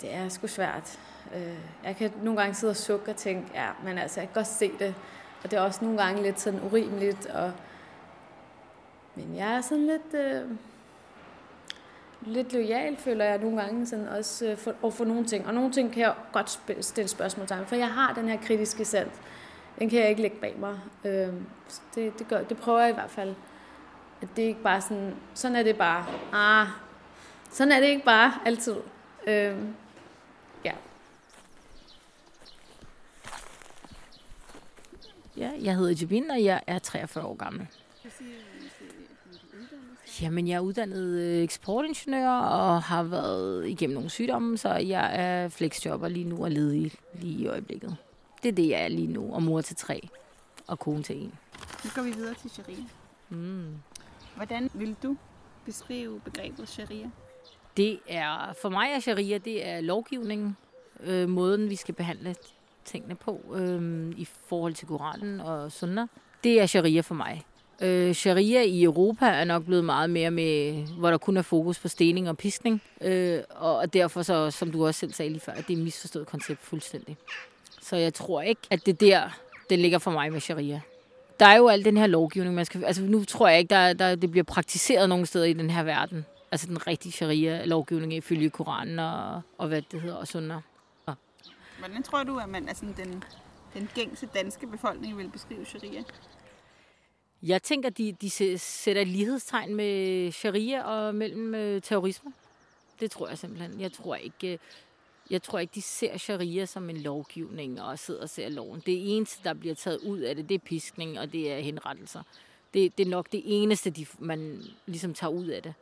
Det 0.00 0.14
er 0.14 0.28
sgu 0.28 0.46
svært. 0.46 0.98
Øh, 1.34 1.58
jeg 1.84 1.96
kan 1.96 2.12
nogle 2.22 2.40
gange 2.40 2.54
sidde 2.54 2.70
og 2.70 2.76
sukke 2.76 3.10
og 3.10 3.16
tænke, 3.16 3.48
ja, 3.54 3.68
men 3.84 3.98
altså, 3.98 4.20
jeg 4.20 4.28
kan 4.28 4.34
godt 4.34 4.46
se 4.46 4.70
det. 4.78 4.94
Og 5.44 5.50
det 5.50 5.56
er 5.56 5.60
også 5.60 5.84
nogle 5.84 6.02
gange 6.02 6.22
lidt 6.22 6.40
sådan 6.40 6.60
urimeligt. 6.62 7.26
Og... 7.26 7.52
Men 9.14 9.36
jeg 9.36 9.56
er 9.56 9.60
sådan 9.60 9.86
lidt... 9.86 10.14
Øh 10.14 10.50
lidt 12.26 12.52
lojal, 12.52 12.96
føler 12.96 13.24
jeg 13.24 13.38
nogle 13.38 13.62
gange, 13.62 13.86
sådan 13.86 14.08
også 14.08 14.46
øh, 14.46 14.56
for, 14.56 14.74
og 14.82 14.92
for 14.92 15.04
nogle 15.04 15.26
ting. 15.26 15.46
Og 15.46 15.54
nogle 15.54 15.72
ting 15.72 15.92
kan 15.92 16.02
jeg 16.02 16.14
godt 16.32 16.60
stille 16.80 17.08
spørgsmål 17.08 17.46
til, 17.46 17.56
for 17.66 17.76
jeg 17.76 17.92
har 17.92 18.14
den 18.14 18.28
her 18.28 18.38
kritiske 18.42 18.84
sans. 18.84 19.12
Den 19.78 19.90
kan 19.90 20.00
jeg 20.00 20.08
ikke 20.08 20.22
lægge 20.22 20.36
bag 20.40 20.56
mig. 20.58 20.80
Øh, 21.04 21.28
det, 21.94 22.18
det, 22.18 22.28
gør, 22.28 22.42
det 22.42 22.56
prøver 22.56 22.80
jeg 22.80 22.90
i 22.90 22.94
hvert 22.94 23.10
fald. 23.10 23.34
At 24.22 24.28
det 24.36 24.44
er 24.44 24.48
ikke 24.48 24.62
bare 24.62 24.80
sådan, 24.80 25.14
sådan 25.34 25.56
er 25.56 25.62
det 25.62 25.76
bare. 25.76 26.06
Ah, 26.32 26.68
sådan 27.50 27.72
er 27.72 27.80
det 27.80 27.86
ikke 27.86 28.04
bare 28.04 28.32
altid. 28.46 28.76
Øh, 29.26 29.56
ja. 30.64 30.72
Ja, 35.36 35.50
jeg 35.62 35.76
hedder 35.76 35.94
Jabin, 36.00 36.30
og 36.30 36.44
jeg 36.44 36.62
er 36.66 36.78
43 36.78 37.24
år 37.24 37.34
gammel. 37.34 37.68
Jamen, 40.22 40.48
jeg 40.48 40.54
er 40.54 40.60
uddannet 40.60 41.06
øh, 41.06 41.42
eksportingeniør 41.42 42.30
og 42.30 42.82
har 42.82 43.02
været 43.02 43.68
igennem 43.68 43.94
nogle 43.94 44.10
sygdomme, 44.10 44.58
så 44.58 44.74
jeg 44.74 45.10
er 45.14 45.48
flexjobber 45.48 46.08
lige 46.08 46.24
nu 46.24 46.44
og 46.44 46.50
ledig 46.50 46.92
lige 47.14 47.38
i 47.38 47.46
øjeblikket. 47.46 47.96
Det 48.42 48.48
er 48.48 48.52
det, 48.52 48.68
jeg 48.68 48.82
er 48.84 48.88
lige 48.88 49.06
nu, 49.06 49.34
og 49.34 49.42
mor 49.42 49.60
til 49.60 49.76
tre 49.76 50.08
og 50.66 50.78
kone 50.78 51.02
til 51.02 51.16
en. 51.16 51.34
Nu 51.84 51.90
går 51.94 52.02
vi 52.02 52.10
videre 52.10 52.34
til 52.34 52.50
sharia. 52.50 52.84
Mm. 53.28 53.74
Hvordan 54.36 54.70
vil 54.74 54.96
du 55.02 55.16
beskrive 55.64 56.20
begrebet 56.20 56.68
sharia? 56.68 57.10
Det 57.76 57.98
er, 58.08 58.54
for 58.62 58.68
mig 58.68 58.88
er 58.96 59.00
sharia, 59.00 59.38
det 59.38 59.66
er 59.66 59.80
lovgivningen, 59.80 60.56
øh, 61.00 61.28
måden 61.28 61.70
vi 61.70 61.76
skal 61.76 61.94
behandle 61.94 62.34
tingene 62.84 63.14
på 63.14 63.40
øh, 63.54 64.12
i 64.16 64.24
forhold 64.24 64.74
til 64.74 64.88
Koranen 64.88 65.40
og 65.40 65.72
sunnah. 65.72 66.08
Det 66.44 66.60
er 66.60 66.66
sharia 66.66 67.00
for 67.00 67.14
mig. 67.14 67.42
Øh, 67.80 68.14
sharia 68.14 68.62
i 68.62 68.82
Europa 68.82 69.26
er 69.26 69.44
nok 69.44 69.64
blevet 69.64 69.84
meget 69.84 70.10
mere 70.10 70.30
med, 70.30 70.86
hvor 70.98 71.10
der 71.10 71.18
kun 71.18 71.36
er 71.36 71.42
fokus 71.42 71.78
på 71.78 71.88
stening 71.88 72.28
og 72.28 72.36
piskning. 72.36 72.82
Øh, 73.00 73.40
og 73.50 73.92
derfor, 73.92 74.22
så, 74.22 74.50
som 74.50 74.72
du 74.72 74.86
også 74.86 75.00
selv 75.00 75.12
sagde 75.12 75.28
lige 75.28 75.40
før, 75.40 75.52
at 75.52 75.66
det 75.68 75.74
er 75.74 75.78
et 75.78 75.84
misforstået 75.84 76.26
koncept 76.26 76.60
fuldstændig. 76.62 77.16
Så 77.82 77.96
jeg 77.96 78.14
tror 78.14 78.42
ikke, 78.42 78.60
at 78.70 78.86
det 78.86 79.00
der, 79.00 79.38
det 79.70 79.78
ligger 79.78 79.98
for 79.98 80.10
mig 80.10 80.32
med 80.32 80.40
sharia. 80.40 80.80
Der 81.40 81.46
er 81.46 81.56
jo 81.56 81.68
al 81.68 81.84
den 81.84 81.96
her 81.96 82.06
lovgivning, 82.06 82.54
man 82.54 82.64
skal... 82.64 82.84
Altså 82.84 83.02
nu 83.02 83.24
tror 83.24 83.48
jeg 83.48 83.58
ikke, 83.58 83.74
der, 83.74 83.92
der, 83.92 84.14
det 84.14 84.30
bliver 84.30 84.44
praktiseret 84.44 85.08
nogen 85.08 85.26
steder 85.26 85.44
i 85.44 85.52
den 85.52 85.70
her 85.70 85.82
verden. 85.82 86.26
Altså 86.52 86.66
den 86.66 86.86
rigtige 86.86 87.12
sharia-lovgivning 87.12 88.14
ifølge 88.14 88.50
Koranen 88.50 88.98
og, 88.98 89.40
og 89.58 89.68
hvad 89.68 89.82
det 89.92 90.00
hedder, 90.00 90.16
og 90.16 90.28
sunnah. 90.28 90.60
Hvordan 91.78 92.02
tror 92.02 92.22
du, 92.22 92.38
at 92.38 92.48
man, 92.48 92.68
altså 92.68 92.84
den, 92.96 93.24
den 93.74 93.88
gængse 93.94 94.26
danske 94.34 94.66
befolkning 94.66 95.18
vil 95.18 95.28
beskrive 95.28 95.66
sharia? 95.66 96.02
Jeg 97.42 97.62
tænker, 97.62 97.90
de, 97.90 98.12
de 98.12 98.58
sætter 98.58 99.02
et 99.02 99.08
lighedstegn 99.08 99.74
med 99.74 100.32
sharia 100.32 100.82
og 100.82 101.14
mellem 101.14 101.54
øh, 101.54 101.82
terrorisme. 101.82 102.32
Det 103.00 103.10
tror 103.10 103.28
jeg 103.28 103.38
simpelthen. 103.38 103.80
Jeg 103.80 103.92
tror 103.92 104.14
ikke, 104.14 104.52
øh, 104.52 104.58
jeg 105.30 105.42
tror 105.42 105.58
ikke, 105.58 105.74
de 105.74 105.82
ser 105.82 106.16
sharia 106.16 106.66
som 106.66 106.90
en 106.90 106.96
lovgivning 106.96 107.82
og 107.82 107.98
sidder 107.98 108.22
og 108.22 108.28
ser 108.28 108.48
loven. 108.48 108.82
Det 108.86 109.16
eneste, 109.16 109.44
der 109.44 109.54
bliver 109.54 109.74
taget 109.74 109.98
ud 109.98 110.18
af 110.18 110.36
det, 110.36 110.48
det 110.48 110.54
er 110.54 110.58
piskning 110.58 111.18
og 111.18 111.32
det 111.32 111.52
er 111.52 111.58
henrettelser. 111.58 112.22
Det, 112.74 112.98
det 112.98 113.06
er 113.06 113.10
nok 113.10 113.32
det 113.32 113.42
eneste, 113.44 113.90
de, 113.90 114.06
man 114.18 114.62
ligesom 114.86 115.14
tager 115.14 115.30
ud 115.30 115.46
af 115.46 115.62
det. 115.62 115.74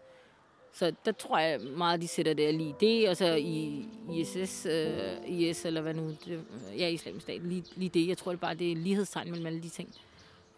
Så 0.72 0.92
der 1.04 1.12
tror 1.12 1.38
jeg 1.38 1.60
meget, 1.60 2.00
de 2.00 2.08
sætter 2.08 2.34
det 2.34 2.54
lige 2.54 2.74
det, 2.80 3.08
og 3.08 3.16
så 3.16 3.34
i 3.34 3.84
ISS, 4.12 4.66
øh, 4.66 5.28
IS 5.28 5.64
eller 5.64 5.80
hvad 5.80 5.94
nu, 5.94 6.16
det, 6.26 6.44
ja, 6.78 6.88
islamisk 6.88 7.22
stat, 7.22 7.42
lige, 7.42 7.64
lige 7.76 7.88
det. 7.88 8.08
Jeg 8.08 8.18
tror 8.18 8.32
det 8.32 8.40
bare, 8.40 8.54
det 8.54 8.72
er 8.72 8.76
lighedstegn 8.76 9.30
mellem 9.30 9.46
alle 9.46 9.62
de 9.62 9.68
ting. 9.68 9.94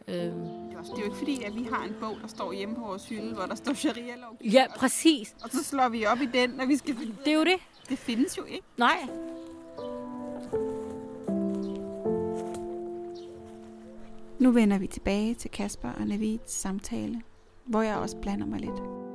Øhm. 0.09 0.41
Det, 0.41 0.75
er 0.75 0.79
også, 0.79 0.93
det 0.93 0.99
er 0.99 1.03
jo 1.03 1.05
ikke 1.05 1.17
fordi, 1.17 1.43
at 1.43 1.55
vi 1.55 1.63
har 1.73 1.85
en 1.85 1.95
bog, 2.01 2.17
der 2.23 2.29
står 2.29 2.53
hjemme 2.53 2.75
på 2.75 2.81
vores 2.81 3.09
hylde, 3.09 3.35
hvor 3.35 3.47
der 3.47 3.55
står 3.55 3.75
sharia 3.75 4.17
lov 4.17 4.37
Ja, 4.53 4.67
præcis. 4.77 5.37
Og 5.43 5.51
så 5.51 5.65
slår 5.65 5.89
vi 5.89 6.07
op 6.07 6.21
i 6.21 6.27
den, 6.27 6.51
når 6.51 6.67
vi 6.67 6.77
skal 6.77 6.97
finde 6.97 7.17
Det 7.25 7.33
er 7.33 7.37
jo 7.37 7.45
det. 7.45 7.59
Det 7.89 7.99
findes 7.99 8.39
jo 8.39 8.45
ikke. 8.45 8.63
Nej. 8.77 9.09
Nu 14.39 14.51
vender 14.51 14.79
vi 14.79 14.87
tilbage 14.87 15.35
til 15.35 15.51
Kasper 15.51 15.93
og 15.93 16.07
Navids 16.07 16.53
samtale, 16.53 17.23
hvor 17.65 17.83
jeg 17.83 17.97
også 17.97 18.17
blander 18.17 18.47
mig 18.47 18.61
lidt. 18.61 19.06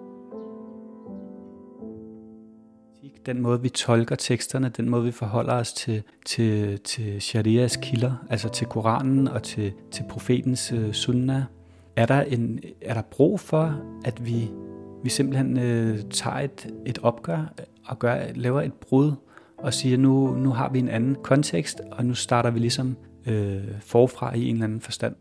Den 3.26 3.42
måde, 3.42 3.62
vi 3.62 3.70
tolker 3.70 4.16
teksterne, 4.16 4.70
den 4.70 4.90
måde, 4.90 5.04
vi 5.04 5.12
forholder 5.12 5.54
os 5.54 5.74
til, 5.74 6.04
til, 6.26 6.80
til 6.80 7.22
sharias 7.22 7.80
kilder, 7.82 8.26
altså 8.30 8.50
til 8.50 8.68
Koranen 8.68 9.28
og 9.28 9.44
til, 9.44 9.74
til 9.92 10.04
profetens 10.10 10.72
øh, 10.72 10.94
sunnah, 10.94 11.44
er 11.96 12.06
der, 12.06 12.22
en, 12.22 12.60
er 12.82 12.94
der 12.94 13.02
brug 13.02 13.40
for, 13.40 13.82
at 14.06 14.26
vi, 14.26 14.52
vi 15.04 15.10
simpelthen 15.10 15.60
øh, 15.60 16.00
tager 16.10 16.38
et, 16.38 16.68
et 16.86 17.00
opgør 17.04 17.54
og 17.86 18.00
gør, 18.00 18.18
laver 18.36 18.62
et 18.62 18.74
brud 18.74 19.14
og 19.58 19.74
siger, 19.74 19.98
nu, 19.98 20.36
nu 20.36 20.50
har 20.50 20.70
vi 20.70 20.80
en 20.80 20.90
anden 20.90 21.16
kontekst, 21.24 21.82
og 21.92 22.06
nu 22.06 22.14
starter 22.14 22.52
vi 22.52 22.60
ligesom 22.60 22.98
øh, 23.26 23.64
forfra 23.80 24.36
i 24.36 24.48
en 24.48 24.56
eller 24.56 24.66
anden 24.66 24.82
forstand? 24.82 25.16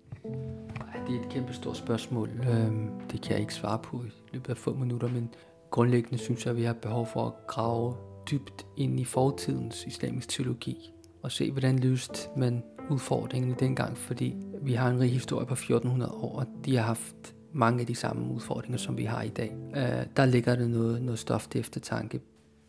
Det 1.07 1.16
er 1.16 1.20
et 1.20 1.28
kæmpe 1.28 1.53
stort 1.53 1.76
spørgsmål. 1.76 2.28
Øhm, 2.51 2.90
det 3.12 3.22
kan 3.22 3.32
jeg 3.32 3.40
ikke 3.40 3.55
svare 3.55 3.78
på 3.78 3.96
i 3.96 4.11
løbet 4.32 4.51
af 4.51 4.57
få 4.57 4.74
minutter, 4.74 5.09
men 5.09 5.30
grundlæggende 5.70 6.18
synes 6.18 6.44
jeg, 6.44 6.50
at 6.50 6.56
vi 6.56 6.62
har 6.62 6.72
behov 6.72 7.06
for 7.06 7.26
at 7.26 7.32
grave 7.46 7.94
dybt 8.30 8.66
ind 8.76 9.00
i 9.00 9.04
fortidens 9.04 9.84
islamisk 9.86 10.28
teologi 10.28 10.92
og 11.22 11.32
se, 11.32 11.50
hvordan 11.50 11.78
løste 11.78 12.28
man 12.36 12.62
udfordringerne 12.90 13.56
dengang, 13.60 13.96
fordi 13.96 14.36
vi 14.62 14.72
har 14.72 14.90
en 14.90 15.00
rig 15.00 15.12
historie 15.12 15.46
på 15.46 15.52
1400 15.52 16.12
år, 16.12 16.38
og 16.38 16.46
de 16.64 16.76
har 16.76 16.82
haft 16.82 17.34
mange 17.52 17.80
af 17.80 17.86
de 17.86 17.94
samme 17.94 18.34
udfordringer, 18.34 18.78
som 18.78 18.98
vi 18.98 19.04
har 19.04 19.22
i 19.22 19.28
dag. 19.28 19.56
Øh, 19.76 20.06
der 20.16 20.26
ligger 20.26 20.54
der 20.54 20.66
noget, 20.66 21.02
noget 21.02 21.18
stof 21.18 21.48
til 21.48 21.60
eftertanke. 21.60 22.20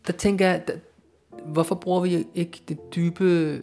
Der 0.06 0.12
tænker 0.12 0.46
jeg, 0.46 0.62
der, 0.66 0.74
hvorfor 1.46 1.74
bruger 1.74 2.00
vi 2.00 2.26
ikke 2.34 2.62
det 2.68 2.78
dybe 2.94 3.62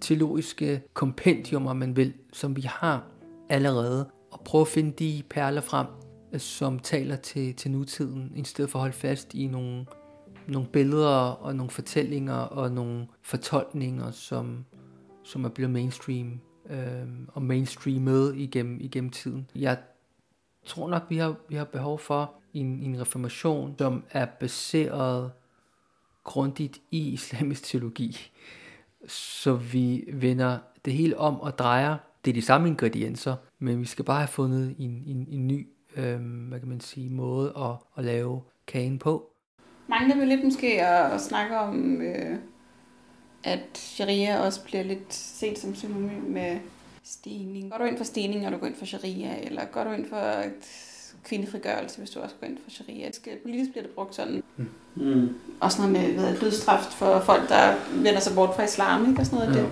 teologiske 0.00 0.82
kompendium, 0.94 1.66
om 1.66 1.76
man 1.76 1.96
vil, 1.96 2.12
som 2.32 2.56
vi 2.56 2.62
har 2.62 3.06
allerede, 3.48 4.10
og 4.30 4.40
prøve 4.40 4.62
at 4.62 4.68
finde 4.68 4.90
de 4.90 5.22
perler 5.30 5.60
frem, 5.60 5.86
som 6.36 6.78
taler 6.78 7.16
til, 7.16 7.54
til 7.54 7.70
nutiden, 7.70 8.32
i 8.36 8.44
stedet 8.44 8.70
for 8.70 8.78
at 8.78 8.80
holde 8.80 8.96
fast 8.96 9.34
i 9.34 9.46
nogle, 9.46 9.86
nogle 10.46 10.68
billeder 10.68 11.30
og 11.30 11.56
nogle 11.56 11.70
fortællinger 11.70 12.34
og 12.34 12.72
nogle 12.72 13.06
fortolkninger, 13.22 14.10
som, 14.10 14.64
som 15.24 15.44
er 15.44 15.48
blevet 15.48 15.70
mainstream 15.70 16.40
øh, 16.70 17.06
og 17.28 17.42
mainstreamet 17.42 18.36
igennem, 18.36 18.80
igennem 18.80 19.10
tiden. 19.10 19.50
Jeg 19.54 19.78
tror 20.66 20.88
nok, 20.88 21.02
vi 21.08 21.16
har, 21.16 21.36
vi 21.48 21.54
har 21.54 21.64
behov 21.64 21.98
for 21.98 22.34
en, 22.54 22.66
en 22.66 23.00
reformation, 23.00 23.74
som 23.78 24.04
er 24.10 24.26
baseret 24.40 25.32
grundigt 26.24 26.78
i 26.90 27.08
islamisk 27.08 27.64
teologi, 27.64 28.16
så 29.08 29.54
vi 29.54 30.04
vender 30.12 30.58
det 30.84 30.92
hele 30.92 31.18
om 31.18 31.40
og 31.40 31.58
drejer. 31.58 31.96
Det 32.24 32.30
er 32.30 32.34
de 32.34 32.42
samme 32.42 32.68
ingredienser, 32.68 33.36
men 33.58 33.80
vi 33.80 33.86
skal 33.86 34.04
bare 34.04 34.18
have 34.18 34.28
fundet 34.28 34.74
en, 34.78 35.02
en, 35.06 35.26
en 35.30 35.46
ny 35.46 35.68
øh, 35.98 36.48
hvad 36.48 36.58
kan 36.58 36.68
man 36.68 36.80
sige, 36.80 37.10
måde 37.10 37.52
at, 37.56 37.76
at 37.98 38.04
lave 38.04 38.40
kagen 38.66 38.98
på. 38.98 39.30
Mange 39.86 40.16
vil 40.16 40.28
lidt 40.28 40.44
måske 40.44 40.82
at, 40.82 41.12
at 41.12 41.20
snakke 41.20 41.58
om, 41.58 42.02
øh, 42.02 42.36
at 43.44 43.68
sharia 43.74 44.40
også 44.40 44.64
bliver 44.64 44.82
lidt 44.82 45.14
set 45.14 45.58
som 45.58 45.74
synonym 45.74 46.22
med 46.22 46.58
stening. 47.04 47.70
Går 47.70 47.78
du 47.78 47.84
ind 47.84 47.96
for 47.96 48.04
stening, 48.04 48.42
når 48.42 48.50
du 48.50 48.56
går 48.56 48.66
ind 48.66 48.76
for 48.76 48.84
sharia, 48.84 49.44
eller 49.44 49.64
går 49.64 49.84
du 49.84 49.90
ind 49.90 50.06
for 50.08 50.16
et 50.16 50.84
kvindefrigørelse, 51.24 51.98
hvis 51.98 52.10
du 52.10 52.20
også 52.20 52.34
går 52.40 52.46
ind 52.46 52.58
for 52.64 52.70
sharia? 52.70 53.12
Skal, 53.12 53.36
politisk 53.42 53.70
bliver 53.70 53.82
det 53.82 53.94
brugt 53.94 54.14
sådan. 54.14 54.42
Mm. 54.56 54.68
mm. 54.94 55.34
Også 55.60 55.82
noget 55.82 55.92
med 55.92 56.14
ved, 56.14 56.40
dødstraf 56.40 56.84
for 56.84 57.20
folk, 57.20 57.48
der 57.48 57.74
vender 58.02 58.20
sig 58.20 58.34
bort 58.34 58.54
fra 58.54 58.62
islam, 58.62 59.10
ikke? 59.10 59.20
Og 59.20 59.26
sådan 59.26 59.38
noget 59.38 59.56
ja. 59.56 59.62
det. 59.62 59.70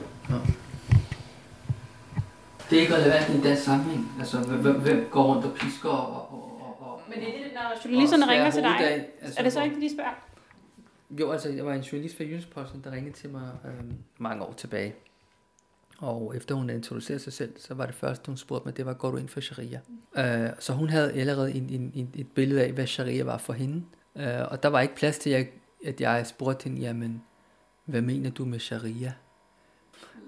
Det 2.71 2.79
er 2.79 2.83
ikke 2.83 2.95
relevant 2.95 3.29
i 3.29 3.37
en 3.37 3.43
dansk 3.43 3.62
sammenhæng. 3.62 4.12
Altså, 4.19 4.39
hvem, 4.39 4.81
hvem 4.81 5.09
går 5.11 5.25
rundt 5.35 5.45
og 5.45 5.55
pisker 5.55 5.89
og... 5.89 6.33
og, 6.33 6.77
og 6.81 7.03
Men 7.09 7.19
det 7.19 7.29
er 7.29 7.33
det, 7.33 7.53
når 7.55 7.85
journalisterne 7.85 8.31
ringer 8.31 8.51
til 8.51 8.62
dig, 8.62 8.81
altså, 9.21 9.41
er 9.41 9.43
det 9.43 9.53
så 9.53 9.62
ikke, 9.62 9.81
de 9.81 9.95
spørger? 9.95 10.14
Jo, 11.11 11.31
altså, 11.31 11.49
jeg 11.49 11.67
var 11.67 11.75
en 11.75 11.81
journalist 11.81 12.17
fra 12.17 12.25
Jyllandsposten, 12.25 12.81
der 12.85 12.93
ringede 12.93 13.17
til 13.17 13.31
mig 13.31 13.51
øh, 13.64 13.85
mange 14.19 14.45
år 14.45 14.53
tilbage. 14.53 14.95
Og 15.99 16.37
efter 16.37 16.55
hun 16.55 16.71
introducerede 16.71 17.23
sig 17.23 17.33
selv, 17.33 17.53
så 17.59 17.75
var 17.75 17.87
det 17.87 17.95
første, 17.95 18.27
hun 18.27 18.37
spurgte 18.37 18.69
mig, 18.69 18.77
det 18.77 18.87
var, 18.87 18.93
går 18.93 19.11
du 19.11 19.17
ind 19.17 19.29
for 19.29 19.41
sharia? 19.41 19.81
Mm. 19.89 20.21
Uh, 20.21 20.49
så 20.59 20.73
hun 20.73 20.89
havde 20.89 21.12
allerede 21.12 21.53
en, 21.53 21.71
en, 21.71 21.93
en, 21.95 22.11
et 22.14 22.33
billede 22.33 22.64
af, 22.64 22.73
hvad 22.73 22.87
sharia 22.87 23.25
var 23.25 23.39
for 23.39 23.53
hende. 23.53 23.83
Uh, 24.14 24.23
og 24.51 24.62
der 24.62 24.69
var 24.69 24.81
ikke 24.81 24.95
plads 24.95 25.19
til, 25.19 25.31
at, 25.31 25.47
at 25.87 26.01
jeg 26.01 26.27
spurgte 26.27 26.64
hende, 26.64 26.81
jamen, 26.81 27.23
hvad 27.85 28.03
mener 28.03 28.31
du 28.31 28.45
med 28.45 28.59
sharia? 28.59 29.12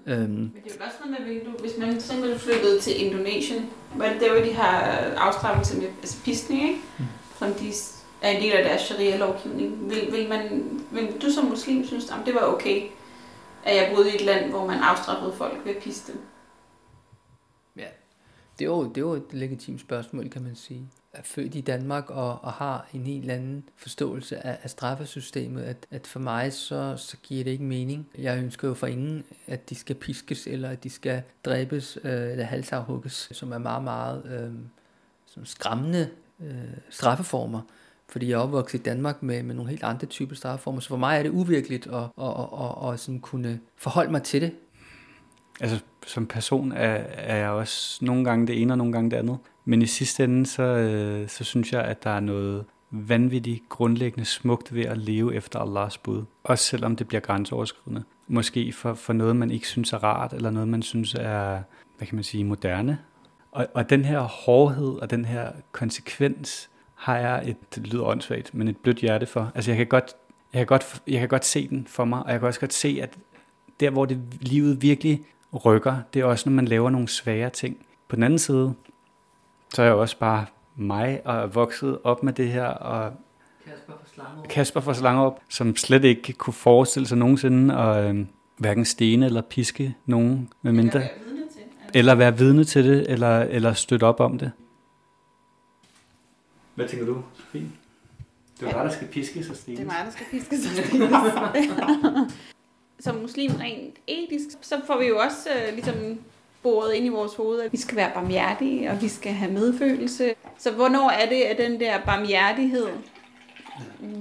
Um, 0.07 0.13
Men 0.13 0.53
det 0.63 0.71
er 0.71 0.75
jo 0.79 0.85
også 0.85 0.97
noget 1.05 1.27
med, 1.27 1.45
du, 1.45 1.51
hvis 1.61 1.77
man 1.77 2.01
simpelthen 2.01 2.39
flyttede 2.39 2.79
til 2.79 3.05
Indonesien, 3.05 3.69
var 3.95 4.09
det 4.09 4.21
der, 4.21 4.33
hvor 4.33 4.43
de 4.43 4.53
har 4.53 4.81
afstraffelse 5.17 5.77
med 5.77 5.87
altså 5.87 6.23
piskning, 6.23 6.61
ikke? 6.69 6.81
Mm. 6.99 7.05
Som 7.39 7.53
de 7.53 7.73
er 8.21 8.29
en 8.29 8.43
del 8.43 8.51
af 8.51 8.63
deres 8.63 8.81
sharia-lovgivning. 8.81 9.89
Vil, 9.89 10.11
vil, 10.11 10.29
man, 10.29 10.63
vil 10.91 11.21
du 11.21 11.31
som 11.31 11.45
muslim 11.45 11.85
synes, 11.85 12.11
at 12.11 12.17
det 12.25 12.35
var 12.35 12.41
okay, 12.41 12.83
at 13.63 13.75
jeg 13.75 13.91
boede 13.95 14.11
i 14.11 14.15
et 14.15 14.21
land, 14.21 14.49
hvor 14.49 14.67
man 14.67 14.79
afstraffede 14.79 15.33
folk 15.33 15.65
ved 15.65 15.75
at 15.75 15.83
piste 15.83 16.11
dem? 16.11 16.21
Ja, 17.75 17.87
det 18.59 18.65
er, 18.65 18.69
jo, 18.69 18.83
det 18.83 18.97
er 18.97 19.01
jo 19.01 19.13
et 19.13 19.33
legitimt 19.33 19.81
spørgsmål, 19.81 20.29
kan 20.29 20.43
man 20.43 20.55
sige. 20.55 20.89
Er 21.13 21.21
født 21.23 21.55
i 21.55 21.61
Danmark 21.61 22.09
og, 22.09 22.39
og 22.43 22.53
har 22.53 22.87
en 22.93 23.05
helt 23.05 23.31
anden 23.31 23.63
forståelse 23.75 24.45
af, 24.45 24.57
af 24.63 24.69
straffesystemet, 24.69 25.63
at, 25.63 25.77
at 25.91 26.07
for 26.07 26.19
mig 26.19 26.53
så, 26.53 26.93
så 26.97 27.17
giver 27.23 27.43
det 27.43 27.51
ikke 27.51 27.63
mening. 27.63 28.07
Jeg 28.17 28.37
ønsker 28.37 28.67
jo 28.67 28.73
for 28.73 28.87
ingen, 28.87 29.23
at 29.47 29.69
de 29.69 29.75
skal 29.75 29.95
piskes, 29.95 30.47
eller 30.47 30.69
at 30.69 30.83
de 30.83 30.89
skal 30.89 31.21
dræbes 31.45 31.97
øh, 32.03 32.31
eller 32.31 32.43
halsafhugges, 32.43 33.29
som 33.31 33.51
er 33.51 33.57
meget, 33.57 33.83
meget 33.83 34.25
øh, 34.25 34.53
som 35.25 35.45
skræmmende 35.45 36.09
øh, 36.39 36.77
straffeformer 36.89 37.61
fordi 38.09 38.29
jeg 38.29 38.35
er 38.35 38.39
opvokset 38.39 38.79
i 38.79 38.83
Danmark 38.83 39.23
med, 39.23 39.43
med 39.43 39.55
nogle 39.55 39.69
helt 39.69 39.83
andre 39.83 40.07
typer 40.07 40.35
straffeformer. 40.35 40.79
Så 40.79 40.87
for 40.87 40.97
mig 40.97 41.17
er 41.17 41.23
det 41.23 41.29
uvirkeligt 41.29 41.87
at, 41.87 41.93
at, 41.93 42.27
at, 42.27 42.85
at, 42.87 42.93
at 42.93 42.99
sådan 42.99 43.19
kunne 43.19 43.59
forholde 43.75 44.11
mig 44.11 44.23
til 44.23 44.41
det. 44.41 44.51
Altså 45.59 45.79
som 46.07 46.27
person 46.27 46.71
er, 46.71 47.03
er 47.07 47.35
jeg 47.35 47.49
også 47.49 48.05
nogle 48.05 48.25
gange 48.25 48.47
det 48.47 48.61
ene 48.61 48.73
og 48.73 48.77
nogle 48.77 48.93
gange 48.93 49.11
det 49.11 49.17
andet. 49.17 49.37
Men 49.65 49.81
i 49.81 49.85
sidste 49.85 50.23
ende, 50.23 50.45
så, 50.45 50.63
øh, 50.63 51.27
så 51.27 51.43
synes 51.43 51.73
jeg, 51.73 51.81
at 51.81 52.03
der 52.03 52.09
er 52.09 52.19
noget 52.19 52.65
vanvittigt 52.91 53.69
grundlæggende 53.69 54.25
smukt 54.25 54.75
ved 54.75 54.85
at 54.85 54.97
leve 54.97 55.35
efter 55.35 55.59
Allahs 55.59 55.97
bud. 55.97 56.23
Også 56.43 56.65
selvom 56.65 56.95
det 56.95 57.07
bliver 57.07 57.21
grænseoverskridende. 57.21 58.03
Måske 58.27 58.73
for, 58.73 58.93
for 58.93 59.13
noget, 59.13 59.35
man 59.35 59.51
ikke 59.51 59.67
synes 59.67 59.93
er 59.93 60.03
rart, 60.03 60.33
eller 60.33 60.49
noget, 60.49 60.67
man 60.67 60.81
synes 60.81 61.13
er, 61.13 61.61
hvad 61.97 62.07
kan 62.07 62.15
man 62.15 62.23
sige, 62.23 62.43
moderne. 62.43 62.99
Og, 63.51 63.67
og 63.73 63.89
den 63.89 64.05
her 64.05 64.19
hårdhed 64.19 64.95
og 65.01 65.09
den 65.09 65.25
her 65.25 65.51
konsekvens, 65.71 66.69
har 66.95 67.17
jeg 67.17 67.49
et, 67.49 67.75
det 67.75 67.87
lyder 67.87 68.03
åndssvagt, 68.03 68.53
men 68.53 68.67
et 68.67 68.77
blødt 68.77 68.97
hjerte 68.97 69.25
for. 69.25 69.51
Altså 69.55 69.71
jeg 69.71 69.77
kan 69.77 69.87
godt, 69.87 70.13
jeg 70.53 70.59
kan 70.59 70.67
godt, 70.67 71.01
jeg 71.07 71.19
kan 71.19 71.29
godt 71.29 71.45
se 71.45 71.67
den 71.67 71.87
for 71.87 72.05
mig, 72.05 72.23
og 72.23 72.31
jeg 72.31 72.39
kan 72.39 72.47
også 72.47 72.59
godt 72.59 72.73
se, 72.73 72.99
at 73.01 73.17
der 73.79 73.89
hvor 73.89 74.05
det, 74.05 74.21
livet 74.41 74.81
virkelig 74.81 75.25
rykker, 75.53 75.97
det 76.13 76.19
er 76.19 76.25
også, 76.25 76.49
når 76.49 76.55
man 76.55 76.65
laver 76.65 76.89
nogle 76.89 77.07
svære 77.07 77.49
ting. 77.49 77.85
På 78.07 78.15
den 78.15 78.23
anden 78.23 78.39
side, 78.39 78.73
så 79.73 79.81
er 79.81 79.85
jeg 79.85 79.95
også 79.95 80.17
bare 80.17 80.45
mig 80.75 81.21
og 81.25 81.35
er 81.35 81.45
vokset 81.45 81.99
op 82.03 82.23
med 82.23 82.33
det 82.33 82.47
her, 82.47 82.65
og 82.65 83.13
Kasper 83.65 83.93
for 83.93 84.07
Slangerup, 84.13 84.47
Kasper 84.47 84.79
for 84.81 84.93
Slangerup 84.93 85.39
som 85.49 85.75
slet 85.75 86.03
ikke 86.03 86.33
kunne 86.33 86.53
forestille 86.53 87.07
sig 87.07 87.17
nogensinde 87.17 87.75
at 87.75 88.15
øh, 88.15 88.25
hverken 88.57 88.85
stene 88.85 89.25
eller 89.25 89.41
piske 89.41 89.95
nogen, 90.05 90.49
med 90.61 90.71
mindre, 90.71 91.01
eller 91.03 91.05
være 91.05 91.17
vidne 91.27 91.45
til, 91.45 91.61
eller 91.93 92.15
være 92.15 92.37
vidne 92.37 92.63
til 92.63 92.85
det, 92.85 93.11
eller, 93.11 93.39
eller 93.39 93.73
støtte 93.73 94.03
op 94.03 94.19
om 94.19 94.37
det. 94.37 94.51
Hvad 96.75 96.87
tænker 96.87 97.05
du, 97.05 97.21
Sofie? 97.35 97.71
Det 98.59 98.65
er 98.65 98.67
ja. 98.67 98.77
dig, 98.77 98.85
der 98.85 98.91
skal 98.91 99.07
piske 99.07 99.43
sig, 99.43 99.55
Stine. 99.55 99.77
Det 99.77 99.83
er 99.83 99.87
mig, 99.87 99.95
der 100.05 100.11
skal 100.11 100.25
piske 100.31 100.57
sig, 100.57 100.85
Stine. 100.85 101.09
Som 102.99 103.15
muslim 103.15 103.51
rent 103.59 103.95
etisk, 104.07 104.47
så 104.61 104.75
får 104.87 104.97
vi 104.97 105.05
jo 105.05 105.19
også 105.19 105.49
uh, 105.49 105.73
ligesom 105.73 106.19
boret 106.63 106.93
ind 106.93 107.05
i 107.05 107.09
vores 107.09 107.35
hoved, 107.35 107.61
at 107.61 107.71
vi 107.71 107.77
skal 107.77 107.95
være 107.95 108.11
barmhjertige, 108.13 108.91
og 108.91 109.01
vi 109.01 109.07
skal 109.07 109.31
have 109.31 109.51
medfølelse. 109.51 110.33
Så 110.57 110.71
hvornår 110.71 111.09
er 111.09 111.29
det, 111.29 111.41
at 111.41 111.57
den 111.57 111.79
der 111.79 111.99
barmhjertighed, 112.05 112.87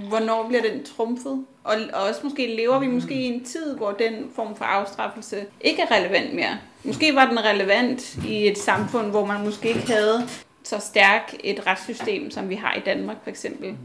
hvornår 0.08 0.48
bliver 0.48 0.62
den 0.62 0.84
trumfet? 0.84 1.44
Og, 1.64 1.76
og 1.92 2.02
også 2.02 2.20
måske 2.24 2.56
lever 2.56 2.78
vi 2.78 2.86
måske 2.86 3.14
i 3.14 3.24
en 3.24 3.44
tid, 3.44 3.76
hvor 3.76 3.92
den 3.92 4.30
form 4.34 4.56
for 4.56 4.64
afstraffelse 4.64 5.46
ikke 5.60 5.82
er 5.82 5.96
relevant 5.96 6.34
mere. 6.34 6.58
Måske 6.84 7.14
var 7.14 7.28
den 7.28 7.44
relevant 7.44 8.16
i 8.26 8.48
et 8.48 8.58
samfund, 8.58 9.10
hvor 9.10 9.26
man 9.26 9.44
måske 9.44 9.68
ikke 9.68 9.92
havde 9.92 10.28
så 10.62 10.78
stærk 10.78 11.34
et 11.44 11.66
retssystem, 11.66 12.30
som 12.30 12.48
vi 12.48 12.54
har 12.54 12.74
i 12.74 12.80
Danmark 12.80 13.16
for 13.22 13.30
eksempel. 13.30 13.76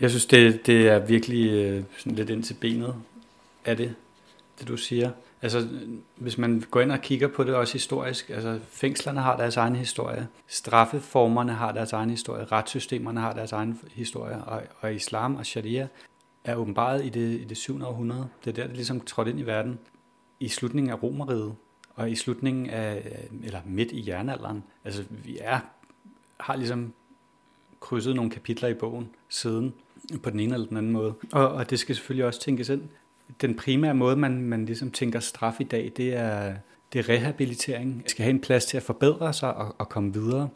Jeg 0.00 0.10
synes, 0.10 0.26
det, 0.26 0.66
det 0.66 0.88
er 0.88 0.98
virkelig 0.98 1.50
øh, 1.50 1.82
sådan 1.98 2.16
lidt 2.16 2.30
ind 2.30 2.42
til 2.42 2.54
benet 2.54 2.94
af 3.64 3.76
det, 3.76 3.94
det 4.58 4.68
du 4.68 4.76
siger. 4.76 5.10
Altså, 5.42 5.68
hvis 6.16 6.38
man 6.38 6.64
går 6.70 6.80
ind 6.80 6.92
og 6.92 7.00
kigger 7.00 7.28
på 7.28 7.44
det 7.44 7.54
også 7.54 7.72
historisk, 7.72 8.30
altså 8.30 8.60
fængslerne 8.68 9.20
har 9.20 9.36
deres 9.36 9.56
egen 9.56 9.76
historie, 9.76 10.28
straffeformerne 10.46 11.52
har 11.52 11.72
deres 11.72 11.92
egen 11.92 12.10
historie, 12.10 12.44
retssystemerne 12.44 13.20
har 13.20 13.32
deres 13.32 13.52
egen 13.52 13.80
historie, 13.94 14.44
og, 14.44 14.62
og 14.80 14.94
islam 14.94 15.36
og 15.36 15.46
sharia 15.46 15.88
er 16.44 16.54
åbenbart 16.54 17.04
i 17.04 17.08
det, 17.08 17.40
i 17.40 17.44
det 17.44 17.56
7. 17.56 17.82
århundrede. 17.82 18.28
Det 18.44 18.50
er 18.50 18.54
der, 18.54 18.66
det 18.66 18.76
ligesom 18.76 19.00
trådte 19.00 19.30
ind 19.30 19.40
i 19.40 19.46
verden. 19.46 19.78
I 20.40 20.48
slutningen 20.48 20.90
af 20.90 21.02
Romeriet, 21.02 21.54
og 21.94 22.10
i 22.10 22.14
slutningen 22.14 22.70
af, 22.70 23.18
eller 23.44 23.60
midt 23.64 23.92
i 23.92 24.08
jernalderen. 24.08 24.64
Altså, 24.84 25.04
vi 25.10 25.38
er 25.40 25.60
har 26.40 26.56
ligesom 26.56 26.92
krydset 27.80 28.16
nogle 28.16 28.30
kapitler 28.30 28.68
i 28.68 28.74
bogen 28.74 29.08
siden, 29.28 29.74
på 30.22 30.30
den 30.30 30.40
ene 30.40 30.54
eller 30.54 30.66
den 30.66 30.76
anden 30.76 30.92
måde. 30.92 31.14
Og, 31.32 31.48
og 31.48 31.70
det 31.70 31.78
skal 31.78 31.94
selvfølgelig 31.94 32.26
også 32.26 32.40
tænkes 32.40 32.68
ind. 32.68 32.82
Den 33.40 33.56
primære 33.56 33.94
måde, 33.94 34.16
man, 34.16 34.42
man 34.42 34.66
ligesom 34.66 34.90
tænker 34.90 35.20
straf 35.20 35.60
i 35.60 35.64
dag, 35.64 35.92
det 35.96 36.16
er, 36.16 36.54
det 36.92 36.98
er 36.98 37.08
rehabilitering. 37.08 37.96
Man 37.96 38.08
skal 38.08 38.22
have 38.22 38.34
en 38.34 38.40
plads 38.40 38.66
til 38.66 38.76
at 38.76 38.82
forbedre 38.82 39.32
sig 39.32 39.54
og, 39.54 39.74
og 39.78 39.88
komme 39.88 40.12
videre. 40.12 40.48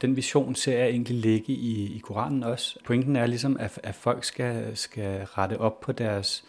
Den 0.00 0.16
vision 0.16 0.54
ser 0.54 0.78
jeg 0.78 0.88
egentlig 0.88 1.16
ligge 1.16 1.52
i, 1.52 1.96
i 1.96 1.98
Koranen 1.98 2.42
også. 2.42 2.78
Pointen 2.84 3.16
er 3.16 3.26
ligesom, 3.26 3.56
at, 3.60 3.80
at 3.82 3.94
folk 3.94 4.24
skal, 4.24 4.76
skal 4.76 5.24
rette 5.24 5.60
op 5.60 5.80
på 5.80 5.92
deres, 5.92 6.44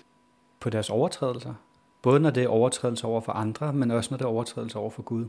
på 0.59 0.69
deres 0.69 0.89
overtrædelser. 0.89 1.53
Både 2.01 2.19
når 2.19 2.29
det 2.29 2.43
er 2.43 2.47
overtrædelser 2.47 3.07
over 3.07 3.21
for 3.21 3.31
andre, 3.31 3.73
men 3.73 3.91
også 3.91 4.11
når 4.11 4.17
det 4.17 4.25
er 4.25 4.29
overtrædelser 4.29 4.79
over 4.79 4.89
for 4.89 5.01
Gud. 5.01 5.25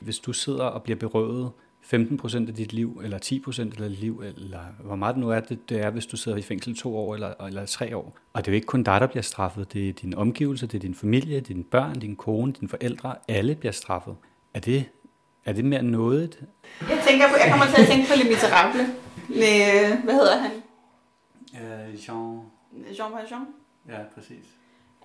Hvis 0.00 0.18
du 0.18 0.32
sidder 0.32 0.64
og 0.64 0.82
bliver 0.82 0.98
berøvet 0.98 1.50
15 1.86 2.16
procent 2.16 2.48
af 2.48 2.54
dit 2.54 2.72
liv, 2.72 3.00
eller 3.04 3.18
10 3.18 3.40
procent 3.40 3.80
af 3.80 3.88
dit 3.88 3.98
liv, 3.98 4.22
eller 4.24 4.60
hvor 4.84 4.96
meget 4.96 5.14
det 5.14 5.20
nu 5.20 5.30
er, 5.30 5.40
det, 5.40 5.68
det 5.68 5.80
er, 5.80 5.90
hvis 5.90 6.06
du 6.06 6.16
sidder 6.16 6.38
i 6.38 6.42
fængsel 6.42 6.76
to 6.76 6.96
år 6.96 7.14
eller, 7.14 7.34
eller 7.46 7.66
tre 7.66 7.96
år. 7.96 8.16
Og 8.32 8.44
det 8.44 8.48
er 8.48 8.52
jo 8.52 8.54
ikke 8.54 8.66
kun 8.66 8.82
dig, 8.82 9.00
der 9.00 9.06
bliver 9.06 9.22
straffet. 9.22 9.72
Det 9.72 9.88
er 9.88 9.92
din 9.92 10.14
omgivelse, 10.14 10.66
det 10.66 10.74
er 10.74 10.80
din 10.80 10.94
familie, 10.94 11.40
dine 11.40 11.64
børn, 11.64 12.00
din 12.00 12.16
kone, 12.16 12.52
dine 12.52 12.68
forældre. 12.68 13.14
Alle 13.28 13.54
bliver 13.54 13.72
straffet. 13.72 14.16
Er 14.54 14.60
det, 14.60 14.84
er 15.44 15.52
det 15.52 15.64
mere 15.64 15.82
noget? 15.82 16.44
Jeg 16.80 16.98
tænker 17.08 17.28
på, 17.28 17.34
jeg 17.44 17.50
kommer 17.50 17.66
til 17.74 17.82
at 17.82 17.88
tænke 17.88 18.08
på 18.08 18.14
Le 18.16 18.30
Miserable. 18.30 18.86
Med, 19.28 19.96
hvad 20.04 20.14
hedder 20.14 20.38
han? 20.38 20.50
Uh, 21.52 22.08
Jean... 22.08 22.40
Jean 22.98 23.12
Valjean? 23.12 23.46
Ja, 23.88 23.98
præcis. 24.14 24.44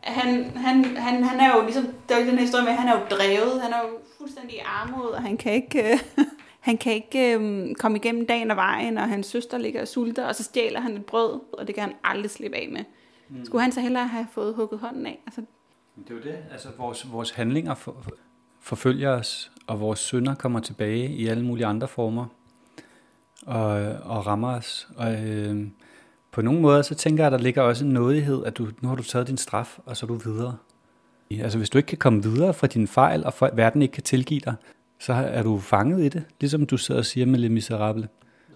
Han, 0.04 0.58
han, 0.58 0.98
han, 0.98 1.24
han 1.24 1.40
er 1.40 1.56
jo 1.56 1.64
ligesom, 1.64 1.88
der 2.10 2.16
er 2.16 2.20
jo 2.20 2.26
den 2.26 2.34
her 2.34 2.42
historie 2.42 2.66
med, 2.66 2.74
han 2.74 2.88
er 2.88 3.00
jo 3.00 3.06
drevet, 3.10 3.62
han 3.62 3.74
er 3.74 3.78
jo 3.78 3.90
fuldstændig 4.18 4.56
i 4.56 4.62
armod, 4.66 5.10
og 5.10 5.22
han 5.22 5.38
kan 5.38 5.54
ikke, 5.54 5.92
øh, 5.92 6.00
han 6.62 6.78
kan 6.78 6.94
ikke 6.94 7.40
øh, 7.40 7.76
komme 7.76 7.98
igennem 7.98 8.26
dagen 8.26 8.52
og 8.52 8.58
vejen, 8.58 8.98
og 8.98 9.10
hans 9.10 9.28
søster 9.28 9.58
ligger 9.58 9.82
og 9.82 9.88
sulter, 9.88 10.26
og 10.26 10.36
så 10.36 10.44
stjæler 10.44 10.80
han 10.80 10.98
et 10.98 11.06
brød, 11.06 11.40
og 11.54 11.68
det 11.68 11.76
kan 11.76 11.84
han 11.84 11.94
aldrig 12.04 12.32
slippe 12.32 12.58
af 12.58 12.70
med. 12.72 12.84
Mm. 13.30 13.46
Skulle 13.46 13.62
han 13.62 13.72
så 13.72 13.82
hellere 13.82 14.08
have 14.08 14.28
fået 14.32 14.54
hugget 14.56 14.80
hånden 14.80 15.06
af? 15.06 15.20
Altså, 15.26 15.42
det 15.96 16.10
er 16.10 16.16
jo 16.16 16.22
det, 16.22 16.38
altså 16.52 16.68
vores, 16.78 17.12
vores 17.12 17.32
handlinger 17.32 17.76
for, 17.76 17.98
for, 18.02 18.12
forfølger 18.60 19.10
os, 19.10 19.52
og 19.68 19.80
vores 19.80 20.00
synder 20.00 20.36
kommer 20.36 20.60
tilbage 20.60 21.10
i 21.10 21.28
alle 21.28 21.46
mulige 21.46 21.66
andre 21.66 21.88
former, 21.88 22.26
og, 23.46 23.72
og 24.04 24.28
rammer 24.28 24.56
os, 24.56 24.88
og... 24.98 25.14
Øh, 25.14 25.68
på 26.32 26.42
nogle 26.42 26.62
måder, 26.62 26.82
så 26.82 26.96
tænker 26.96 27.24
jeg, 27.24 27.34
at 27.34 27.40
der 27.40 27.44
ligger 27.44 27.62
også 27.62 27.86
en 27.86 27.92
nådighed, 27.92 28.46
at 28.46 28.58
du, 28.58 28.68
nu 28.82 28.88
har 28.88 28.96
du 28.96 29.04
taget 29.04 29.28
din 29.28 29.38
straf, 29.38 29.80
og 29.86 29.98
så 29.98 30.06
er 30.06 30.08
du 30.08 30.14
videre. 30.14 30.58
Altså 31.32 31.58
hvis 31.58 31.70
du 31.70 31.78
ikke 31.78 31.88
kan 31.88 31.98
komme 31.98 32.24
videre 32.24 32.54
fra 32.54 32.68
dine 32.68 32.88
fejl, 32.88 33.26
og 33.26 33.34
for, 33.34 33.50
verden 33.54 33.82
ikke 33.82 33.92
kan 33.92 34.04
tilgive 34.04 34.40
dig, 34.40 34.56
så 35.02 35.14
er 35.14 35.44
du 35.44 35.60
fanget 35.60 36.06
i 36.06 36.10
det, 36.10 36.24
ligesom 36.40 36.66
du 36.66 36.78
sidder 36.78 37.02
og 37.02 37.06
siger 37.06 37.26
med 37.26 37.40
Les 37.40 37.52
Miserable. 37.52 38.10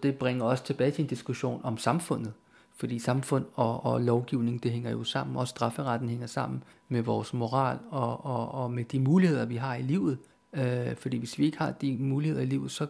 Det 0.04 0.16
bringer 0.16 0.46
også 0.46 0.64
tilbage 0.64 0.92
til 0.92 1.02
en 1.02 1.08
diskussion 1.08 1.62
om 1.64 1.78
samfundet. 1.78 2.34
Fordi 2.78 3.00
samfund 3.00 3.46
og, 3.54 3.86
og 3.86 4.02
lovgivning, 4.02 4.64
det 4.64 4.72
hænger 4.72 4.92
jo 4.92 5.04
sammen. 5.04 5.38
og 5.38 5.48
strafferetten 5.48 6.10
hænger 6.10 6.28
sammen 6.28 6.64
med 6.90 7.02
vores 7.02 7.34
moral 7.34 7.78
og, 7.92 8.26
og, 8.26 8.52
og 8.52 8.72
med 8.72 8.84
de 8.84 9.00
muligheder, 9.00 9.46
vi 9.46 9.56
har 9.56 9.76
i 9.76 9.82
livet. 9.82 10.18
Øh, 10.54 10.96
fordi 10.96 11.18
hvis 11.18 11.40
vi 11.40 11.46
ikke 11.46 11.58
har 11.58 11.72
de 11.72 11.98
muligheder 12.00 12.42
i 12.42 12.46
livet, 12.46 12.72
så, 12.72 12.88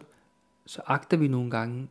så 0.66 0.82
agter 0.86 1.16
vi 1.16 1.28
nogle 1.28 1.50
gange 1.50 1.88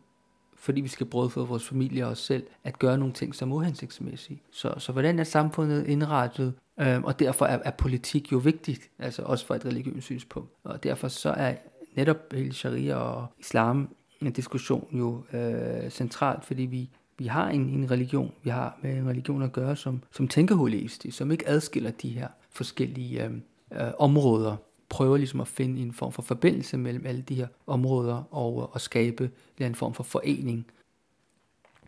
fordi 0.57 0.81
vi 0.81 0.87
skal 0.87 1.07
for 1.11 1.45
vores 1.45 1.67
familie 1.67 2.05
og 2.05 2.11
os 2.11 2.19
selv, 2.19 2.43
at 2.63 2.79
gøre 2.79 2.97
nogle 2.97 3.13
ting, 3.13 3.35
som 3.35 3.51
er 3.51 3.55
uhensigtsmæssige. 3.55 4.41
Så, 4.51 4.73
så 4.77 4.91
hvordan 4.91 5.19
er 5.19 5.23
samfundet 5.23 5.87
indrettet? 5.87 6.53
Øhm, 6.79 7.03
og 7.03 7.19
derfor 7.19 7.45
er, 7.45 7.59
er 7.65 7.71
politik 7.71 8.31
jo 8.31 8.37
vigtigt, 8.37 8.89
altså 8.99 9.21
også 9.21 9.45
for 9.45 9.55
et 9.55 9.65
religiøst 9.65 10.05
synspunkt. 10.05 10.51
Og 10.63 10.83
derfor 10.83 11.07
så 11.07 11.29
er 11.29 11.55
netop 11.95 12.17
hele 12.33 12.53
sharia 12.53 12.95
og 12.95 13.27
islam 13.39 13.95
en 14.21 14.31
diskussion 14.31 14.87
jo 14.91 15.23
øh, 15.33 15.89
centralt, 15.89 16.45
fordi 16.45 16.63
vi, 16.63 16.89
vi 17.17 17.25
har 17.25 17.49
en, 17.49 17.61
en 17.61 17.91
religion, 17.91 18.31
vi 18.43 18.49
har 18.49 18.79
med 18.81 18.97
en 18.97 19.07
religion 19.09 19.41
at 19.41 19.51
gøre, 19.51 19.75
som, 19.75 20.03
som 20.11 20.27
tænker 20.27 20.55
holistisk, 20.55 21.17
som 21.17 21.31
ikke 21.31 21.47
adskiller 21.47 21.91
de 21.91 22.09
her 22.09 22.27
forskellige 22.49 23.25
øh, 23.25 23.31
øh, 23.71 23.91
områder 23.99 24.55
prøver 24.89 25.17
ligesom 25.17 25.41
at 25.41 25.47
finde 25.47 25.81
en 25.81 25.93
form 25.93 26.11
for 26.11 26.21
forbindelse 26.21 26.77
mellem 26.77 27.05
alle 27.05 27.21
de 27.21 27.35
her 27.35 27.47
områder 27.67 28.23
og, 28.33 28.73
og 28.73 28.81
skabe 28.81 29.31
en 29.59 29.75
form 29.75 29.93
for 29.93 30.03
forening. 30.03 30.65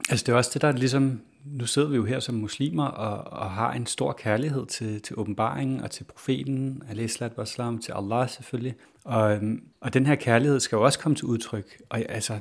Altså 0.09 0.23
det 0.25 0.31
er 0.31 0.37
også 0.37 0.51
det, 0.53 0.61
der 0.61 0.67
er 0.67 0.71
ligesom, 0.71 1.21
nu 1.51 1.65
sidder 1.65 1.87
vi 1.87 1.95
jo 1.95 2.05
her 2.05 2.19
som 2.19 2.35
muslimer 2.35 2.85
og, 2.85 3.39
og 3.41 3.51
har 3.51 3.73
en 3.73 3.85
stor 3.85 4.13
kærlighed 4.13 4.65
til, 4.65 5.01
til 5.01 5.19
åbenbaringen 5.19 5.81
og 5.81 5.91
til 5.91 6.03
profeten, 6.03 6.83
al-Islam, 6.89 7.31
wassalam, 7.37 7.79
til 7.79 7.91
Allah 7.95 8.29
selvfølgelig. 8.29 8.75
Og, 9.03 9.35
øhm, 9.35 9.63
og 9.81 9.93
den 9.93 10.05
her 10.05 10.15
kærlighed 10.15 10.59
skal 10.59 10.75
jo 10.75 10.85
også 10.85 10.99
komme 10.99 11.15
til 11.15 11.25
udtryk. 11.25 11.81
Og 11.89 11.99
altså, 12.09 12.39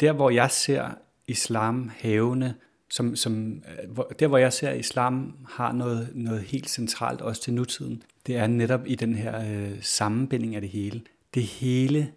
der 0.00 0.12
hvor 0.12 0.30
jeg 0.30 0.50
ser 0.50 0.90
islam 1.26 1.90
havende, 1.98 2.54
som, 2.90 3.16
som, 3.16 3.52
øh, 3.52 4.04
der 4.18 4.26
hvor 4.26 4.38
jeg 4.38 4.52
ser, 4.52 4.72
islam 4.72 5.36
har 5.48 5.72
noget, 5.72 6.08
noget 6.14 6.42
helt 6.42 6.70
centralt 6.70 7.20
også 7.20 7.42
til 7.42 7.54
nutiden, 7.54 8.02
det 8.26 8.36
er 8.36 8.46
netop 8.46 8.80
i 8.86 8.94
den 8.94 9.14
her 9.14 9.40
øh, 9.50 9.78
sammenbinding 9.80 10.54
af 10.54 10.60
det 10.60 10.70
hele. 10.70 11.02
Det 11.34 11.42
hele 11.42 12.12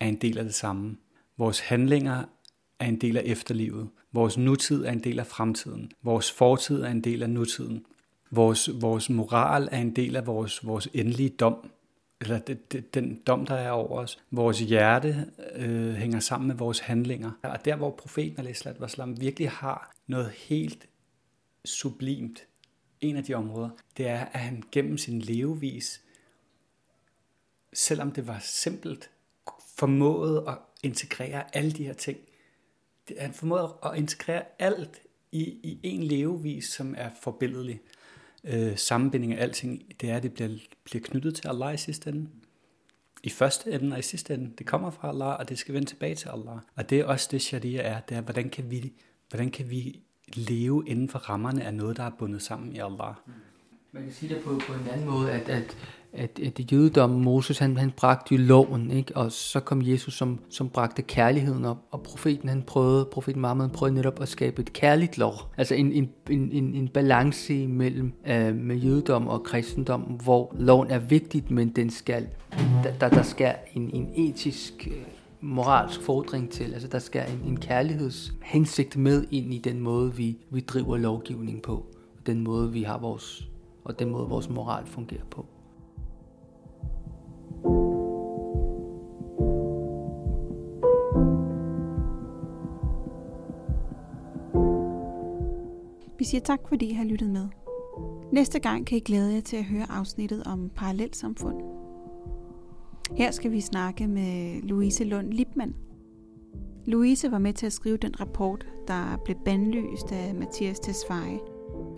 er 0.00 0.06
en 0.06 0.16
del 0.16 0.38
af 0.38 0.44
det 0.44 0.54
samme. 0.54 0.96
Vores 1.38 1.60
handlinger 1.60 2.24
er 2.80 2.86
en 2.86 3.00
del 3.00 3.16
af 3.16 3.22
efterlivet. 3.24 3.88
Vores 4.16 4.38
nutid 4.38 4.84
er 4.84 4.92
en 4.92 5.04
del 5.04 5.18
af 5.18 5.26
fremtiden. 5.26 5.92
Vores 6.02 6.32
fortid 6.32 6.82
er 6.82 6.88
en 6.88 7.00
del 7.00 7.22
af 7.22 7.30
nutiden. 7.30 7.86
Vores, 8.30 8.70
vores 8.80 9.10
moral 9.10 9.68
er 9.72 9.78
en 9.78 9.96
del 9.96 10.16
af 10.16 10.26
vores, 10.26 10.66
vores 10.66 10.88
endelige 10.94 11.28
dom, 11.28 11.70
eller 12.20 12.38
det, 12.38 12.72
det, 12.72 12.94
den 12.94 13.22
dom, 13.26 13.46
der 13.46 13.54
er 13.54 13.70
over 13.70 13.98
os. 13.98 14.18
Vores 14.30 14.60
hjerte 14.60 15.26
øh, 15.54 15.94
hænger 15.94 16.20
sammen 16.20 16.48
med 16.48 16.54
vores 16.54 16.78
handlinger. 16.78 17.30
Og 17.42 17.64
der, 17.64 17.76
hvor 17.76 17.90
profeten 17.90 18.46
al 18.46 18.56
virkelig 19.20 19.50
har 19.50 19.94
noget 20.06 20.30
helt 20.30 20.88
sublimt 21.64 22.46
en 23.00 23.16
af 23.16 23.24
de 23.24 23.34
områder, 23.34 23.70
det 23.96 24.08
er, 24.08 24.24
at 24.24 24.40
han 24.40 24.62
gennem 24.72 24.98
sin 24.98 25.20
levevis, 25.20 26.02
selvom 27.72 28.12
det 28.12 28.26
var 28.26 28.38
simpelt, 28.40 29.10
formåede 29.76 30.44
at 30.48 30.58
integrere 30.82 31.56
alle 31.56 31.72
de 31.72 31.84
her 31.84 31.94
ting. 31.94 32.18
Han 33.18 33.32
formåede 33.32 33.74
at 33.84 33.96
integrere 33.96 34.42
alt 34.58 35.00
i, 35.32 35.42
i 35.42 35.80
en 35.82 36.02
levevis, 36.02 36.64
som 36.64 36.94
er 36.98 37.08
forbilledelig. 37.22 37.80
Øh, 38.44 38.76
sammenbinding 38.76 39.34
af 39.34 39.42
alting, 39.42 39.82
det 40.00 40.10
er, 40.10 40.16
at 40.16 40.22
det 40.22 40.32
bliver, 40.32 40.58
bliver 40.84 41.02
knyttet 41.04 41.34
til 41.34 41.48
Allah 41.48 41.74
i 41.74 41.76
sidste 41.76 42.10
ende. 42.10 42.28
I 43.22 43.30
første 43.30 43.72
ende 43.72 43.94
og 43.94 43.98
i 43.98 44.02
sidste 44.02 44.34
ende. 44.34 44.52
Det 44.58 44.66
kommer 44.66 44.90
fra 44.90 45.08
Allah, 45.08 45.38
og 45.38 45.48
det 45.48 45.58
skal 45.58 45.74
vende 45.74 45.88
tilbage 45.88 46.14
til 46.14 46.28
Allah. 46.28 46.58
Og 46.74 46.90
det 46.90 47.00
er 47.00 47.04
også 47.04 47.28
det, 47.30 47.42
sharia 47.42 47.82
er. 47.82 48.00
Det 48.00 48.16
er, 48.16 48.20
hvordan 48.20 48.50
kan 48.50 48.70
vi, 48.70 48.92
hvordan 49.28 49.50
kan 49.50 49.70
vi 49.70 50.00
leve 50.34 50.84
inden 50.86 51.08
for 51.08 51.18
rammerne 51.18 51.64
af 51.64 51.74
noget, 51.74 51.96
der 51.96 52.02
er 52.02 52.10
bundet 52.10 52.42
sammen 52.42 52.72
i 52.72 52.78
Allah. 52.78 53.14
Mm. 53.26 53.32
Man 53.92 54.04
kan 54.04 54.12
sige 54.12 54.34
det 54.34 54.44
på, 54.44 54.60
på 54.66 54.72
en 54.72 54.88
anden 54.92 55.06
måde, 55.06 55.32
at, 55.32 55.48
at, 55.48 55.76
at, 56.16 56.40
at 56.44 56.72
jødedommen, 56.72 57.24
Moses, 57.24 57.58
han, 57.58 57.76
han 57.76 57.90
bragte 57.90 58.34
jo 58.34 58.40
loven, 58.40 58.90
ikke? 58.90 59.16
og 59.16 59.32
så 59.32 59.60
kom 59.60 59.82
Jesus, 59.82 60.14
som, 60.14 60.38
som 60.50 60.68
bragte 60.68 61.02
kærligheden 61.02 61.64
op, 61.64 61.78
og 61.90 62.02
profeten, 62.02 62.48
han 62.48 62.62
prøvede, 62.62 63.04
profeten 63.04 63.40
Muhammed 63.40 63.68
prøvede 63.68 63.94
netop 63.94 64.22
at 64.22 64.28
skabe 64.28 64.62
et 64.62 64.72
kærligt 64.72 65.18
lov, 65.18 65.34
altså 65.56 65.74
en, 65.74 65.92
en, 65.92 66.08
en, 66.30 66.52
en, 66.52 66.74
en 66.74 66.88
balance 66.88 67.66
mellem 67.66 68.12
øh, 68.26 68.54
med 68.54 68.76
jødedom 68.76 69.28
og 69.28 69.42
kristendom, 69.42 70.00
hvor 70.00 70.54
loven 70.58 70.90
er 70.90 70.98
vigtigt, 70.98 71.50
men 71.50 71.68
den 71.68 71.90
skal, 71.90 72.26
der, 73.00 73.08
der 73.08 73.22
skal 73.22 73.54
en, 73.74 73.90
en 73.94 74.28
etisk 74.28 74.88
øh, 74.90 74.96
moralsk 75.40 76.02
fordring 76.02 76.50
til. 76.50 76.72
Altså 76.72 76.88
der 76.88 76.98
skal 76.98 77.30
en, 77.32 77.50
en 77.50 77.60
kærlighedshensigt 77.60 78.96
med 78.96 79.24
ind 79.30 79.54
i 79.54 79.58
den 79.58 79.80
måde, 79.80 80.14
vi, 80.14 80.38
vi 80.50 80.60
driver 80.60 80.96
lovgivning 80.96 81.62
på. 81.62 81.72
Og 82.18 82.26
den 82.26 82.44
måde, 82.44 82.72
vi 82.72 82.82
har 82.82 82.98
vores, 82.98 83.48
og 83.84 83.98
den 83.98 84.10
måde, 84.10 84.28
vores 84.28 84.48
moral 84.48 84.86
fungerer 84.86 85.24
på. 85.30 85.46
Vi 96.18 96.24
siger 96.24 96.40
tak, 96.40 96.60
fordi 96.68 96.90
I 96.90 96.92
har 96.92 97.04
lyttet 97.04 97.30
med. 97.30 97.48
Næste 98.32 98.58
gang 98.58 98.86
kan 98.86 98.98
I 98.98 99.00
glæde 99.00 99.34
jer 99.34 99.40
til 99.40 99.56
at 99.56 99.64
høre 99.64 99.86
afsnittet 99.90 100.42
om 100.44 100.70
parallelsamfund. 100.76 101.56
Her 103.16 103.30
skal 103.30 103.52
vi 103.52 103.60
snakke 103.60 104.06
med 104.06 104.62
Louise 104.62 105.04
Lund 105.04 105.32
Lipman. 105.32 105.74
Louise 106.86 107.30
var 107.30 107.38
med 107.38 107.52
til 107.52 107.66
at 107.66 107.72
skrive 107.72 107.96
den 107.96 108.20
rapport, 108.20 108.66
der 108.88 109.20
blev 109.24 109.36
bandlyst 109.44 110.12
af 110.12 110.34
Mathias 110.34 110.80
Tesfaye. 110.80 111.40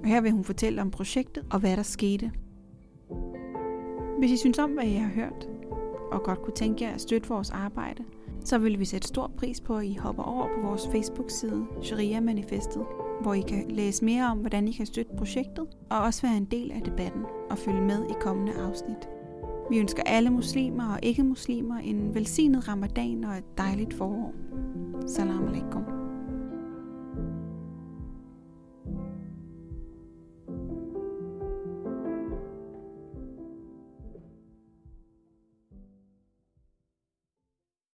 Og 0.02 0.06
her 0.06 0.20
vil 0.20 0.32
hun 0.32 0.44
fortælle 0.44 0.82
om 0.82 0.90
projektet 0.90 1.46
og 1.50 1.60
hvad 1.60 1.76
der 1.76 1.82
skete. 1.82 2.32
Hvis 4.18 4.30
I 4.30 4.36
synes 4.36 4.58
om, 4.58 4.70
hvad 4.70 4.84
I 4.84 4.94
har 4.94 5.08
hørt, 5.08 5.48
og 6.12 6.22
godt 6.22 6.42
kunne 6.42 6.54
tænke 6.54 6.84
jer 6.84 6.90
at 6.90 7.00
støtte 7.00 7.28
vores 7.28 7.50
arbejde, 7.50 8.04
så 8.44 8.58
vil 8.58 8.78
vi 8.78 8.84
sætte 8.84 9.08
stor 9.08 9.30
pris 9.36 9.60
på, 9.60 9.76
at 9.76 9.84
I 9.84 9.94
hopper 9.94 10.22
over 10.22 10.46
på 10.46 10.68
vores 10.68 10.88
Facebook-side, 10.92 11.66
Sharia 11.82 12.20
Manifestet, 12.20 12.82
hvor 13.22 13.34
I 13.34 13.40
kan 13.40 13.64
læse 13.70 14.04
mere 14.04 14.26
om, 14.30 14.38
hvordan 14.38 14.68
I 14.68 14.72
kan 14.72 14.86
støtte 14.86 15.12
projektet, 15.18 15.66
og 15.90 15.98
også 15.98 16.22
være 16.22 16.36
en 16.36 16.44
del 16.44 16.72
af 16.72 16.82
debatten 16.82 17.22
og 17.50 17.58
følge 17.58 17.82
med 17.82 18.04
i 18.10 18.14
kommende 18.20 18.52
afsnit. 18.52 19.08
Vi 19.70 19.78
ønsker 19.78 20.02
alle 20.06 20.30
muslimer 20.30 20.92
og 20.92 20.98
ikke-muslimer 21.02 21.78
en 21.78 22.14
velsignet 22.14 22.68
ramadan 22.68 23.24
og 23.24 23.38
et 23.38 23.58
dejligt 23.58 23.94
forår. 23.94 24.34
Salam 25.06 25.48
alaikum. 25.48 25.97